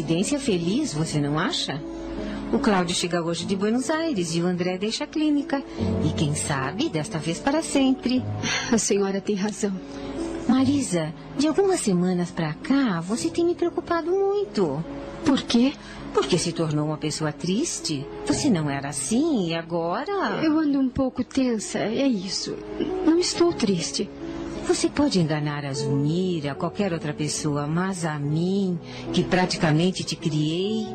Coincidência 0.06 0.40
feliz, 0.40 0.94
você 0.94 1.20
não 1.20 1.40
acha? 1.40 1.82
O 2.54 2.60
Cláudio 2.60 2.96
chega 2.96 3.24
hoje 3.24 3.44
de 3.44 3.56
Buenos 3.56 3.90
Aires 3.90 4.36
e 4.36 4.42
o 4.42 4.46
André 4.46 4.78
deixa 4.78 5.04
a 5.04 5.08
clínica. 5.08 5.64
E 6.06 6.14
quem 6.14 6.36
sabe, 6.36 6.90
desta 6.90 7.18
vez 7.18 7.40
para 7.40 7.64
sempre. 7.64 8.24
A 8.72 8.78
senhora 8.78 9.20
tem 9.20 9.36
razão. 9.36 9.74
Marisa, 10.48 11.12
de 11.36 11.48
algumas 11.48 11.80
semanas 11.80 12.30
para 12.30 12.54
cá, 12.54 13.02
você 13.02 13.32
tem 13.32 13.44
me 13.44 13.56
preocupado 13.56 14.12
muito. 14.12 14.84
Por 15.26 15.42
quê? 15.42 15.74
Porque 16.14 16.38
se 16.38 16.52
tornou 16.52 16.86
uma 16.86 16.98
pessoa 16.98 17.32
triste. 17.32 18.06
Você 18.28 18.48
não 18.48 18.70
era 18.70 18.90
assim 18.90 19.48
e 19.48 19.56
agora. 19.56 20.40
Eu 20.44 20.60
ando 20.60 20.80
um 20.80 20.88
pouco 20.88 21.24
tensa, 21.24 21.80
é 21.80 22.08
isso. 22.08 22.56
Não 23.04 23.18
estou 23.18 23.52
triste. 23.52 24.08
Você 24.68 24.90
pode 24.90 25.20
enganar 25.20 25.64
a 25.64 25.72
Zulmira, 25.72 26.56
qualquer 26.56 26.92
outra 26.92 27.14
pessoa, 27.14 27.68
mas 27.68 28.04
a 28.04 28.18
mim, 28.18 28.80
que 29.14 29.24
praticamente 29.24 30.04
te 30.04 30.16
criei, 30.16 30.88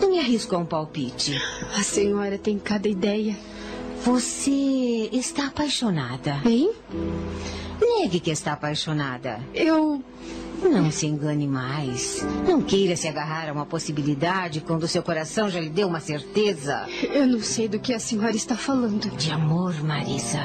não 0.00 0.10
me 0.10 0.18
arrisco 0.18 0.56
a 0.56 0.58
um 0.58 0.66
palpite. 0.66 1.32
A 1.76 1.82
senhora 1.82 2.36
tem 2.36 2.58
cada 2.58 2.88
ideia. 2.88 3.36
Você 4.02 5.08
está 5.12 5.46
apaixonada. 5.46 6.40
Hein? 6.44 6.72
Negue 7.80 8.20
que 8.20 8.30
está 8.30 8.52
apaixonada. 8.52 9.40
Eu. 9.54 10.02
Não 10.62 10.90
se 10.90 11.06
engane 11.06 11.46
mais. 11.46 12.24
Não 12.46 12.62
queira 12.62 12.96
se 12.96 13.06
agarrar 13.06 13.48
a 13.48 13.52
uma 13.52 13.66
possibilidade 13.66 14.60
quando 14.60 14.88
seu 14.88 15.02
coração 15.02 15.50
já 15.50 15.60
lhe 15.60 15.68
deu 15.68 15.88
uma 15.88 16.00
certeza. 16.00 16.86
Eu 17.02 17.26
não 17.26 17.40
sei 17.40 17.68
do 17.68 17.78
que 17.78 17.92
a 17.92 17.98
senhora 17.98 18.34
está 18.34 18.56
falando. 18.56 19.10
De 19.16 19.30
amor, 19.30 19.74
Marisa. 19.82 20.42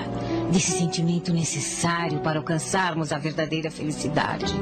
Desse 0.51 0.71
sentimento 0.71 1.33
necessário 1.33 2.19
para 2.19 2.39
alcançarmos 2.39 3.11
a 3.11 3.17
verdadeira 3.17 3.71
felicidade 3.71 4.53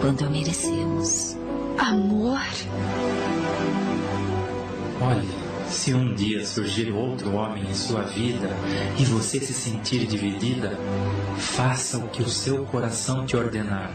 quando 0.00 0.24
a 0.24 0.30
merecemos. 0.30 1.36
Amor? 1.78 2.40
Olha, 5.00 5.47
se 5.70 5.94
um 5.94 6.14
dia 6.14 6.44
surgir 6.44 6.90
outro 6.90 7.34
homem 7.34 7.64
em 7.68 7.74
sua 7.74 8.02
vida 8.02 8.50
e 8.98 9.04
você 9.04 9.38
se 9.40 9.52
sentir 9.52 10.06
dividida, 10.06 10.78
faça 11.36 11.98
o 11.98 12.08
que 12.08 12.22
o 12.22 12.28
seu 12.28 12.64
coração 12.64 13.26
te 13.26 13.36
ordenar. 13.36 13.92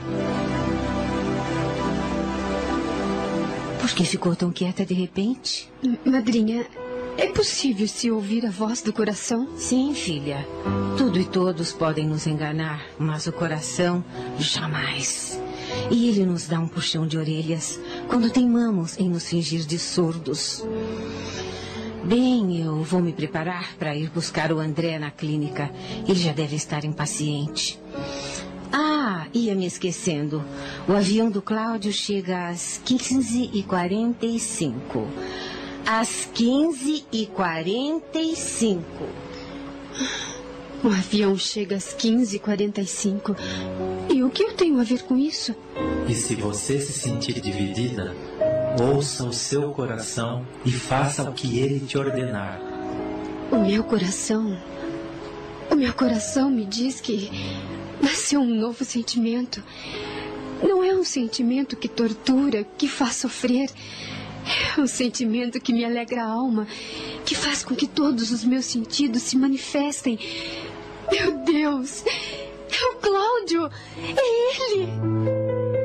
Por 3.79 3.89
que 3.91 4.05
ficou 4.05 4.35
tão 4.35 4.51
quieta 4.51 4.85
de 4.85 4.93
repente? 4.93 5.69
Madrinha, 6.05 6.65
é 7.17 7.27
possível 7.27 7.87
se 7.87 8.09
ouvir 8.09 8.45
a 8.45 8.49
voz 8.49 8.81
do 8.81 8.93
coração? 8.93 9.49
Sim, 9.57 9.93
filha. 9.93 10.47
Tudo 10.97 11.19
e 11.19 11.25
todos 11.25 11.71
podem 11.71 12.07
nos 12.07 12.25
enganar, 12.25 12.83
mas 12.97 13.27
o 13.27 13.31
coração 13.31 14.03
jamais. 14.39 15.39
E 15.91 16.07
ele 16.09 16.25
nos 16.25 16.47
dá 16.47 16.59
um 16.59 16.67
puxão 16.67 17.05
de 17.05 17.17
orelhas 17.17 17.79
quando 18.07 18.29
teimamos 18.29 18.97
em 18.97 19.09
nos 19.09 19.27
fingir 19.27 19.65
de 19.65 19.77
surdos. 19.77 20.63
Bem, 22.05 22.61
eu 22.61 22.83
vou 22.83 23.01
me 23.01 23.13
preparar 23.13 23.77
para 23.77 23.95
ir 23.95 24.09
buscar 24.09 24.51
o 24.51 24.59
André 24.59 24.99
na 24.99 25.09
clínica. 25.09 25.71
Ele 26.05 26.19
já 26.19 26.33
deve 26.33 26.57
estar 26.57 26.83
impaciente. 26.83 27.79
Ah, 28.73 29.25
ia 29.33 29.55
me 29.55 29.65
esquecendo. 29.65 30.43
O 30.85 30.91
avião 30.91 31.29
do 31.29 31.41
Cláudio 31.41 31.93
chega 31.93 32.49
às 32.49 32.81
15h45. 32.85 35.07
Às 35.85 36.29
15h45. 36.35 38.81
O 40.83 40.89
avião 40.89 41.37
chega 41.37 41.77
às 41.77 41.95
15h45. 41.95 43.37
E 44.13 44.21
o 44.21 44.29
que 44.29 44.43
eu 44.43 44.53
tenho 44.53 44.77
a 44.81 44.83
ver 44.83 45.03
com 45.03 45.17
isso? 45.17 45.55
E 46.09 46.13
se 46.13 46.35
você 46.35 46.81
se 46.81 46.91
sentir 46.91 47.39
dividida, 47.39 48.13
ouça 48.81 49.23
o 49.23 49.33
seu 49.33 49.71
coração 49.71 50.45
e 50.65 50.71
faça 50.71 51.23
o 51.29 51.33
que 51.33 51.59
ele 51.59 51.79
te 51.79 51.97
ordenar. 51.97 52.59
O 53.51 53.57
meu 53.57 53.83
coração. 53.83 54.57
O 55.69 55.75
meu 55.75 55.93
coração 55.93 56.49
me 56.49 56.65
diz 56.65 56.99
que 56.99 57.29
nasceu 58.01 58.41
um 58.41 58.55
novo 58.55 58.83
sentimento. 58.83 59.63
Não 60.61 60.83
é 60.83 60.93
um 60.93 61.03
sentimento 61.03 61.75
que 61.75 61.87
tortura, 61.87 62.65
que 62.77 62.87
faz 62.87 63.15
sofrer. 63.17 63.69
É 64.77 64.81
um 64.81 64.87
sentimento 64.87 65.59
que 65.59 65.71
me 65.71 65.85
alegra 65.85 66.23
a 66.23 66.27
alma, 66.27 66.67
que 67.25 67.35
faz 67.35 67.63
com 67.63 67.75
que 67.75 67.87
todos 67.87 68.31
os 68.31 68.43
meus 68.43 68.65
sentidos 68.65 69.21
se 69.21 69.37
manifestem. 69.37 70.19
Meu 71.11 71.37
Deus! 71.43 72.03
É 72.05 72.85
o 72.87 72.95
Cláudio! 72.95 73.69
É 74.17 74.73
ele! 74.73 75.82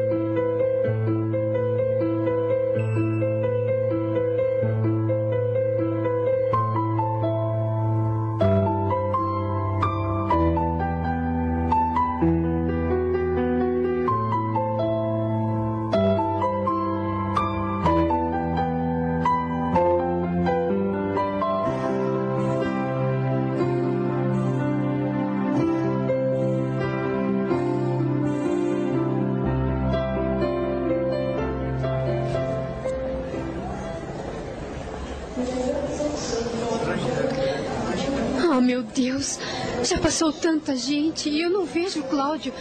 Tanta 40.68 40.76
gente 40.76 41.30
e 41.30 41.40
eu 41.40 41.48
não 41.48 41.64
vejo 41.64 42.00
o 42.00 42.04
Cláudio. 42.04 42.52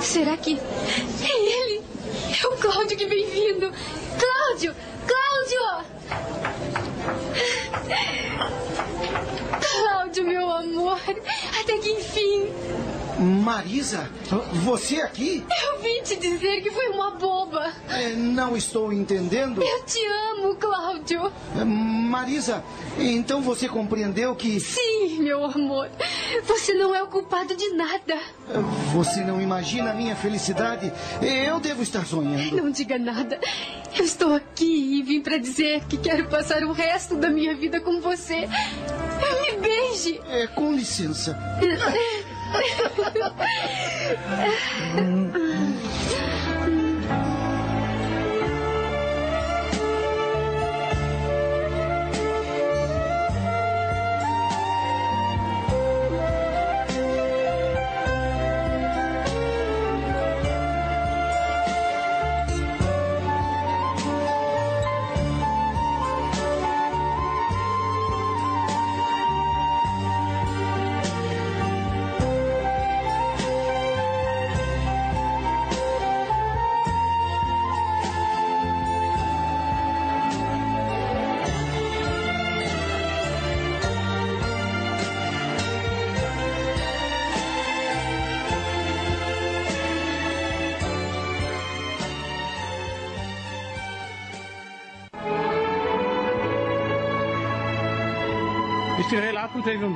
Será 0.00 0.38
que 0.38 0.58
é 1.22 1.62
ele? 1.62 1.82
É 2.42 2.46
o 2.46 2.56
Cláudio 2.56 2.96
que 2.96 3.04
vem 3.04 3.26
vindo. 3.26 3.70
Cláudio! 4.18 4.74
Cláudio! 5.06 5.84
Cláudio, 9.60 10.24
meu 10.24 10.50
amor! 10.50 10.98
Até 11.60 11.76
que! 11.76 12.01
Marisa, 13.22 14.10
você 14.64 15.00
aqui? 15.00 15.44
Eu 15.64 15.80
vim 15.80 16.02
te 16.02 16.16
dizer 16.16 16.60
que 16.60 16.70
foi 16.70 16.88
uma 16.88 17.12
boba. 17.12 17.72
É, 17.88 18.10
não 18.14 18.56
estou 18.56 18.92
entendendo. 18.92 19.62
Eu 19.62 19.84
te 19.84 20.00
amo, 20.04 20.56
Cláudio. 20.56 21.32
É, 21.56 21.64
Marisa, 21.64 22.64
então 22.98 23.40
você 23.40 23.68
compreendeu 23.68 24.34
que. 24.34 24.58
Sim, 24.58 25.20
meu 25.20 25.44
amor. 25.44 25.88
Você 26.46 26.74
não 26.74 26.94
é 26.94 27.02
o 27.02 27.06
culpado 27.06 27.54
de 27.54 27.68
nada. 27.70 28.18
Você 28.92 29.20
não 29.20 29.40
imagina 29.40 29.92
a 29.92 29.94
minha 29.94 30.16
felicidade? 30.16 30.92
Eu 31.20 31.60
devo 31.60 31.82
estar 31.82 32.04
sonhando. 32.04 32.56
Não 32.56 32.70
diga 32.70 32.98
nada. 32.98 33.38
Eu 33.96 34.04
estou 34.04 34.34
aqui 34.34 34.98
e 34.98 35.02
vim 35.02 35.20
para 35.20 35.38
dizer 35.38 35.84
que 35.84 35.96
quero 35.96 36.26
passar 36.28 36.64
o 36.64 36.72
resto 36.72 37.16
da 37.16 37.30
minha 37.30 37.54
vida 37.54 37.80
com 37.80 38.00
você. 38.00 38.48
Me 39.42 39.56
beije. 39.60 40.20
É, 40.28 40.46
com 40.48 40.72
licença. 40.72 41.38
Este 42.54 42.84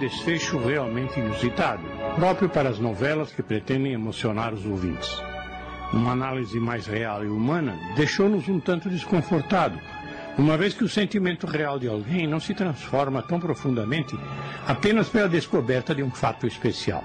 desfecho 0.08 0.56
realmente 0.56 1.18
inusitado, 1.18 1.82
próprio 2.14 2.48
para 2.48 2.68
as 2.68 2.78
novelas 2.78 3.32
que 3.32 3.42
pretendem 3.42 3.92
emocionar 3.92 4.54
os 4.54 4.64
ouvintes. 4.64 5.10
Uma 5.92 6.12
análise 6.12 6.60
mais 6.60 6.86
real 6.86 7.24
e 7.24 7.28
humana 7.28 7.76
deixou-nos 7.96 8.48
um 8.48 8.60
tanto 8.60 8.88
desconfortado, 8.88 9.78
uma 10.38 10.56
vez 10.56 10.74
que 10.74 10.84
o 10.84 10.88
sentimento 10.88 11.46
real 11.46 11.78
de 11.78 11.88
alguém 11.88 12.26
não 12.26 12.38
se 12.38 12.54
transforma 12.54 13.20
tão 13.20 13.40
profundamente 13.40 14.16
apenas 14.66 15.08
pela 15.08 15.28
descoberta 15.28 15.92
de 15.92 16.04
um 16.04 16.10
fato 16.10 16.46
especial. 16.46 17.02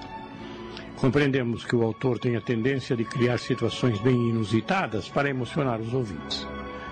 Compreendemos 0.98 1.66
que 1.66 1.76
o 1.76 1.84
autor 1.84 2.20
tem 2.20 2.36
a 2.36 2.42
tendência 2.42 2.96
de 2.96 3.04
criar 3.04 3.40
situações 3.40 4.00
bem 4.00 4.30
inusitadas 4.30 5.10
para 5.10 5.30
emocionar 5.30 5.80
os 5.80 5.92
ouvintes. 5.92 6.48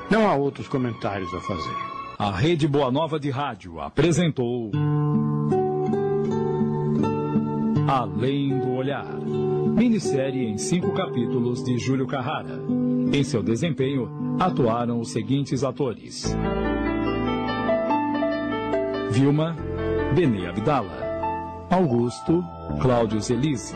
Não 0.09 0.27
há 0.27 0.33
outros 0.33 0.67
comentários 0.67 1.31
a 1.35 1.39
fazer. 1.41 1.89
A 2.17 2.31
Rede 2.31 2.67
Boa 2.67 2.91
Nova 2.91 3.19
de 3.19 3.29
Rádio 3.29 3.79
apresentou. 3.79 4.71
Além 7.89 8.49
do 8.59 8.73
Olhar. 8.73 9.19
Minissérie 9.19 10.45
em 10.45 10.59
cinco 10.59 10.93
capítulos 10.93 11.63
de 11.63 11.79
Júlio 11.79 12.05
Carrara. 12.05 12.61
Em 13.11 13.23
seu 13.23 13.41
desempenho, 13.41 14.37
atuaram 14.39 14.99
os 14.99 15.09
seguintes 15.11 15.63
atores: 15.63 16.31
Vilma, 19.09 19.55
Benê 20.13 20.45
Abdala. 20.45 21.67
Augusto, 21.71 22.45
Cláudio 22.79 23.19
Zelise. 23.19 23.75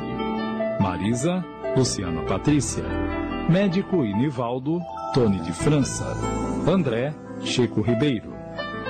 Marisa, 0.79 1.43
Luciana 1.75 2.21
Patrícia. 2.21 2.83
Médico 3.49 4.05
e 4.05 4.13
Nivaldo, 4.13 4.79
Tony 5.15 5.39
de 5.39 5.51
França. 5.51 6.05
André, 6.67 7.15
Chico 7.41 7.81
Ribeiro. 7.81 8.31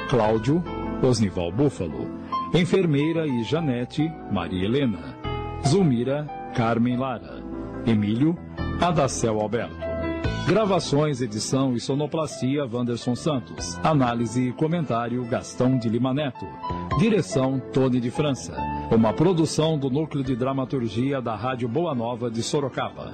Cláudio, 0.10 0.62
Osnival 1.02 1.50
Búfalo. 1.50 2.23
Enfermeira 2.54 3.26
e 3.26 3.44
Janete, 3.44 4.08
Maria 4.32 4.66
Helena. 4.66 5.18
Zulmira, 5.68 6.28
Carmen 6.56 6.96
Lara. 6.98 7.42
Emílio, 7.84 8.38
Adacel 8.80 9.40
Alberto. 9.40 9.76
Gravações, 10.48 11.20
edição 11.20 11.74
e 11.74 11.80
sonoplastia 11.80 12.70
Wanderson 12.72 13.16
Santos. 13.16 13.80
Análise 13.84 14.50
e 14.50 14.52
comentário 14.52 15.26
Gastão 15.26 15.80
de 15.80 15.90
Lima 15.90 16.14
Neto. 16.14 16.46
Direção 17.00 17.60
Tony 17.74 18.00
de 18.00 18.12
França. 18.12 18.56
Uma 18.92 19.14
produção 19.14 19.76
do 19.76 19.90
Núcleo 19.90 20.24
de 20.24 20.36
Dramaturgia 20.36 21.20
da 21.20 21.36
Rádio 21.36 21.68
Boa 21.68 21.96
Nova 21.96 22.30
de 22.30 22.44
Sorocaba. 22.44 23.12